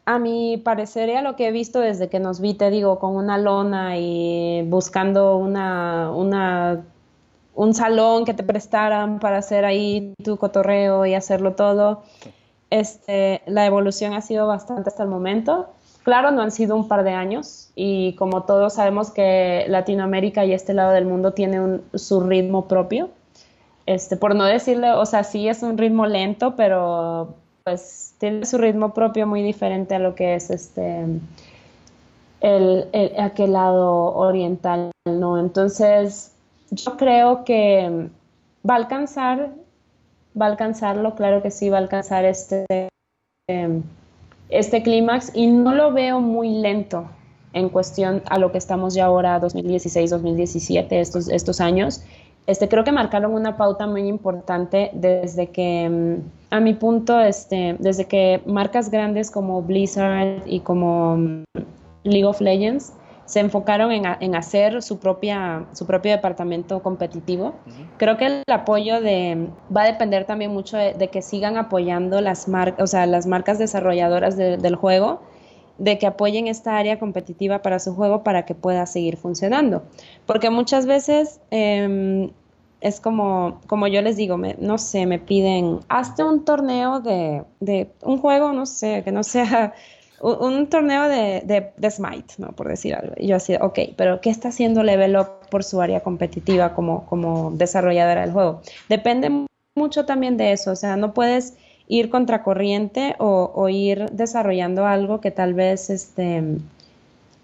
A 0.04 0.18
mi 0.18 0.56
parecer, 0.56 1.14
a 1.16 1.22
lo 1.22 1.36
que 1.36 1.48
he 1.48 1.52
visto 1.52 1.80
desde 1.80 2.08
que 2.08 2.20
nos 2.20 2.40
vi, 2.40 2.54
te 2.54 2.70
digo, 2.70 2.98
con 2.98 3.16
una 3.16 3.38
lona 3.38 3.96
y 3.98 4.62
buscando 4.66 5.36
una, 5.36 6.10
una, 6.12 6.84
un 7.54 7.74
salón 7.74 8.24
que 8.24 8.34
te 8.34 8.42
prestaran 8.42 9.18
para 9.18 9.38
hacer 9.38 9.64
ahí 9.64 10.14
tu 10.22 10.36
cotorreo 10.36 11.06
y 11.06 11.14
hacerlo 11.14 11.54
todo, 11.54 12.02
este, 12.70 13.42
la 13.46 13.66
evolución 13.66 14.12
ha 14.12 14.20
sido 14.22 14.46
bastante 14.46 14.90
hasta 14.90 15.02
el 15.02 15.08
momento. 15.08 15.68
Claro, 16.06 16.30
no 16.30 16.42
han 16.42 16.52
sido 16.52 16.76
un 16.76 16.86
par 16.86 17.02
de 17.02 17.10
años 17.10 17.72
y 17.74 18.14
como 18.14 18.44
todos 18.44 18.74
sabemos 18.74 19.10
que 19.10 19.64
Latinoamérica 19.66 20.44
y 20.44 20.52
este 20.52 20.72
lado 20.72 20.92
del 20.92 21.04
mundo 21.04 21.32
tiene 21.32 21.80
su 21.94 22.20
ritmo 22.20 22.68
propio. 22.68 23.10
Este, 23.86 24.16
por 24.16 24.36
no 24.36 24.44
decirle, 24.44 24.92
o 24.92 25.04
sea, 25.04 25.24
sí 25.24 25.48
es 25.48 25.64
un 25.64 25.76
ritmo 25.76 26.06
lento, 26.06 26.54
pero 26.54 27.34
pues 27.64 28.14
tiene 28.18 28.46
su 28.46 28.56
ritmo 28.56 28.94
propio 28.94 29.26
muy 29.26 29.42
diferente 29.42 29.96
a 29.96 29.98
lo 29.98 30.14
que 30.14 30.36
es 30.36 30.48
este 30.50 31.06
el, 32.40 32.88
aquel 33.18 33.54
lado 33.54 34.14
oriental, 34.14 34.92
¿no? 35.06 35.40
Entonces, 35.40 36.36
yo 36.70 36.96
creo 36.96 37.42
que 37.42 38.10
va 38.64 38.74
a 38.74 38.76
alcanzar, 38.76 39.50
va 40.40 40.46
a 40.46 40.50
alcanzarlo, 40.50 41.16
claro 41.16 41.42
que 41.42 41.50
sí, 41.50 41.68
va 41.68 41.78
a 41.78 41.80
alcanzar 41.80 42.24
este 42.24 42.64
este 44.48 44.82
clímax 44.82 45.32
y 45.34 45.46
no 45.46 45.74
lo 45.74 45.92
veo 45.92 46.20
muy 46.20 46.50
lento 46.50 47.08
en 47.52 47.68
cuestión 47.68 48.22
a 48.26 48.38
lo 48.38 48.52
que 48.52 48.58
estamos 48.58 48.94
ya 48.94 49.06
ahora, 49.06 49.40
2016, 49.40 50.10
2017, 50.10 51.00
estos, 51.00 51.28
estos 51.28 51.60
años. 51.60 52.02
Este, 52.46 52.68
creo 52.68 52.84
que 52.84 52.92
marcaron 52.92 53.32
una 53.32 53.56
pauta 53.56 53.86
muy 53.86 54.06
importante 54.06 54.90
desde 54.92 55.48
que, 55.48 55.88
mm, 55.88 56.54
a 56.54 56.60
mi 56.60 56.74
punto, 56.74 57.18
este, 57.18 57.76
desde 57.78 58.04
que 58.04 58.40
marcas 58.46 58.90
grandes 58.90 59.30
como 59.30 59.62
Blizzard 59.62 60.42
y 60.46 60.60
como 60.60 61.16
mm, 61.16 61.44
League 62.04 62.26
of 62.26 62.40
Legends 62.40 62.92
se 63.26 63.40
enfocaron 63.40 63.90
en, 63.92 64.34
hacer 64.34 64.82
su, 64.82 64.98
propia, 64.98 65.66
su 65.72 65.84
propio 65.84 66.12
departamento 66.12 66.80
competitivo. 66.80 67.54
Creo 67.98 68.16
que 68.16 68.26
el 68.26 68.42
apoyo 68.48 69.00
de, 69.00 69.48
va 69.76 69.82
a 69.82 69.86
depender 69.86 70.24
también 70.24 70.52
mucho 70.52 70.76
de, 70.76 71.08
que 71.08 71.22
sigan 71.22 71.56
apoyando 71.56 72.20
las, 72.20 72.48
marcas 72.48 72.82
o 72.82 72.86
sea, 72.86 73.04
las 73.06 73.26
marcas 73.26 73.58
desarrolladoras 73.58 74.36
del 74.36 74.76
juego, 74.76 75.22
de 75.78 75.98
que 75.98 76.06
apoyen 76.06 76.46
esta 76.46 76.78
área 76.78 76.98
competitiva 76.98 77.62
para 77.62 77.80
su 77.80 77.94
juego 77.94 78.22
para 78.22 78.46
que 78.46 78.54
pueda 78.54 78.86
seguir 78.86 79.16
funcionando. 79.16 79.82
Porque 80.24 80.48
muchas 80.48 80.86
veces... 80.86 81.40
Em, 81.50 82.30
es 82.82 83.00
como, 83.00 83.62
como 83.66 83.88
yo 83.88 84.02
les 84.02 84.16
digo, 84.16 84.36
no 84.36 84.78
sé, 84.78 85.06
me 85.06 85.18
piden, 85.18 85.80
hazte 85.88 86.22
un 86.22 86.44
torneo 86.44 87.00
de, 87.00 87.42
de, 87.58 87.90
un 88.02 88.18
juego, 88.18 88.52
no 88.52 88.66
sé, 88.66 89.02
que 89.02 89.12
no 89.12 89.22
sea 89.24 89.74
un, 90.20 90.68
torneo 90.68 91.08
de, 91.08 91.72
de, 91.76 91.90
Smite, 91.90 92.34
¿no? 92.38 92.48
Por 92.52 92.68
decir 92.68 92.94
algo. 92.94 93.14
Y 93.16 93.28
yo 93.28 93.36
así, 93.36 93.54
ok, 93.60 93.78
pero 93.96 94.20
¿qué 94.20 94.30
está 94.30 94.48
haciendo 94.48 94.82
Level 94.82 95.16
Up 95.16 95.48
por 95.50 95.64
su 95.64 95.80
área 95.80 96.00
competitiva 96.00 96.74
como, 96.74 97.06
como 97.06 97.50
desarrolladora 97.52 98.22
del 98.22 98.32
juego? 98.32 98.62
Depende 98.88 99.46
mucho 99.74 100.06
también 100.06 100.36
de 100.36 100.52
eso, 100.52 100.72
o 100.72 100.76
sea, 100.76 100.96
no 100.96 101.12
puedes 101.12 101.54
ir 101.88 102.10
contracorriente 102.10 103.14
o, 103.18 103.52
o 103.54 103.68
ir 103.68 104.10
desarrollando 104.10 104.86
algo 104.86 105.20
que 105.20 105.30
tal 105.30 105.54
vez 105.54 105.90
este, 105.90 106.42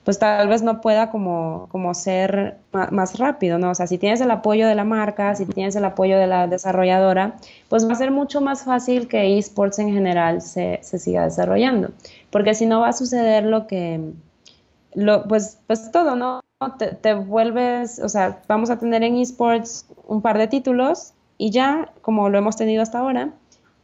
pues 0.05 0.18
tal 0.18 0.49
vez 0.49 0.62
no 0.62 0.81
pueda 0.81 1.11
como, 1.11 1.68
como 1.70 1.95
ser 1.95 2.57
más 2.73 3.18
rápido, 3.18 3.59
¿no? 3.59 3.70
O 3.70 3.75
sea, 3.75 3.87
si 3.87 3.99
tienes 3.99 4.20
el 4.20 4.31
apoyo 4.31 4.66
de 4.66 4.75
la 4.75 4.85
marca, 4.85 5.35
si 5.37 5.47
tienes 5.47 5.77
el 5.77 5.85
apoyo 5.85 6.18
de 6.18 6.27
la 6.27 6.49
desarrolladora, 6.49 7.37
pues 7.68 7.87
va 7.87 7.93
a 7.93 7.97
ser 7.97 8.11
mucho 8.11 8.41
más 8.41 8.64
fácil 8.64 9.07
que 9.07 9.39
esports 9.39 9.79
en 9.79 9.93
general 9.93 10.43
se, 10.43 10.81
se 10.83 10.99
siga 10.99 11.25
desarrollando. 11.25 11.91
Porque 12.33 12.55
si 12.55 12.66
no 12.66 12.80
va 12.80 12.89
a 12.89 12.93
suceder 12.93 13.45
lo 13.45 13.68
que, 13.68 14.01
lo, 14.95 15.28
pues, 15.28 15.59
pues 15.68 15.93
todo, 15.93 16.16
¿no? 16.16 16.41
Te, 16.78 16.89
te 16.89 17.14
vuelves, 17.14 18.01
o 18.01 18.09
sea, 18.09 18.43
vamos 18.49 18.70
a 18.70 18.78
tener 18.78 19.05
en 19.05 19.16
esports 19.16 19.87
un 20.09 20.22
par 20.22 20.39
de 20.39 20.49
títulos 20.49 21.12
y 21.39 21.51
ya, 21.51 21.93
como 22.01 22.28
lo 22.28 22.39
hemos 22.39 22.57
tenido 22.57 22.83
hasta 22.83 22.99
ahora, 22.99 23.30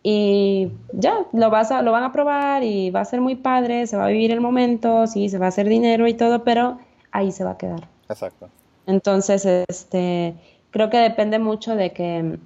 y 0.02 0.70
ya, 0.92 1.26
lo, 1.32 1.50
vas 1.50 1.70
a, 1.70 1.82
lo 1.82 1.92
van 1.92 2.04
a 2.04 2.12
probar 2.12 2.62
y 2.62 2.90
va 2.90 3.00
a 3.00 3.04
ser 3.04 3.20
muy 3.20 3.34
padre, 3.34 3.86
se 3.86 3.96
va 3.96 4.06
a 4.06 4.08
vivir 4.08 4.30
el 4.30 4.40
momento, 4.40 5.06
sí, 5.06 5.28
se 5.28 5.38
va 5.38 5.46
a 5.46 5.48
hacer 5.48 5.68
dinero 5.68 6.06
y 6.06 6.14
todo, 6.14 6.44
pero 6.44 6.78
ahí 7.10 7.32
se 7.32 7.44
va 7.44 7.52
a 7.52 7.58
quedar. 7.58 7.88
Exacto. 8.08 8.48
Entonces, 8.86 9.44
este, 9.44 10.34
creo 10.70 10.88
que 10.88 10.98
depende 10.98 11.38
mucho 11.38 11.76
de 11.76 11.92
que, 11.92 12.38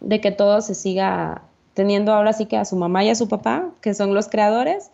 de 0.00 0.20
que 0.20 0.30
todo 0.30 0.60
se 0.60 0.74
siga 0.74 1.42
teniendo 1.74 2.12
ahora 2.12 2.32
sí 2.32 2.46
que 2.46 2.56
a 2.56 2.64
su 2.64 2.76
mamá 2.76 3.02
y 3.02 3.10
a 3.10 3.14
su 3.14 3.28
papá, 3.28 3.70
que 3.80 3.94
son 3.94 4.14
los 4.14 4.28
creadores, 4.28 4.90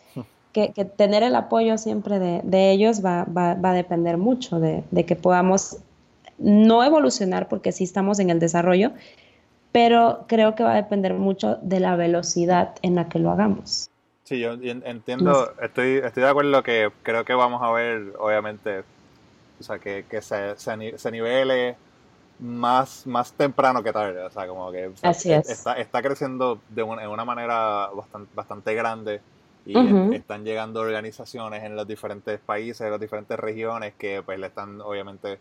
que, 0.56 0.72
que 0.72 0.86
tener 0.86 1.22
el 1.22 1.36
apoyo 1.36 1.76
siempre 1.76 2.18
de, 2.18 2.40
de 2.42 2.70
ellos 2.70 3.04
va, 3.04 3.24
va, 3.24 3.52
va, 3.52 3.72
a 3.72 3.74
depender 3.74 4.16
mucho 4.16 4.58
de, 4.58 4.84
de 4.90 5.04
que 5.04 5.14
podamos 5.14 5.76
no 6.38 6.82
evolucionar, 6.82 7.46
porque 7.48 7.72
sí 7.72 7.84
estamos 7.84 8.20
en 8.20 8.30
el 8.30 8.40
desarrollo, 8.40 8.92
pero 9.70 10.24
creo 10.28 10.54
que 10.54 10.62
va 10.62 10.72
a 10.72 10.76
depender 10.76 11.12
mucho 11.12 11.58
de 11.60 11.78
la 11.80 11.94
velocidad 11.96 12.74
en 12.80 12.94
la 12.94 13.10
que 13.10 13.18
lo 13.18 13.30
hagamos. 13.32 13.90
Sí, 14.24 14.40
yo 14.40 14.54
entiendo, 14.54 15.52
estoy, 15.60 15.98
estoy 15.98 16.22
de 16.22 16.28
acuerdo 16.30 16.62
que 16.62 16.90
creo 17.02 17.26
que 17.26 17.34
vamos 17.34 17.62
a 17.62 17.70
ver, 17.72 18.14
obviamente, 18.18 18.82
o 19.60 19.62
sea, 19.62 19.78
que, 19.78 20.06
que 20.08 20.22
se, 20.22 20.56
se, 20.56 21.10
nivele 21.10 21.76
más, 22.38 23.06
más 23.06 23.30
temprano 23.34 23.82
que 23.82 23.92
tarde, 23.92 24.22
o 24.22 24.30
sea, 24.30 24.46
como 24.46 24.72
que 24.72 24.90
Está, 25.02 25.74
está 25.74 26.00
creciendo 26.00 26.58
de 26.70 26.82
una, 26.82 27.04
en 27.04 27.10
una 27.10 27.26
manera 27.26 27.90
bastante, 27.94 28.30
bastante 28.34 28.74
grande 28.74 29.20
y 29.66 30.14
están 30.14 30.44
llegando 30.44 30.80
organizaciones 30.80 31.64
en 31.64 31.74
los 31.74 31.86
diferentes 31.86 32.38
países, 32.38 32.82
en 32.82 32.92
las 32.92 33.00
diferentes 33.00 33.38
regiones 33.38 33.94
que 33.98 34.22
pues 34.22 34.38
le 34.38 34.46
están 34.46 34.80
obviamente 34.80 35.38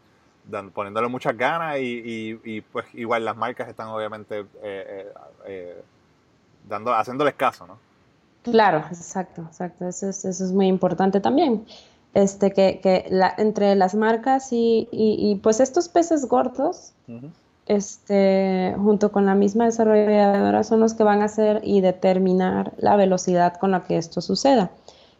poniéndole 0.74 1.08
muchas 1.08 1.38
ganas 1.38 1.78
y, 1.80 2.40
y, 2.44 2.62
pues 2.62 2.86
igual 2.94 3.26
las 3.26 3.36
marcas 3.36 3.68
están 3.68 3.88
obviamente 3.88 4.40
eh, 4.40 4.46
eh, 4.64 5.14
eh, 5.48 5.84
dando, 6.68 6.94
haciéndoles 6.94 7.34
caso, 7.34 7.66
¿no? 7.66 7.78
Claro, 8.44 8.78
exacto, 8.78 9.42
exacto, 9.42 9.88
eso 9.88 10.10
es, 10.10 10.24
eso 10.24 10.44
es 10.44 10.52
muy 10.52 10.68
importante 10.68 11.20
también. 11.20 11.66
Este, 12.14 12.54
que, 12.54 12.80
que 12.82 13.08
la, 13.10 13.34
entre 13.38 13.76
las 13.76 13.96
marcas 13.96 14.54
y, 14.54 14.88
y, 14.92 15.36
pues 15.44 15.60
estos 15.60 15.90
peces 15.90 16.28
gordos, 16.28 16.94
este, 17.66 18.76
junto 18.78 19.12
con 19.12 19.26
la 19.26 19.36
misma 19.36 19.66
desarrolladora, 19.66 20.64
son 20.64 20.80
los 20.80 20.94
que 20.94 21.04
van 21.04 21.22
a 21.22 21.26
hacer 21.26 21.62
y 21.64 21.82
determinar 21.82 22.74
la 22.78 22.96
velocidad 22.96 23.56
con 23.58 23.72
la 23.72 23.84
que 23.84 23.98
esto 23.98 24.22
suceda. 24.22 24.72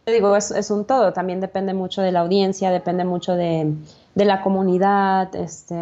Digo, 0.06 0.36
es, 0.36 0.52
es 0.52 0.70
un 0.70 0.84
todo, 0.84 1.12
también 1.12 1.40
depende 1.40 1.74
mucho 1.74 2.00
de 2.00 2.12
la 2.12 2.20
audiencia, 2.20 2.70
depende 2.70 3.04
mucho 3.04 3.34
de, 3.34 3.74
de 4.14 4.24
la 4.24 4.40
comunidad, 4.40 5.34
este, 5.34 5.76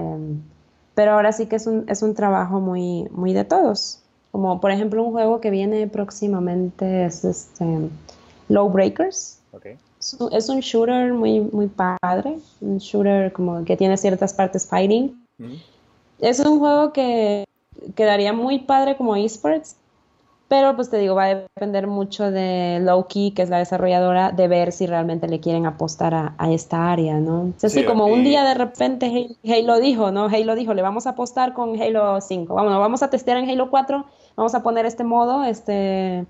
pero 0.95 1.13
ahora 1.13 1.33
sí 1.33 1.47
que 1.47 1.57
es 1.57 1.67
un, 1.67 1.85
es 1.89 2.03
un 2.03 2.15
trabajo 2.15 2.61
muy, 2.61 3.09
muy 3.11 3.33
de 3.33 3.45
todos. 3.45 4.01
Como 4.31 4.61
por 4.61 4.71
ejemplo 4.71 5.03
un 5.03 5.13
juego 5.13 5.41
que 5.41 5.51
viene 5.51 5.87
próximamente 5.87 7.05
es 7.05 7.25
este 7.25 7.91
Low 8.49 8.69
Breakers. 8.69 9.41
Es, 10.33 10.49
un 10.49 10.61
shooter 10.61 11.13
muy, 11.13 11.41
muy 11.41 11.67
padre, 11.67 12.39
un 12.61 12.79
shooter 12.79 13.33
como 13.33 13.65
que 13.65 13.77
tiene 13.77 13.97
ciertas 13.97 14.35
partes 14.35 14.67
fighting. 14.67 15.17
Es 16.25 16.41
un 16.41 16.59
juego 16.59 16.95
que 16.95 17.45
quedaría 17.95 18.33
muy 18.33 18.61
padre 18.61 18.97
como 18.97 19.15
esports, 19.15 19.77
pero 20.49 20.75
pues 20.75 20.89
te 20.89 20.97
digo, 20.97 21.15
va 21.15 21.25
a 21.25 21.35
depender 21.35 21.87
mucho 21.87 22.31
de 22.31 22.79
Loki, 22.81 23.33
que 23.33 23.43
es 23.43 23.51
la 23.51 23.59
desarrolladora, 23.59 24.33
de 24.33 24.49
ver 24.49 24.73
si 24.73 24.87
realmente 24.87 25.29
le 25.29 25.41
quieren 25.41 25.67
apostar 25.67 26.15
a, 26.15 26.35
esta 26.51 26.91
área, 26.91 27.19
¿no? 27.19 27.53
Es 27.59 27.65
así 27.65 27.85
como 27.85 28.07
un 28.07 28.25
día 28.25 28.43
de 28.43 28.55
repente 28.55 29.37
Halo 29.45 29.81
dijo, 29.81 30.13
¿no? 30.13 30.25
Halo 30.25 30.55
dijo, 30.55 30.73
le 30.73 30.81
vamos 30.81 31.07
a 31.07 31.11
apostar 31.11 31.53
con 31.53 31.79
Halo 31.79 32.19
5. 32.19 32.55
Vamos, 32.55 32.73
vamos 32.73 33.03
a 33.03 33.11
testear 33.11 33.37
en 33.37 33.51
Halo 33.51 33.69
4, 33.69 34.07
vamos 34.35 34.55
a 34.55 34.63
poner 34.63 34.87
este 34.87 35.05
modo, 35.05 35.45
este, 35.45 36.25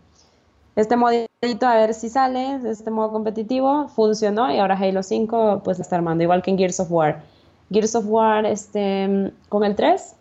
este 0.75 0.97
modito 0.97 1.69
a 1.69 1.77
ver 1.77 1.95
si 1.95 2.09
sale, 2.09 2.59
este 2.69 2.91
modo 2.91 3.13
competitivo, 3.13 3.87
funcionó 3.87 4.53
y 4.53 4.59
ahora 4.59 4.77
Halo 4.77 5.05
5 5.05 5.61
pues 5.63 5.79
está 5.79 5.95
armando, 5.95 6.25
igual 6.25 6.43
que 6.43 6.51
en 6.51 6.59
Gears 6.59 6.81
of 6.81 6.91
War. 6.91 7.23
Gears 7.71 7.95
of 7.95 8.05
War, 8.07 8.47
este, 8.47 9.33
con 9.49 9.65
el 9.65 9.75
3 9.75 10.17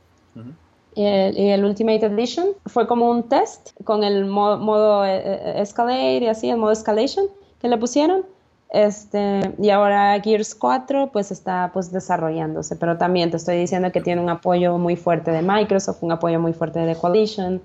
y 0.95 1.03
el, 1.05 1.65
Ultimate 1.65 2.05
Edition 2.05 2.49
fue 2.65 2.87
como 2.87 3.09
un 3.09 3.23
test 3.23 3.71
con 3.83 4.03
el 4.03 4.25
modo, 4.25 5.05
eh, 5.05 5.21
eh, 5.23 5.53
Escalate 5.57 6.19
y 6.19 6.27
así, 6.27 6.49
el 6.49 6.57
modo 6.57 6.71
Escalation 6.71 7.25
que 7.59 7.67
le 7.67 7.77
pusieron. 7.77 8.25
Este, 8.69 9.53
y 9.59 9.69
ahora 9.69 10.19
Gears 10.19 10.55
4 10.55 11.11
pues 11.11 11.31
está 11.31 11.69
pues 11.73 11.91
desarrollándose, 11.91 12.75
pero 12.75 12.97
también 12.97 13.29
te 13.29 13.37
estoy 13.37 13.57
diciendo 13.57 13.91
que 13.91 14.01
tiene 14.01 14.19
un 14.21 14.29
apoyo 14.29 14.77
muy 14.79 14.95
fuerte 14.95 15.31
de 15.31 15.43
Microsoft, 15.43 16.01
un 16.01 16.11
apoyo 16.11 16.39
muy 16.39 16.53
fuerte 16.53 16.79
de 16.79 16.95
Coalition. 16.95 17.61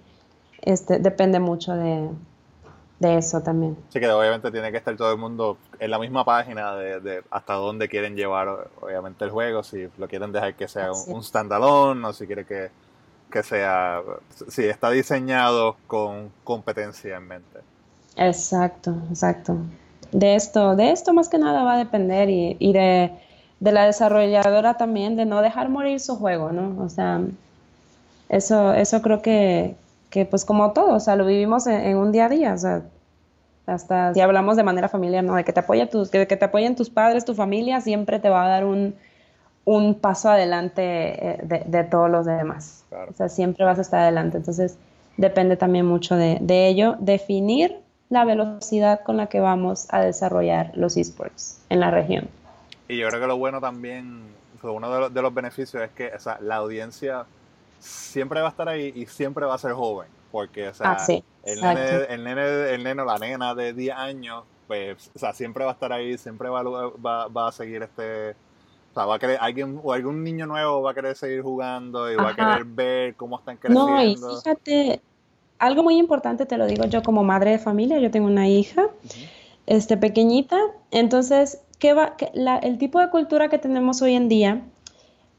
Este, 0.63 0.99
depende 0.99 1.41
mucho 1.41 1.75
de, 1.75 2.09
de 2.99 3.19
eso 3.19 3.41
también. 3.41 3.77
Sí, 3.91 4.01
que 4.01 4.09
obviamente 4.09 4.51
tiene 4.51 4.71
que 4.71 4.79
estar 4.79 4.97
todo 4.97 5.13
el 5.13 5.19
mundo 5.19 5.57
en 5.79 5.91
la 5.91 5.99
misma 5.99 6.25
página 6.25 6.75
de, 6.75 7.01
de 7.01 7.23
hasta 7.31 7.55
dónde 7.55 7.89
quieren 7.89 8.17
llevar 8.17 8.69
obviamente 8.81 9.25
el 9.25 9.31
juego, 9.31 9.63
si 9.63 9.89
lo 9.99 10.09
quieren 10.09 10.33
dejar 10.33 10.55
que 10.55 10.69
sea 10.69 10.93
un, 10.93 11.17
un 11.17 11.23
standalone 11.23 12.07
o 12.07 12.13
si 12.13 12.27
quiere 12.27 12.45
que 12.45 12.71
que 13.31 13.43
sea, 13.43 14.01
sí, 14.49 14.65
está 14.65 14.91
diseñado 14.91 15.77
con 15.87 16.31
competencia 16.45 17.17
en 17.17 17.29
mente. 17.29 17.61
Exacto, 18.17 18.95
exacto. 19.11 19.57
De 20.13 20.35
esto, 20.35 20.75
de 20.75 20.91
esto 20.91 21.13
más 21.13 21.29
que 21.29 21.39
nada 21.39 21.63
va 21.63 21.75
a 21.75 21.79
depender 21.79 22.31
y, 22.31 22.57
y 22.59 22.73
de, 22.73 23.13
de, 23.61 23.73
la 23.73 23.85
desarrolladora 23.85 24.75
también, 24.75 25.17
de 25.17 25.27
no 25.27 25.43
dejar 25.43 25.69
morir 25.69 26.01
su 26.01 26.17
juego, 26.17 26.53
¿no? 26.53 26.83
O 26.83 26.89
sea, 26.89 27.21
eso, 28.29 28.73
eso 28.73 29.03
creo 29.03 29.21
que, 29.21 29.77
que 30.11 30.25
pues 30.25 30.45
como 30.45 30.73
todo, 30.73 30.95
o 30.95 31.01
sea, 31.01 31.17
lo 31.17 31.27
vivimos 31.27 31.67
en, 31.67 31.97
un 31.97 32.13
día 32.13 32.27
a 32.27 32.29
día, 32.29 32.55
o 32.55 32.59
sea, 32.59 32.83
hasta 33.67 34.15
si 34.15 34.21
hablamos 34.21 34.57
de 34.57 34.63
manera 34.63 34.89
familiar, 34.89 35.23
¿no? 35.23 35.35
De 35.35 35.45
que 35.45 35.53
te 35.53 35.61
apoya 35.61 35.91
tus, 35.91 36.11
que, 36.11 36.27
que 36.27 36.37
te 36.37 36.45
apoyen 36.47 36.75
tus 36.75 36.89
padres, 36.89 37.25
tu 37.25 37.35
familia, 37.35 37.81
siempre 37.81 38.19
te 38.19 38.31
va 38.31 38.45
a 38.45 38.49
dar 38.49 38.65
un, 38.65 38.95
un 39.69 39.95
paso 39.95 40.31
adelante 40.31 40.83
eh, 40.83 41.65
de, 41.67 41.85
todos 41.85 42.11
los 42.11 42.25
demás. 42.25 42.87
O 42.91 43.13
sea, 43.13 43.29
siempre 43.29 43.67
vas 43.67 43.77
a 43.77 43.83
estar 43.83 44.01
adelante. 44.01 44.39
Entonces, 44.39 44.79
depende 45.19 45.59
también 45.59 45.85
mucho 45.85 46.17
de, 46.17 46.39
ello. 46.69 46.97
Definir 47.01 47.77
la 48.09 48.25
velocidad 48.25 49.03
con 49.05 49.19
la 49.19 49.27
que 49.27 49.41
vamos 49.41 49.87
a 49.91 50.01
desarrollar 50.01 50.73
los 50.75 50.97
esports 50.97 51.61
en 51.69 51.81
la 51.81 51.91
región. 51.91 52.29
Y 52.89 52.97
yo 52.97 53.09
creo 53.09 53.21
que 53.21 53.27
lo 53.27 53.37
bueno 53.37 53.61
también, 53.61 54.23
uno 54.63 55.11
de 55.11 55.21
los, 55.21 55.35
beneficios 55.35 55.83
es 55.83 55.91
que 55.91 56.13
la 56.41 56.57
audiencia 56.57 57.27
siempre 57.79 58.41
va 58.41 58.49
a 58.49 58.51
estar 58.51 58.69
ahí 58.69 58.93
y 58.95 59.07
siempre 59.07 59.47
va 59.47 59.55
a 59.55 59.59
ser 59.59 59.73
joven. 59.73 60.09
Porque, 60.31 60.69
o 60.69 60.75
sea, 60.75 60.99
ah, 60.99 61.07
el, 61.45 61.61
nene, 61.61 62.05
el, 62.11 62.25
nene, 62.25 62.75
el 62.75 62.85
nene 62.85 63.03
o 63.03 63.05
la 63.07 63.19
nena 63.19 63.55
de 63.55 63.73
10 63.73 63.97
años, 63.97 64.45
pues, 64.67 65.11
o 65.15 65.19
sea, 65.19 65.33
siempre 65.33 65.65
va 65.65 65.71
a 65.71 65.75
estar 65.75 65.91
ahí, 65.93 66.19
siempre 66.19 66.51
va, 66.51 66.63
va, 66.63 67.29
va 67.29 67.49
a 67.49 67.53
seguir 67.53 67.83
este 67.83 68.37
va 69.07 69.15
a 69.15 69.19
querer, 69.19 69.39
alguien 69.41 69.81
o 69.83 69.93
algún 69.93 70.25
niño 70.25 70.47
nuevo 70.47 70.83
va 70.83 70.93
a 70.93 70.95
querer 70.95 71.17
seguir 71.17 71.43
jugando 71.43 72.11
y 72.11 72.17
va 72.17 72.31
a 72.31 72.35
querer 72.35 72.65
ver 72.65 73.15
cómo 73.15 73.39
están 73.39 73.57
creciendo. 73.57 73.89
No, 73.89 74.03
y 74.03 74.17
fíjate, 74.17 75.01
algo 75.59 75.83
muy 75.83 75.99
importante 75.99 76.47
te 76.47 76.57
lo 76.57 76.67
digo 76.67 76.85
yo 76.87 77.03
como 77.03 77.23
madre 77.25 77.53
de 77.53 77.59
familia, 77.59 77.99
yo 77.99 78.11
tengo 78.11 78.27
una 78.27 78.49
hija 78.49 78.89
este, 79.67 79.97
pequeñita. 79.97 80.59
Entonces, 80.91 81.61
¿qué 81.79 81.95
va? 81.95 82.17
el 82.63 82.79
tipo 82.79 83.01
de 83.01 83.11
cultura 83.11 83.49
que 83.49 83.59
tenemos 83.59 84.03
hoy 84.03 84.15
en 84.15 84.29
día 84.29 84.63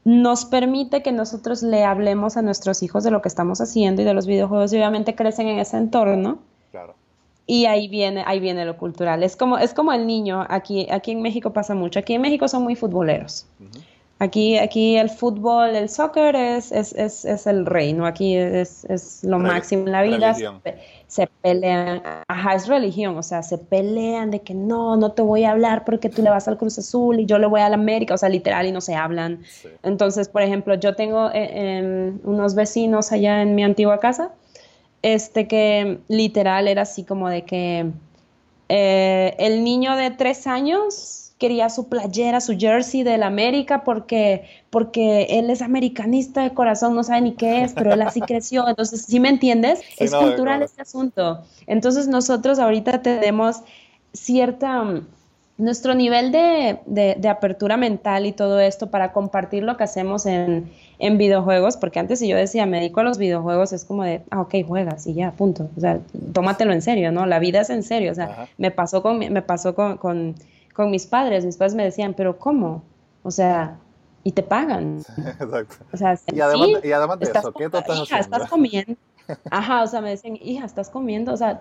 nos 0.04 0.44
permite 0.44 1.02
que 1.02 1.12
nosotros 1.12 1.62
le 1.62 1.84
hablemos 1.84 2.36
a 2.36 2.42
nuestros 2.42 2.82
hijos 2.82 3.04
de 3.04 3.10
lo 3.10 3.20
que 3.20 3.28
estamos 3.28 3.60
haciendo 3.60 4.02
y 4.02 4.04
de 4.04 4.14
los 4.14 4.26
videojuegos 4.26 4.72
y 4.72 4.76
obviamente 4.76 5.14
crecen 5.14 5.48
en 5.48 5.58
ese 5.58 5.76
entorno. 5.76 6.38
Claro. 6.70 6.94
Y 7.46 7.66
ahí 7.66 7.88
viene, 7.88 8.22
ahí 8.26 8.40
viene 8.40 8.64
lo 8.64 8.76
cultural. 8.76 9.22
Es 9.22 9.36
como, 9.36 9.58
es 9.58 9.74
como 9.74 9.92
el 9.92 10.06
niño, 10.06 10.46
aquí, 10.48 10.86
aquí 10.90 11.10
en 11.10 11.20
México 11.20 11.52
pasa 11.52 11.74
mucho. 11.74 11.98
Aquí 11.98 12.14
en 12.14 12.22
México 12.22 12.48
son 12.48 12.62
muy 12.62 12.76
futboleros. 12.76 13.46
Aquí, 14.20 14.58
aquí 14.58 14.96
el 14.96 15.10
fútbol, 15.10 15.74
el 15.74 15.88
soccer 15.88 16.36
es, 16.36 16.70
es, 16.72 16.92
es, 16.92 17.24
es 17.24 17.46
el 17.46 17.66
rey, 17.66 17.92
¿no? 17.92 18.06
Aquí 18.06 18.36
es, 18.36 18.84
es 18.84 19.24
lo 19.24 19.38
máximo 19.38 19.86
en 19.86 19.92
la 19.92 20.02
vida. 20.02 20.36
Se, 21.10 21.28
pelean, 21.42 22.02
ajá, 22.28 22.54
es 22.54 22.68
religión, 22.68 23.18
o 23.18 23.22
sea, 23.24 23.42
se 23.42 23.58
pelean 23.58 24.30
de 24.30 24.42
que 24.42 24.54
no, 24.54 24.96
no 24.96 25.10
te 25.10 25.22
voy 25.22 25.42
a 25.42 25.50
hablar 25.50 25.84
porque 25.84 26.08
tú 26.08 26.22
le 26.22 26.30
vas 26.30 26.46
al 26.46 26.56
Cruz 26.56 26.78
Azul 26.78 27.18
y 27.18 27.26
yo 27.26 27.36
le 27.38 27.48
voy 27.48 27.60
a 27.62 27.68
la 27.68 27.74
América, 27.74 28.14
o 28.14 28.16
sea, 28.16 28.28
literal 28.28 28.66
y 28.66 28.70
no 28.70 28.80
se 28.80 28.94
hablan. 28.94 29.42
Entonces, 29.82 30.28
por 30.28 30.42
ejemplo, 30.42 30.76
yo 30.76 30.94
tengo 30.94 31.28
eh, 31.34 32.12
unos 32.22 32.54
vecinos 32.54 33.10
allá 33.10 33.42
en 33.42 33.56
mi 33.56 33.64
antigua 33.64 33.98
casa, 33.98 34.30
este 35.02 35.48
que 35.48 35.98
literal 36.06 36.68
era 36.68 36.82
así 36.82 37.02
como 37.02 37.28
de 37.28 37.42
que 37.42 37.90
eh, 38.68 39.34
el 39.40 39.64
niño 39.64 39.96
de 39.96 40.12
tres 40.12 40.46
años 40.46 41.29
quería 41.40 41.70
su 41.70 41.88
playera, 41.88 42.40
su 42.40 42.56
jersey 42.56 43.02
del 43.02 43.22
América 43.22 43.82
porque, 43.82 44.44
porque 44.68 45.22
él 45.30 45.48
es 45.48 45.62
americanista 45.62 46.42
de 46.42 46.52
corazón, 46.52 46.94
no 46.94 47.02
sabe 47.02 47.22
ni 47.22 47.32
qué 47.32 47.62
es, 47.62 47.72
pero 47.72 47.94
él 47.94 48.02
así 48.02 48.20
creció. 48.28 48.68
Entonces, 48.68 49.06
¿sí 49.06 49.18
me 49.18 49.30
entiendes? 49.30 49.80
es 49.98 50.14
cultural 50.14 50.62
este 50.62 50.82
asunto. 50.82 51.42
Entonces, 51.66 52.06
nosotros 52.08 52.58
ahorita 52.58 53.00
tenemos 53.00 53.62
cierta 54.12 54.84
nuestro 55.56 55.94
nivel 55.94 56.30
de, 56.30 57.28
apertura 57.28 57.76
mental 57.76 58.26
y 58.26 58.32
todo 58.32 58.60
esto 58.60 58.90
para 58.90 59.12
compartir 59.12 59.62
lo 59.62 59.76
que 59.76 59.84
hacemos 59.84 60.26
en, 60.26 60.70
videojuegos, 60.98 61.78
porque 61.78 61.98
antes 62.00 62.18
si 62.18 62.28
yo 62.28 62.36
decía, 62.36 62.66
me 62.66 62.80
dedico 62.80 63.00
a 63.00 63.04
los 63.04 63.16
videojuegos, 63.16 63.72
es 63.72 63.86
como 63.86 64.04
de, 64.04 64.20
ah, 64.30 64.42
ok, 64.42 64.56
juegas 64.66 65.06
y 65.06 65.14
ya, 65.14 65.32
punto. 65.32 65.70
O 65.74 65.80
sea, 65.80 66.00
tómatelo 66.34 66.74
en 66.74 66.82
serio, 66.82 67.12
¿no? 67.12 67.24
La 67.24 67.38
vida 67.38 67.62
es 67.62 67.70
en 67.70 67.82
serio. 67.82 68.12
O 68.12 68.14
sea, 68.14 68.46
me 68.58 68.70
pasó 68.70 69.02
con, 69.02 69.18
me 69.18 69.40
pasó 69.40 69.74
con 69.74 69.96
con 69.96 70.34
mis 70.86 71.06
padres, 71.06 71.44
mis 71.44 71.56
padres 71.56 71.74
me 71.74 71.84
decían, 71.84 72.14
pero 72.14 72.38
¿cómo? 72.38 72.82
O 73.22 73.30
sea, 73.30 73.78
y 74.22 74.32
te 74.32 74.42
pagan. 74.42 75.02
Exacto. 75.40 75.76
O 75.92 75.96
sea, 75.96 76.18
y, 76.32 76.40
además, 76.40 76.68
y 76.82 76.92
además 76.92 77.18
de 77.18 77.26
eso, 77.26 77.52
¿qué 77.52 77.68
tú 77.68 77.78
estás 77.78 77.98
hija, 78.00 78.18
estás 78.18 78.48
comiendo. 78.48 78.94
Ajá, 79.50 79.82
o 79.82 79.86
sea, 79.86 80.00
me 80.00 80.10
decían, 80.10 80.36
hija, 80.42 80.66
estás 80.66 80.90
comiendo, 80.90 81.32
o 81.32 81.36
sea, 81.36 81.60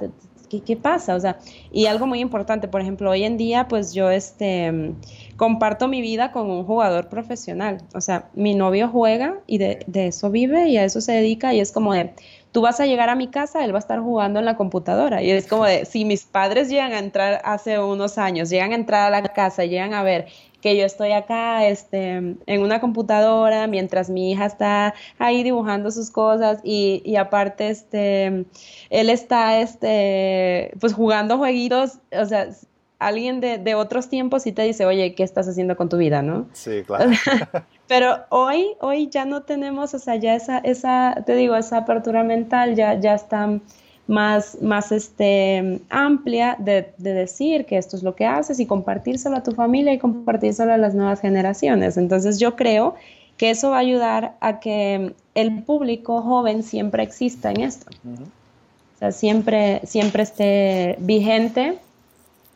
¿qué, 0.49 0.61
¿qué, 0.61 0.75
pasa? 0.75 1.15
O 1.15 1.19
sea, 1.19 1.37
y 1.71 1.85
algo 1.85 2.07
muy 2.07 2.19
importante, 2.19 2.67
por 2.67 2.81
ejemplo, 2.81 3.11
hoy 3.11 3.23
en 3.23 3.37
día, 3.37 3.67
pues 3.67 3.93
yo, 3.93 4.09
este, 4.09 4.95
comparto 5.37 5.87
mi 5.87 6.01
vida 6.01 6.31
con 6.31 6.49
un 6.49 6.65
jugador 6.65 7.09
profesional. 7.09 7.83
O 7.93 8.01
sea, 8.01 8.29
mi 8.33 8.55
novio 8.55 8.89
juega 8.89 9.39
y 9.45 9.59
de, 9.59 9.83
de 9.85 10.07
eso 10.07 10.31
vive 10.31 10.67
y 10.69 10.77
a 10.77 10.83
eso 10.83 10.99
se 10.99 11.11
dedica 11.11 11.53
y 11.53 11.59
es 11.59 11.71
como 11.71 11.93
de, 11.93 12.13
tú 12.51 12.61
vas 12.61 12.79
a 12.79 12.85
llegar 12.85 13.09
a 13.09 13.15
mi 13.15 13.27
casa, 13.27 13.63
él 13.63 13.73
va 13.73 13.77
a 13.77 13.79
estar 13.79 13.99
jugando 13.99 14.39
en 14.39 14.45
la 14.45 14.57
computadora. 14.57 15.21
Y 15.21 15.31
es 15.31 15.47
como 15.47 15.65
de, 15.65 15.85
si 15.85 16.05
mis 16.05 16.25
padres 16.25 16.69
llegan 16.69 16.93
a 16.93 16.99
entrar 16.99 17.41
hace 17.43 17.79
unos 17.79 18.17
años, 18.17 18.49
llegan 18.49 18.71
a 18.71 18.75
entrar 18.75 19.13
a 19.13 19.21
la 19.21 19.27
casa, 19.29 19.65
llegan 19.65 19.93
a 19.93 20.03
ver 20.03 20.27
que 20.61 20.75
yo 20.75 20.85
estoy 20.85 21.11
acá 21.13 21.65
este, 21.67 22.15
en 22.15 22.61
una 22.61 22.81
computadora 22.81 23.67
mientras 23.67 24.09
mi 24.09 24.31
hija 24.31 24.45
está 24.45 24.93
ahí 25.17 25.43
dibujando 25.43 25.89
sus 25.89 26.11
cosas 26.11 26.59
y, 26.63 27.01
y 27.05 27.15
aparte 27.15 27.69
este, 27.69 28.45
él 28.89 29.09
está 29.09 29.61
este, 29.61 30.73
pues 30.81 30.93
jugando 30.93 31.37
jueguitos, 31.37 31.99
o 32.11 32.25
sea, 32.25 32.49
alguien 32.97 33.39
de, 33.39 33.57
de, 33.57 33.75
otros 33.75 34.09
tiempos 34.09 34.43
sí 34.43 34.51
te 34.51 34.63
dice, 34.63 34.85
oye, 34.85 35.15
¿qué 35.15 35.23
estás 35.23 35.47
haciendo 35.47 35.77
con 35.77 35.87
tu 35.87 35.95
vida, 35.95 36.21
no? 36.21 36.47
Sí, 36.51 36.83
claro. 36.85 37.11
Pero 37.89 38.19
hoy, 38.29 38.75
hoy 38.81 39.09
ya 39.09 39.25
no 39.25 39.41
tenemos, 39.41 39.95
o 39.95 39.99
sea, 39.99 40.15
ya 40.15 40.35
esa, 40.35 40.59
esa, 40.59 41.23
te 41.25 41.35
digo, 41.35 41.55
esa 41.55 41.77
apertura 41.77 42.23
mental 42.23 42.75
ya, 42.75 42.99
ya 42.99 43.15
está 43.15 43.59
más, 44.05 44.61
más 44.61 44.91
este, 44.91 45.81
amplia 45.89 46.55
de, 46.59 46.93
de, 46.99 47.13
decir 47.13 47.65
que 47.65 47.79
esto 47.79 47.97
es 47.97 48.03
lo 48.03 48.13
que 48.13 48.27
haces 48.27 48.59
y 48.59 48.67
compartírselo 48.67 49.37
a 49.37 49.43
tu 49.43 49.53
familia 49.53 49.91
y 49.91 49.97
compartírselo 49.97 50.71
a 50.71 50.77
las 50.77 50.93
nuevas 50.93 51.19
generaciones. 51.19 51.97
Entonces 51.97 52.39
yo 52.39 52.55
creo 52.55 52.93
que 53.37 53.49
eso 53.49 53.71
va 53.71 53.77
a 53.77 53.79
ayudar 53.79 54.35
a 54.39 54.59
que 54.59 55.15
el 55.33 55.63
público 55.63 56.21
joven 56.21 56.61
siempre 56.61 57.01
exista 57.01 57.49
en 57.49 57.61
esto. 57.61 57.89
O 58.05 58.99
sea, 58.99 59.11
siempre, 59.11 59.81
siempre 59.83 60.21
esté 60.21 60.95
vigente. 60.99 61.79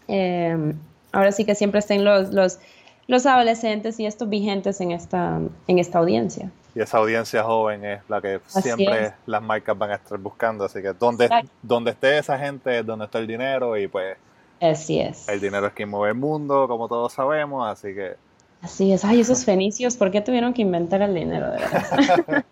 Eh, 0.08 0.76
ahora 1.12 1.32
sí 1.32 1.44
que 1.44 1.56
siempre 1.56 1.80
estén 1.80 2.06
los, 2.06 2.32
los 2.32 2.60
los 3.08 3.26
adolescentes 3.26 3.99
y 3.99 4.06
estos 4.06 4.30
vigentes 4.30 4.80
en 4.82 4.91
esta, 4.91 5.39
en 5.68 5.80
esta 5.80 5.99
audiencia. 5.99 6.51
Y 6.76 6.82
esa 6.82 6.97
audiencia 6.97 7.43
joven 7.43 7.86
es 7.86 8.01
la 8.10 8.22
que 8.22 8.39
siempre 8.47 9.14
las 9.26 9.41
marcas 9.41 9.78
van 9.78 9.91
a 9.91 9.95
estar 9.95 10.18
buscando, 10.18 10.66
así 10.66 10.82
que 10.82 10.93
donde, 10.93 11.30
donde 11.62 11.91
esté 11.91 12.18
esa 12.18 12.38
gente 12.39 12.80
es 12.80 12.86
donde 12.86 13.06
está 13.06 13.20
el 13.20 13.28
dinero 13.28 13.78
y 13.78 13.88
pues 13.88 14.18
así 14.60 14.99
es. 14.99 15.28
el 15.30 15.39
dinero 15.39 15.68
es 15.68 15.74
quien 15.74 15.89
mueve 15.89 16.14
el 16.14 16.18
mundo, 16.18 16.68
como 16.68 16.88
todos 16.88 17.14
sabemos, 17.14 17.68
así 17.68 17.93
que... 17.93 18.16
Así 18.62 18.91
es, 18.93 19.04
ay, 19.04 19.20
esos 19.20 19.43
fenicios, 19.43 19.97
¿por 19.97 20.10
qué 20.10 20.22
tuvieron 20.22 20.54
que 20.54 20.62
inventar 20.62 21.01
el 21.01 21.14
dinero? 21.14 21.51
De 21.51 21.60
verdad? 21.60 22.45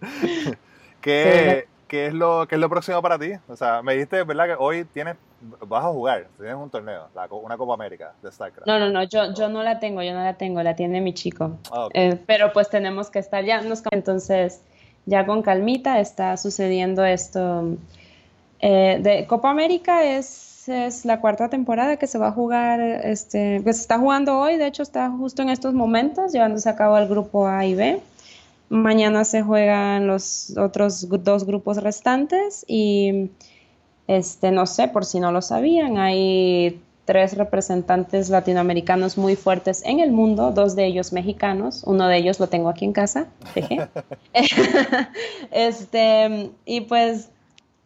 ¿Qué, 1.00 1.66
¿qué, 1.94 2.06
es 2.06 2.14
lo, 2.14 2.48
¿Qué 2.48 2.56
es 2.56 2.60
lo 2.60 2.68
próximo 2.68 3.00
para 3.00 3.18
ti? 3.18 3.32
O 3.48 3.54
sea, 3.54 3.80
me 3.80 3.92
dijiste, 3.92 4.24
¿verdad? 4.24 4.46
Que 4.46 4.56
hoy 4.58 4.84
tienes 4.84 5.16
vas 5.68 5.84
a 5.84 5.88
jugar, 5.88 6.26
tienes 6.38 6.56
un 6.56 6.70
torneo, 6.70 7.06
una 7.42 7.56
Copa 7.56 7.74
América 7.74 8.14
de 8.22 8.32
StarCraft. 8.32 8.66
No, 8.66 8.78
no, 8.78 8.90
no, 8.90 9.04
yo, 9.04 9.32
yo 9.34 9.48
no 9.48 9.62
la 9.62 9.78
tengo, 9.78 10.02
yo 10.02 10.12
no 10.12 10.24
la 10.24 10.34
tengo, 10.34 10.62
la 10.62 10.74
tiene 10.74 11.00
mi 11.00 11.14
chico. 11.14 11.58
Ah, 11.70 11.88
eh, 11.92 12.18
pero 12.26 12.52
pues 12.52 12.68
tenemos 12.68 13.10
que 13.10 13.20
estar 13.20 13.44
ya, 13.44 13.62
entonces 13.92 14.62
ya 15.06 15.24
con 15.26 15.42
calmita 15.42 16.00
está 16.00 16.36
sucediendo 16.36 17.04
esto. 17.04 17.76
Eh, 18.60 18.98
de 19.02 19.26
Copa 19.26 19.50
América 19.50 20.02
es, 20.02 20.68
es 20.68 21.04
la 21.04 21.20
cuarta 21.20 21.48
temporada 21.48 21.96
que 21.96 22.06
se 22.06 22.18
va 22.18 22.28
a 22.28 22.32
jugar, 22.32 22.80
este, 22.80 23.62
que 23.62 23.72
se 23.72 23.82
está 23.82 23.98
jugando 23.98 24.38
hoy, 24.38 24.56
de 24.56 24.66
hecho 24.66 24.82
está 24.82 25.10
justo 25.10 25.42
en 25.42 25.50
estos 25.50 25.74
momentos, 25.74 26.32
llevándose 26.32 26.68
a 26.68 26.74
cabo 26.74 26.96
el 26.98 27.06
grupo 27.06 27.46
A 27.46 27.64
y 27.66 27.74
B. 27.74 28.00
Mañana 28.68 29.24
se 29.24 29.42
juegan 29.42 30.06
los 30.06 30.56
otros 30.56 31.06
dos 31.22 31.44
grupos 31.44 31.82
restantes 31.82 32.64
y 32.66 33.30
este, 34.06 34.50
no 34.50 34.66
sé, 34.66 34.88
por 34.88 35.04
si 35.04 35.20
no 35.20 35.32
lo 35.32 35.42
sabían, 35.42 35.98
hay 35.98 36.80
tres 37.04 37.36
representantes 37.36 38.30
latinoamericanos 38.30 39.18
muy 39.18 39.36
fuertes 39.36 39.82
en 39.84 40.00
el 40.00 40.10
mundo, 40.10 40.50
dos 40.52 40.74
de 40.74 40.86
ellos 40.86 41.12
mexicanos, 41.12 41.84
uno 41.84 42.08
de 42.08 42.16
ellos 42.16 42.40
lo 42.40 42.48
tengo 42.48 42.70
aquí 42.70 42.86
en 42.86 42.92
casa, 42.92 43.28
este, 45.50 46.50
y 46.64 46.80
pues 46.82 47.30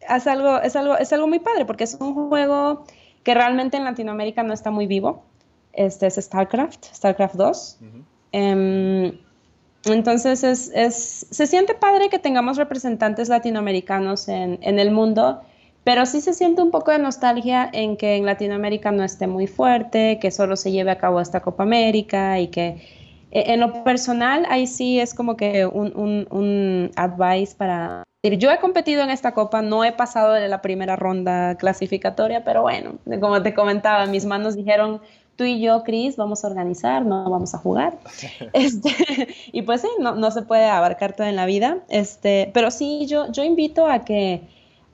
es 0.07 0.27
algo, 0.27 0.59
es 0.61 0.75
algo, 0.75 0.97
es 0.97 1.11
algo 1.13 1.27
muy 1.27 1.39
padre 1.39 1.65
porque 1.65 1.83
es 1.83 1.95
un 1.99 2.13
juego 2.29 2.85
que 3.23 3.33
realmente 3.33 3.77
en 3.77 3.83
Latinoamérica 3.83 4.43
no 4.43 4.53
está 4.53 4.71
muy 4.71 4.87
vivo. 4.87 5.23
Este 5.73 6.07
es 6.07 6.15
StarCraft, 6.15 6.85
StarCraft 6.95 7.35
2. 7.35 7.79
Em, 8.31 9.17
entonces 9.85 10.43
es, 10.43 10.71
es, 10.73 11.27
se 11.29 11.47
siente 11.47 11.73
padre 11.73 12.09
que 12.09 12.19
tengamos 12.19 12.57
representantes 12.57 13.29
latinoamericanos 13.29 14.27
en, 14.27 14.59
en 14.61 14.79
el 14.79 14.91
mundo 14.91 15.41
pero 15.83 16.05
sí 16.05 16.21
se 16.21 16.33
siente 16.33 16.61
un 16.61 16.71
poco 16.71 16.91
de 16.91 16.99
nostalgia 16.99 17.69
en 17.71 17.97
que 17.97 18.15
en 18.15 18.25
Latinoamérica 18.25 18.91
no 18.91 19.03
esté 19.03 19.27
muy 19.27 19.47
fuerte, 19.47 20.19
que 20.21 20.31
solo 20.31 20.55
se 20.55 20.71
lleve 20.71 20.91
a 20.91 20.97
cabo 20.97 21.21
esta 21.21 21.39
Copa 21.39 21.63
América 21.63 22.39
y 22.39 22.49
que 22.49 22.81
e, 23.31 23.53
en 23.53 23.59
lo 23.59 23.83
personal 23.83 24.45
ahí 24.49 24.67
sí 24.67 24.99
es 24.99 25.13
como 25.13 25.35
que 25.35 25.65
un, 25.65 25.91
un, 25.95 26.27
un 26.29 26.91
advice 26.95 27.55
para... 27.55 28.03
Yo 28.21 28.51
he 28.51 28.59
competido 28.59 29.01
en 29.01 29.09
esta 29.09 29.33
copa, 29.33 29.61
no 29.61 29.85
he 29.85 29.93
pasado 29.93 30.33
de 30.33 30.49
la 30.49 30.61
primera 30.61 30.97
ronda 30.97 31.55
clasificatoria, 31.55 32.43
pero 32.43 32.61
bueno, 32.61 32.99
como 33.21 33.41
te 33.41 33.53
comentaba, 33.53 34.05
mis 34.07 34.25
manos 34.25 34.57
dijeron, 34.57 35.01
tú 35.39 35.45
y 35.45 35.61
yo, 35.61 35.83
Cris, 35.83 36.17
vamos 36.17 36.43
a 36.43 36.49
organizar, 36.49 37.05
no 37.05 37.29
vamos 37.29 37.55
a 37.55 37.57
jugar. 37.59 37.97
Este, 38.51 38.89
y 39.53 39.61
pues 39.61 39.81
sí, 39.81 39.87
no, 39.97 40.15
no, 40.15 40.31
se 40.31 40.41
puede 40.41 40.65
abarcar 40.65 41.13
todo 41.15 41.27
en 41.27 41.37
la 41.37 41.45
vida, 41.45 41.77
este, 41.87 42.51
pero 42.53 42.71
sí, 42.71 43.05
yo, 43.07 43.31
yo 43.31 43.45
invito 43.45 43.87
a 43.87 43.99
que 43.99 44.41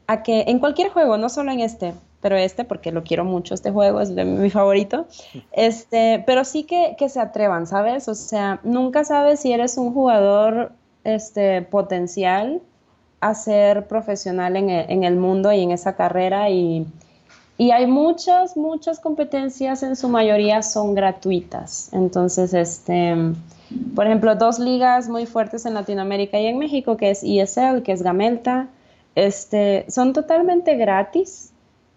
a 0.06 0.22
que 0.22 0.46
en 0.48 0.60
cualquier 0.60 0.90
juego, 0.90 1.18
no 1.18 1.30
solo 1.30 1.52
en 1.52 1.62
este, 1.62 1.96
pero 2.22 2.36
este, 2.36 2.64
porque 2.64 2.92
lo 2.92 3.04
quiero 3.04 3.26
mucho, 3.26 3.56
este 3.56 3.72
juego 3.72 4.02
es 4.02 4.14
de 4.14 4.24
mi 4.24 4.52
favorito, 4.52 5.08
este, 5.52 6.24
pero 6.28 6.46
sí 6.46 6.64
que, 6.64 6.96
se 7.10 7.20
atrevan, 7.20 7.66
¿sabes? 7.66 8.08
O 8.08 8.14
sea, 8.14 8.60
nunca 8.64 9.04
sabes 9.04 9.40
si 9.40 9.52
eres 9.52 9.80
un 9.80 9.96
jugador 9.96 10.74
este, 11.04 11.64
potencial 11.64 12.62
a 13.20 13.34
ser 13.34 13.88
profesional 13.88 14.58
en 14.58 14.70
el, 14.70 14.92
en 14.92 15.04
el 15.06 15.16
mundo 15.16 15.52
y 15.52 15.62
en 15.62 15.72
esa 15.72 15.96
carrera 15.96 16.52
y, 16.52 16.86
y 17.58 17.72
hay 17.72 17.88
muchas, 17.88 18.58
muchas 18.58 19.00
competencias, 19.00 19.82
en 19.84 19.96
su 19.96 20.10
mayoría 20.10 20.62
son 20.62 20.94
gratuitas. 20.94 21.90
Entonces, 21.94 22.54
este, 22.54 23.16
por 23.96 24.06
ejemplo, 24.06 24.36
dos 24.36 24.60
ligas 24.60 25.08
muy 25.08 25.26
fuertes 25.26 25.66
en 25.66 25.74
Latinoamérica 25.74 26.40
y 26.40 26.48
en 26.48 26.58
México, 26.58 26.98
que 26.98 27.12
es 27.12 27.24
ESL, 27.24 27.82
que 27.84 27.94
es 27.94 28.02
Gamelta, 28.02 28.68
este, 29.16 29.86
son 29.88 30.12
totalmente 30.12 30.76
gratis 30.76 31.54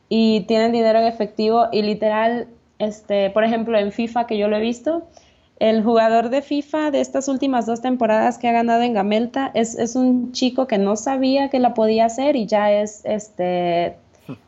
y 0.08 0.42
tienen 0.42 0.70
dinero 0.70 1.00
en 1.00 1.06
efectivo 1.06 1.66
y 1.72 1.82
literal, 1.82 2.46
este, 2.78 3.30
por 3.30 3.42
ejemplo, 3.42 3.76
en 3.76 3.90
FIFA 3.90 4.28
que 4.28 4.38
yo 4.38 4.46
lo 4.46 4.56
he 4.56 4.60
visto, 4.60 5.02
el 5.58 5.82
jugador 5.82 6.28
de 6.28 6.40
FIFA 6.40 6.92
de 6.92 7.00
estas 7.00 7.26
últimas 7.26 7.66
dos 7.66 7.80
temporadas 7.80 8.38
que 8.38 8.46
ha 8.46 8.52
ganado 8.52 8.82
en 8.82 8.92
Gamelta 8.92 9.50
es, 9.54 9.76
es 9.76 9.96
un 9.96 10.30
chico 10.30 10.68
que 10.68 10.78
no 10.78 10.94
sabía 10.94 11.48
que 11.48 11.58
la 11.58 11.74
podía 11.74 12.04
hacer 12.04 12.36
y 12.36 12.46
ya 12.46 12.70
es 12.70 13.00
este 13.04 13.96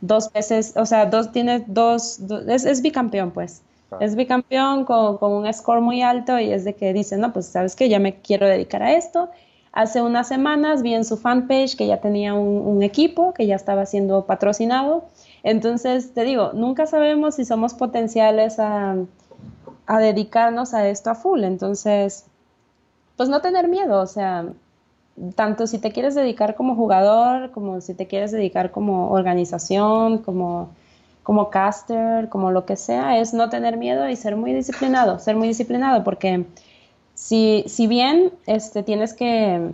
dos 0.01 0.33
veces, 0.33 0.75
o 0.77 0.87
sea, 0.87 1.07
dos 1.07 1.33
tiene 1.33 1.65
dos, 1.67 2.21
es, 2.49 2.65
es, 2.65 2.83
bicampeón 2.83 3.31
pues. 3.31 3.63
Es 3.99 4.15
bicampeón 4.15 4.85
con, 4.85 5.19
con, 5.19 5.33
un 5.33 5.53
score 5.53 5.81
muy 5.81 6.03
alto 6.03 6.39
y 6.39 6.53
es 6.53 6.65
de 6.65 6.75
que 6.75 6.93
dice, 6.93 7.17
no, 7.17 7.33
pues 7.33 7.47
sabes 7.47 7.75
que 7.75 7.89
ya 7.89 7.99
me 7.99 8.21
quiero 8.21 8.47
dedicar 8.47 8.83
a 8.83 8.93
esto. 8.93 9.31
Hace 9.73 10.03
unas 10.03 10.29
semanas 10.29 10.83
vi 10.83 10.95
en 10.95 11.05
su 11.05 11.17
fanpage 11.17 11.77
que 11.77 11.87
ya 11.87 12.01
tenía 12.01 12.35
un, 12.35 12.67
un 12.67 12.83
equipo, 12.83 13.35
que 13.35 13.47
ya 13.47 13.57
estaba 13.57 13.87
siendo 13.87 14.27
patrocinado 14.27 15.05
entonces, 15.43 16.13
te 16.13 16.25
digo, 16.25 16.53
nunca 16.53 16.87
sabemos 16.87 17.37
si 17.37 17.45
somos 17.45 17.75
potenciales 17.75 18.59
a, 18.59 18.97
dedicarnos 19.89 20.75
a 20.75 20.89
esto 20.89 21.11
a 21.11 21.15
full. 21.15 21.45
Entonces, 21.45 22.27
pues 23.17 23.29
no 23.29 23.41
tener 23.41 23.69
miedo, 23.69 24.01
o 24.01 24.07
sea, 24.07 24.47
tanto 25.35 25.67
si 25.67 25.79
te 25.79 25.93
quieres 25.93 26.15
dedicar 26.15 26.55
como 26.55 26.75
jugador, 26.75 27.51
como 27.51 27.81
si 27.81 27.95
te 27.95 28.07
quieres 28.07 28.33
dedicar 28.33 28.71
como 28.71 29.11
organización, 29.11 30.19
como, 30.19 30.71
como 31.23 31.51
caster, 31.51 32.29
como 32.29 32.51
lo 32.51 32.65
que 32.65 32.77
sea, 32.77 33.19
es 33.19 33.35
no 33.35 33.51
tener 33.51 33.77
miedo 33.77 34.09
y 34.09 34.17
ser 34.17 34.37
muy 34.37 34.53
disciplinado, 34.53 35.19
ser 35.19 35.37
muy 35.37 35.49
disciplinado, 35.49 36.05
porque 36.05 36.47
si, 37.15 37.65
si 37.67 37.87
bien 37.87 38.33
este, 38.47 38.83
tienes, 38.83 39.13
que, 39.13 39.71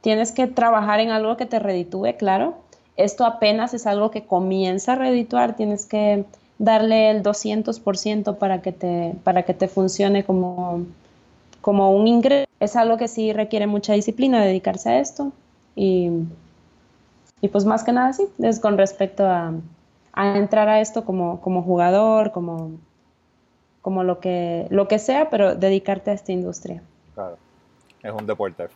tienes 0.00 0.32
que 0.32 0.46
trabajar 0.48 1.00
en 1.00 1.10
algo 1.10 1.36
que 1.36 1.46
te 1.46 1.58
reditúe, 1.58 2.16
claro, 2.18 2.54
esto 2.96 3.24
apenas 3.24 3.74
es 3.74 3.86
algo 3.86 4.10
que 4.10 4.24
comienza 4.26 4.92
a 4.92 4.96
redituar, 4.96 5.56
tienes 5.56 5.86
que 5.86 6.24
darle 6.58 7.10
el 7.10 7.22
200% 7.22 8.36
para 8.36 8.62
que 8.62 8.72
te, 8.72 9.14
para 9.24 9.44
que 9.44 9.54
te 9.54 9.68
funcione 9.68 10.24
como, 10.24 10.84
como 11.62 11.92
un 11.92 12.06
ingreso. 12.06 12.46
Es 12.60 12.76
algo 12.76 12.98
que 12.98 13.08
sí 13.08 13.32
requiere 13.32 13.66
mucha 13.66 13.94
disciplina 13.94 14.44
dedicarse 14.44 14.90
a 14.90 15.00
esto 15.00 15.32
y, 15.74 16.10
y 17.40 17.48
pues 17.48 17.64
más 17.64 17.82
que 17.82 17.92
nada 17.92 18.12
sí, 18.12 18.28
es 18.40 18.60
con 18.60 18.76
respecto 18.76 19.24
a, 19.26 19.54
a 20.12 20.36
entrar 20.36 20.68
a 20.68 20.80
esto 20.80 21.04
como, 21.04 21.40
como 21.40 21.62
jugador, 21.62 22.32
como, 22.32 22.72
como 23.80 24.04
lo, 24.04 24.20
que, 24.20 24.66
lo 24.70 24.86
que 24.86 24.98
sea, 24.98 25.30
pero 25.30 25.54
dedicarte 25.54 26.10
a 26.10 26.14
esta 26.14 26.32
industria. 26.32 26.82
Claro, 27.14 27.38
es 28.02 28.12
un 28.12 28.26
deporte. 28.26 28.68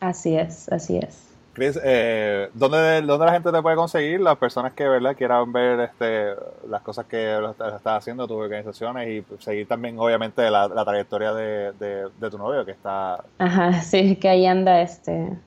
Así 0.00 0.36
es, 0.36 0.72
así 0.72 0.96
es. 0.96 1.33
Chris, 1.54 1.78
eh, 1.84 2.50
¿dónde, 2.52 3.00
¿dónde, 3.02 3.26
la 3.26 3.32
gente 3.32 3.52
te 3.52 3.62
puede 3.62 3.76
conseguir? 3.76 4.20
Las 4.20 4.36
personas 4.36 4.72
que 4.72 4.88
¿verdad? 4.88 5.16
quieran 5.16 5.52
ver 5.52 5.80
este, 5.80 6.34
las 6.68 6.82
cosas 6.82 7.06
que 7.06 7.38
estás 7.48 7.86
haciendo, 7.86 8.26
tus 8.26 8.36
organizaciones 8.36 9.08
y 9.08 9.24
seguir 9.40 9.68
también, 9.68 9.96
obviamente, 9.98 10.50
la, 10.50 10.68
trayectoria 10.84 11.32
de, 11.32 11.72
de, 11.72 12.30
tu 12.30 12.38
novio 12.38 12.64
que 12.64 12.72
está. 12.72 13.24
Ajá, 13.38 13.80
sí, 13.82 14.16
que 14.16 14.28
ahí 14.28 14.46
anda 14.46 14.82
este, 14.82 15.38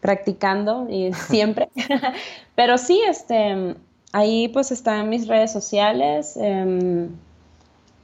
practicando 0.00 0.86
y 0.90 1.12
siempre. 1.30 1.70
Pero 2.54 2.76
sí, 2.76 3.02
este, 3.08 3.76
ahí 4.12 4.48
pues 4.48 4.70
están 4.70 5.08
mis 5.08 5.26
redes 5.26 5.52
sociales. 5.52 6.38
Eh, 6.38 7.08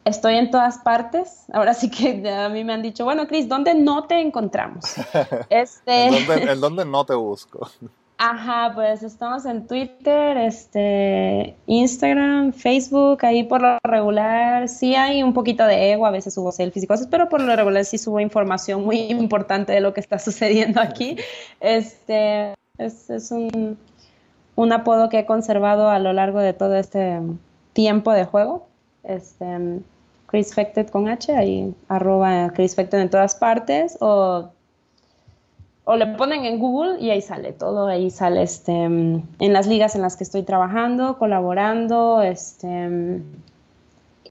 estoy 0.05 0.37
en 0.37 0.51
todas 0.51 0.79
partes. 0.79 1.45
Ahora 1.53 1.75
sí 1.75 1.91
que 1.91 2.29
a 2.31 2.49
mí 2.49 2.65
me 2.65 2.73
han 2.73 2.83
dicho, 2.83 3.05
bueno, 3.05 3.27
Cris, 3.27 3.49
¿dónde 3.49 3.75
no 3.75 4.05
te 4.05 4.21
encontramos? 4.21 4.85
Este... 5.51 6.07
¿En, 6.07 6.61
dónde, 6.61 6.85
no 6.85 7.05
te 7.05 7.15
busco? 7.15 7.69
Ajá, 8.19 8.71
pues 8.73 9.03
estamos 9.03 9.45
en 9.47 9.67
Twitter, 9.67 10.37
este, 10.37 11.57
Instagram, 11.67 12.53
Facebook, 12.53 13.25
ahí 13.25 13.43
por 13.43 13.61
lo 13.61 13.79
regular 13.83 14.69
sí 14.69 14.95
hay 14.95 15.25
un 15.25 15.33
poquito 15.33 15.67
de 15.67 15.93
ego, 15.93 16.07
a 16.07 16.13
veces 16.13 16.35
subo 16.35 16.53
selfies 16.53 16.85
y 16.85 16.87
cosas, 16.87 17.09
pero 17.09 17.29
por 17.29 17.41
lo 17.41 17.57
regular 17.57 17.85
sí 17.85 17.99
subo 17.99 18.21
información 18.21 18.85
muy 18.85 18.99
importante 19.11 19.73
de 19.73 19.81
lo 19.81 19.93
que 19.93 19.99
está 19.99 20.21
sucediendo 20.21 20.81
aquí. 20.81 21.17
Este, 21.59 22.55
es, 22.79 23.11
es 23.11 23.33
un, 23.33 23.77
un 24.55 24.73
apodo 24.73 25.09
que 25.09 25.21
he 25.21 25.27
conservado 25.27 25.89
a 25.89 25.99
lo 25.99 26.13
largo 26.13 26.39
de 26.39 26.53
todo 26.53 26.77
este 26.77 27.19
tiempo 27.73 28.13
de 28.13 28.25
juego. 28.25 28.69
Este, 29.03 29.83
Chris 30.33 30.55
Fected 30.55 30.89
con 30.89 31.09
H, 31.09 31.37
ahí 31.37 31.75
arroba 31.89 32.51
Chris 32.55 32.75
Fected 32.75 32.99
en 33.01 33.11
todas 33.11 33.35
partes, 33.35 33.99
o, 34.01 34.49
o 35.85 35.97
le 35.97 36.07
ponen 36.07 36.47
en 36.47 36.59
Google 36.59 36.99
y 36.99 37.11
ahí 37.11 37.21
sale 37.21 37.53
todo, 37.53 37.87
ahí 37.87 38.11
sale 38.11 38.43
este, 38.43 38.73
en 38.73 39.29
las 39.39 39.67
ligas 39.67 39.95
en 39.95 40.01
las 40.01 40.17
que 40.17 40.25
estoy 40.25 40.43
trabajando, 40.43 41.19
colaborando, 41.19 42.23
este, 42.23 43.21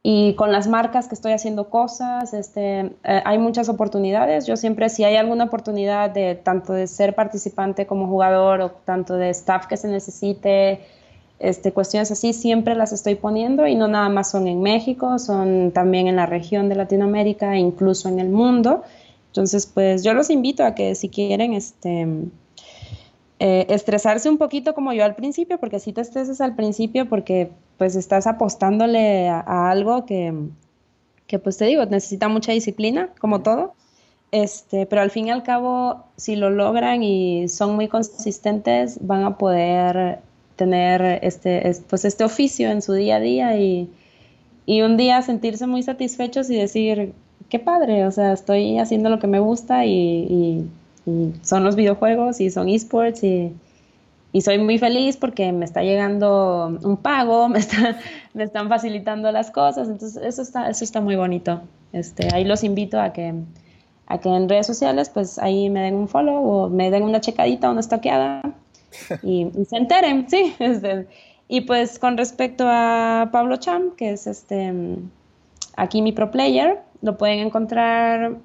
y 0.01 0.33
con 0.33 0.51
las 0.51 0.67
marcas 0.67 1.07
que 1.07 1.13
estoy 1.13 1.33
haciendo 1.33 1.69
cosas, 1.69 2.33
este, 2.33 2.79
eh, 3.03 3.21
hay 3.23 3.37
muchas 3.37 3.69
oportunidades. 3.69 4.47
Yo 4.47 4.57
siempre, 4.57 4.89
si 4.89 5.03
hay 5.03 5.17
alguna 5.17 5.43
oportunidad 5.43 6.09
de 6.09 6.33
tanto 6.33 6.73
de 6.73 6.87
ser 6.87 7.13
participante 7.13 7.85
como 7.85 8.07
jugador 8.07 8.61
o 8.61 8.71
tanto 8.71 9.17
de 9.17 9.29
staff 9.29 9.67
que 9.67 9.77
se 9.77 9.87
necesite, 9.87 10.81
este, 11.41 11.71
cuestiones 11.71 12.11
así 12.11 12.33
siempre 12.33 12.75
las 12.75 12.91
estoy 12.91 13.15
poniendo 13.15 13.67
y 13.67 13.75
no 13.75 13.87
nada 13.87 14.09
más 14.09 14.31
son 14.31 14.47
en 14.47 14.61
México, 14.61 15.17
son 15.19 15.71
también 15.71 16.07
en 16.07 16.15
la 16.15 16.25
región 16.25 16.69
de 16.69 16.75
Latinoamérica 16.75 17.55
e 17.55 17.59
incluso 17.59 18.09
en 18.09 18.19
el 18.19 18.29
mundo. 18.29 18.83
Entonces, 19.27 19.65
pues 19.65 20.03
yo 20.03 20.13
los 20.13 20.29
invito 20.29 20.63
a 20.63 20.75
que 20.75 20.93
si 20.95 21.09
quieren 21.09 21.53
este, 21.53 22.07
eh, 23.39 23.65
estresarse 23.69 24.29
un 24.29 24.37
poquito 24.37 24.75
como 24.75 24.93
yo 24.93 25.03
al 25.03 25.15
principio, 25.15 25.57
porque 25.59 25.79
si 25.79 25.93
te 25.93 26.01
estresas 26.01 26.41
al 26.41 26.55
principio 26.55 27.09
porque 27.09 27.49
pues 27.77 27.95
estás 27.95 28.27
apostándole 28.27 29.29
a, 29.29 29.71
algo 29.71 30.05
que, 30.05 30.33
que, 31.25 31.39
pues 31.39 31.57
te 31.57 31.65
digo, 31.65 31.83
necesita 31.85 32.27
mucha 32.27 32.51
disciplina, 32.51 33.09
como 33.19 33.41
todo. 33.41 33.73
Este, 34.31 34.85
pero 34.85 35.01
al 35.01 35.09
fin 35.09 35.27
y 35.27 35.31
al 35.31 35.43
cabo, 35.43 36.05
si 36.17 36.35
lo 36.35 36.51
logran 36.51 37.01
y 37.03 37.49
son 37.49 37.75
muy 37.75 37.87
consistentes, 37.87 38.99
van 39.01 39.23
a 39.23 39.37
poder 39.37 40.19
tener 40.61 41.17
este, 41.23 41.75
pues 41.89 42.05
este 42.05 42.23
oficio 42.23 42.69
en 42.69 42.83
su 42.83 42.93
día 42.93 43.15
a 43.15 43.19
día 43.19 43.57
y, 43.57 43.89
un 44.67 44.95
día 44.95 45.19
sentirse 45.23 45.65
muy 45.65 45.81
satisfechos 45.81 46.51
y 46.51 46.55
decir, 46.55 47.13
qué 47.49 47.57
padre, 47.57 48.05
o 48.05 48.11
sea, 48.11 48.31
estoy 48.31 48.77
haciendo 48.77 49.09
lo 49.09 49.17
que 49.17 49.25
me 49.25 49.39
gusta 49.39 49.85
y, 49.87 50.69
son 51.41 51.63
los 51.63 51.75
videojuegos 51.75 52.39
y 52.39 52.51
son 52.51 52.69
esports 52.69 53.23
y, 53.23 53.51
y, 54.33 54.41
soy 54.41 54.59
muy 54.59 54.77
feliz 54.77 55.17
porque 55.17 55.51
me 55.51 55.65
está 55.65 55.81
llegando 55.81 56.79
un 56.83 56.95
pago, 56.95 57.49
me, 57.49 57.59
me 58.35 58.43
están 58.43 58.69
facilitando 58.69 59.31
las 59.31 59.49
cosas, 59.49 59.89
entonces 59.89 60.21
eso 60.23 60.43
está, 60.43 60.69
eso 60.69 60.83
está 60.83 61.01
muy 61.01 61.15
bonito. 61.15 61.61
Este, 61.91 62.27
ahí 62.35 62.45
los 62.45 62.63
invito 62.63 63.01
a 63.01 63.13
que, 63.13 63.33
a 64.05 64.19
que 64.19 64.29
en 64.29 64.47
redes 64.47 64.67
sociales 64.67 65.09
pues 65.09 65.39
ahí 65.39 65.71
me 65.71 65.81
den 65.81 65.95
un 65.95 66.07
follow 66.07 66.37
o 66.37 66.69
me 66.69 66.91
den 66.91 67.01
una 67.01 67.19
checadita, 67.19 67.71
una 67.71 67.79
estoqueada 67.79 68.43
y, 69.23 69.47
se 69.67 69.77
enteren, 69.77 70.29
sí. 70.29 70.55
Este, 70.59 71.07
y 71.47 71.61
pues 71.61 71.99
con 71.99 72.17
respecto 72.17 72.65
a 72.67 73.29
Pablo 73.31 73.57
Cham, 73.57 73.91
que 73.95 74.11
es 74.11 74.27
este 74.27 74.73
aquí 75.75 76.01
mi 76.01 76.11
pro 76.11 76.31
player, 76.31 76.79
lo 77.01 77.17
pueden 77.17 77.39
encontrar 77.39 78.37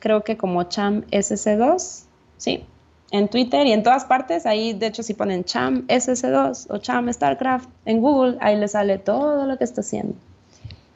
creo 0.00 0.22
que 0.22 0.36
como 0.36 0.64
Cham 0.64 1.02
SC2, 1.10 2.04
sí, 2.36 2.64
en 3.10 3.28
Twitter 3.28 3.66
y 3.66 3.72
en 3.72 3.82
todas 3.82 4.04
partes, 4.04 4.46
ahí 4.46 4.72
de 4.72 4.88
hecho 4.88 5.02
si 5.02 5.14
ponen 5.14 5.44
Cham 5.44 5.86
SC2 5.86 6.66
o 6.70 6.78
Cham 6.78 7.12
StarCraft 7.12 7.68
en 7.84 8.00
Google, 8.00 8.36
ahí 8.40 8.56
les 8.56 8.72
sale 8.72 8.98
todo 8.98 9.46
lo 9.46 9.56
que 9.58 9.64
está 9.64 9.80
haciendo 9.80 10.14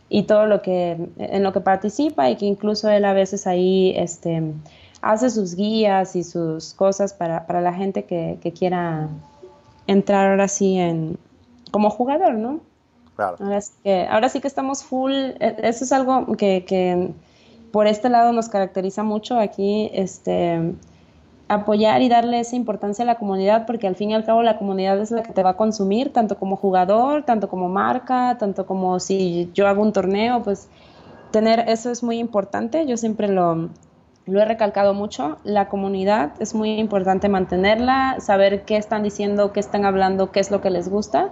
y 0.08 0.24
todo 0.24 0.46
lo 0.46 0.60
que 0.60 0.96
en 1.18 1.42
lo 1.42 1.52
que 1.52 1.60
participa 1.60 2.28
y 2.30 2.36
que 2.36 2.46
incluso 2.46 2.90
él 2.90 3.04
a 3.04 3.12
veces 3.12 3.46
ahí 3.46 3.94
este 3.96 4.42
hace 5.02 5.30
sus 5.30 5.54
guías 5.54 6.16
y 6.16 6.24
sus 6.24 6.74
cosas 6.74 7.12
para, 7.14 7.60
la 7.60 7.72
gente 7.72 8.04
que, 8.04 8.38
quiera 8.56 9.08
entrar 9.86 10.30
ahora 10.30 10.48
sí 10.48 10.78
en 10.78 11.18
como 11.70 11.90
jugador, 11.90 12.34
¿no? 12.34 12.60
Claro. 13.16 13.36
Ahora 13.40 13.60
sí 13.60 13.72
que, 13.82 14.06
ahora 14.06 14.28
sí 14.28 14.40
que 14.40 14.48
estamos 14.48 14.84
full, 14.84 15.12
e, 15.12 15.56
eso 15.62 15.84
es 15.84 15.92
algo 15.92 16.26
que, 16.36 17.12
por 17.72 17.86
este 17.86 18.08
lado 18.08 18.32
nos 18.32 18.48
caracteriza 18.48 19.02
mucho 19.02 19.38
aquí, 19.38 19.90
este 19.92 20.74
apoyar 21.48 22.00
y 22.00 22.08
darle 22.08 22.38
esa 22.38 22.54
importancia 22.54 23.02
a 23.02 23.06
la 23.06 23.16
comunidad, 23.16 23.66
porque 23.66 23.88
al 23.88 23.96
fin 23.96 24.10
y 24.10 24.14
al 24.14 24.24
cabo 24.24 24.42
la 24.42 24.56
comunidad 24.56 25.00
es 25.00 25.10
la 25.10 25.24
que 25.24 25.32
te 25.32 25.42
va 25.42 25.50
a 25.50 25.56
consumir, 25.56 26.12
tanto 26.12 26.38
como 26.38 26.54
jugador, 26.54 27.24
tanto 27.24 27.48
como 27.48 27.68
marca, 27.68 28.36
tanto 28.38 28.66
como 28.66 29.00
si 29.00 29.50
yo 29.52 29.66
hago 29.66 29.82
un 29.82 29.92
torneo, 29.92 30.42
pues 30.44 30.68
tener 31.32 31.68
eso 31.68 31.90
es 31.90 32.04
muy 32.04 32.18
importante. 32.18 32.86
Yo 32.86 32.96
siempre 32.96 33.26
lo, 33.26 33.68
lo 34.30 34.40
he 34.40 34.44
recalcado 34.44 34.94
mucho, 34.94 35.38
la 35.44 35.68
comunidad 35.68 36.32
es 36.40 36.54
muy 36.54 36.78
importante 36.78 37.28
mantenerla, 37.28 38.16
saber 38.20 38.64
qué 38.64 38.76
están 38.76 39.02
diciendo, 39.02 39.52
qué 39.52 39.60
están 39.60 39.84
hablando, 39.84 40.30
qué 40.30 40.40
es 40.40 40.50
lo 40.50 40.60
que 40.60 40.70
les 40.70 40.88
gusta 40.88 41.30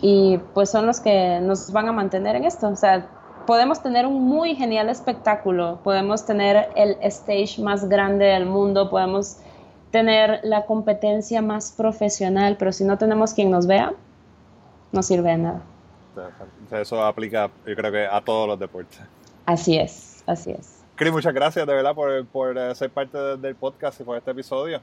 y 0.00 0.38
pues 0.54 0.70
son 0.70 0.86
los 0.86 1.00
que 1.00 1.40
nos 1.40 1.72
van 1.72 1.88
a 1.88 1.92
mantener 1.92 2.36
en 2.36 2.44
esto. 2.44 2.68
O 2.68 2.76
sea, 2.76 3.08
podemos 3.46 3.82
tener 3.82 4.06
un 4.06 4.24
muy 4.24 4.54
genial 4.54 4.88
espectáculo, 4.88 5.80
podemos 5.82 6.24
tener 6.26 6.68
el 6.76 6.96
stage 7.02 7.60
más 7.60 7.88
grande 7.88 8.26
del 8.26 8.46
mundo, 8.46 8.90
podemos 8.90 9.38
tener 9.90 10.40
la 10.42 10.66
competencia 10.66 11.40
más 11.42 11.72
profesional, 11.72 12.56
pero 12.58 12.72
si 12.72 12.84
no 12.84 12.98
tenemos 12.98 13.32
quien 13.34 13.50
nos 13.50 13.66
vea, 13.66 13.92
no 14.92 15.02
sirve 15.02 15.30
de 15.30 15.38
nada. 15.38 15.62
Eso 16.70 17.02
aplica, 17.02 17.50
yo 17.66 17.74
creo 17.74 17.92
que 17.92 18.06
a 18.06 18.20
todos 18.20 18.46
los 18.48 18.58
deportes. 18.58 19.00
Así 19.46 19.78
es, 19.78 20.22
así 20.26 20.50
es. 20.50 20.77
Cris, 20.98 21.12
muchas 21.12 21.32
gracias 21.32 21.64
de 21.64 21.72
verdad 21.72 21.94
por, 21.94 22.26
por 22.26 22.58
eh, 22.58 22.74
ser 22.74 22.90
parte 22.90 23.16
del 23.36 23.54
podcast 23.54 24.00
y 24.00 24.04
por 24.04 24.18
este 24.18 24.32
episodio. 24.32 24.80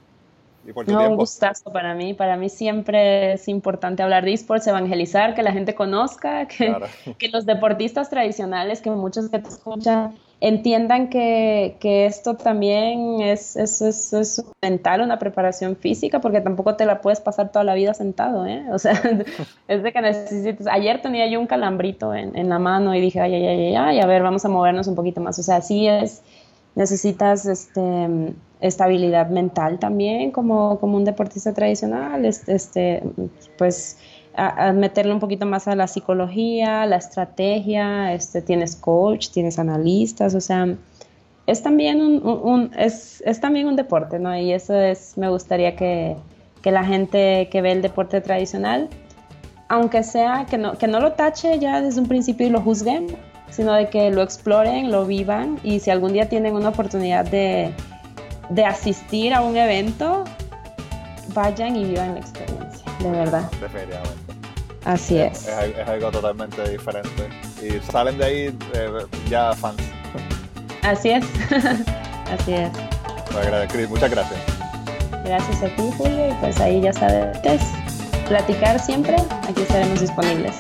Y 0.66 0.72
por 0.72 0.86
tu 0.86 0.94
no, 0.94 1.00
tiempo. 1.00 1.12
un 1.12 1.18
gustazo 1.18 1.74
para 1.74 1.94
mí. 1.94 2.14
Para 2.14 2.38
mí 2.38 2.48
siempre 2.48 3.34
es 3.34 3.50
importante 3.50 4.02
hablar 4.02 4.24
de 4.24 4.32
esports, 4.32 4.66
evangelizar, 4.66 5.36
que 5.36 5.44
la 5.44 5.52
gente 5.52 5.76
conozca, 5.76 6.48
que, 6.48 6.68
claro. 6.68 6.88
que 7.20 7.28
los 7.28 7.46
deportistas 7.46 8.10
tradicionales, 8.10 8.82
que 8.82 8.90
muchos 8.92 9.30
que 9.30 9.40
te 9.40 9.50
escuchan, 9.50 10.16
entiendan 10.42 11.10
que, 11.10 11.78
que 11.80 12.06
esto 12.06 12.36
también 12.36 13.22
es, 13.22 13.56
es, 13.56 13.82
es, 13.82 14.44
mental, 14.62 15.02
una 15.02 15.18
preparación 15.18 15.76
física, 15.76 16.20
porque 16.22 16.42
tampoco 16.42 16.76
te 16.76 16.86
la 16.86 17.02
puedes 17.02 17.22
pasar 17.22 17.52
toda 17.52 17.64
la 17.64 17.74
vida 17.74 17.94
sentado, 17.94 18.46
¿eh? 18.46 18.66
O 18.72 18.80
sea, 18.80 18.94
es 19.68 19.84
de 19.84 19.94
que 19.94 20.02
necesites... 20.02 20.68
Ayer 20.68 21.02
tenía 21.02 21.28
yo 21.28 21.40
un 21.40 21.48
calambrito 21.48 22.14
en, 22.14 22.38
en 22.38 22.50
la 22.50 22.60
mano 22.60 22.94
y 22.94 23.02
dije, 23.02 23.22
ay, 23.22 23.34
ay, 23.34 23.46
ay, 23.46 23.76
ay, 23.76 24.00
a 24.00 24.06
ver, 24.06 24.24
vamos 24.24 24.46
a 24.46 24.50
movernos 24.50 24.88
un 24.88 24.96
poquito 24.96 25.22
más. 25.22 25.40
O 25.40 25.44
sea, 25.44 25.62
sí 25.62 25.88
es, 25.88 26.22
necesitas 26.76 27.46
este, 27.46 28.34
estabilidad 28.60 29.30
mental 29.30 29.80
también 29.80 30.32
como, 30.32 30.80
como 30.80 30.98
un 30.98 31.06
deportista 31.06 31.54
tradicional, 31.54 32.26
este, 32.26 33.02
pues 33.58 33.98
a, 34.38 34.74
meterle 34.74 35.14
un 35.14 35.20
poquito 35.20 35.46
más 35.46 35.68
a 35.68 35.76
la 35.76 35.88
psicología, 35.88 36.86
la 36.86 36.98
estrategia, 36.98 38.14
este, 38.14 38.42
tienes 38.42 38.76
coach, 38.76 39.30
tienes 39.30 39.60
analistas, 39.60 40.36
o 40.36 40.42
sea, 40.42 40.76
es 41.48 41.62
también 41.62 42.02
un, 42.02 42.72
es, 42.78 43.22
es, 43.26 43.40
también 43.40 43.68
un 43.68 43.76
deporte, 43.76 44.20
¿no? 44.20 44.36
Y 44.38 44.52
eso 44.52 44.76
es, 44.76 45.18
me 45.18 45.30
gustaría 45.30 45.76
que, 45.76 46.16
que, 46.62 46.72
la 46.72 46.84
gente 46.84 47.50
que 47.52 47.62
ve 47.62 47.72
el 47.72 47.82
deporte 47.82 48.20
tradicional, 48.22 48.90
aunque 49.70 50.04
sea 50.04 50.46
que 50.50 50.58
no, 50.58 50.78
que 50.78 50.88
no 50.88 51.00
lo 51.00 51.14
tache 51.14 51.60
ya 51.60 51.82
desde 51.82 52.02
un 52.02 52.08
principio 52.08 52.48
y 52.48 52.50
lo 52.50 52.62
juzguen, 52.62 53.08
sino 53.52 53.74
de 53.74 53.90
que 53.90 54.10
lo 54.10 54.22
exploren, 54.22 54.92
lo 54.92 55.06
vivan 55.06 55.60
y 55.64 55.80
si 55.80 55.92
algún 55.92 56.14
día 56.14 56.28
tienen 56.28 56.56
una 56.56 56.70
oportunidad 56.70 57.26
de, 57.26 57.72
de 58.50 58.66
asistir 58.66 59.34
a 59.34 59.42
un 59.42 59.56
evento, 59.56 60.24
vayan 61.34 61.76
y 61.76 61.86
vivan 61.86 62.16
la 62.16 62.20
experiencia, 62.20 62.92
de 63.00 63.12
verdad. 63.12 63.50
Definitivamente. 63.62 64.25
Así 64.86 65.18
es. 65.18 65.48
Es, 65.48 65.78
es 65.78 65.88
algo 65.88 66.12
totalmente 66.12 66.70
diferente. 66.70 67.30
Y 67.62 67.80
salen 67.92 68.18
de 68.18 68.26
ahí 68.26 68.58
eh, 68.74 69.06
ya 69.30 69.54
fans. 69.54 69.82
Así 70.84 71.10
es. 71.10 71.26
Así 72.32 72.54
es. 72.54 72.70
Chris, 73.72 73.90
muchas 73.90 74.12
gracias. 74.12 74.40
Gracias 75.26 75.64
a 75.64 75.76
ti, 75.76 75.84
Julio. 75.98 76.30
Y 76.30 76.34
pues 76.34 76.60
ahí 76.60 76.82
ya 76.82 76.94
sabes, 76.94 77.38
platicar 78.28 78.80
siempre. 78.80 79.16
Aquí 79.50 79.62
estaremos 79.62 80.00
disponibles. 80.00 80.56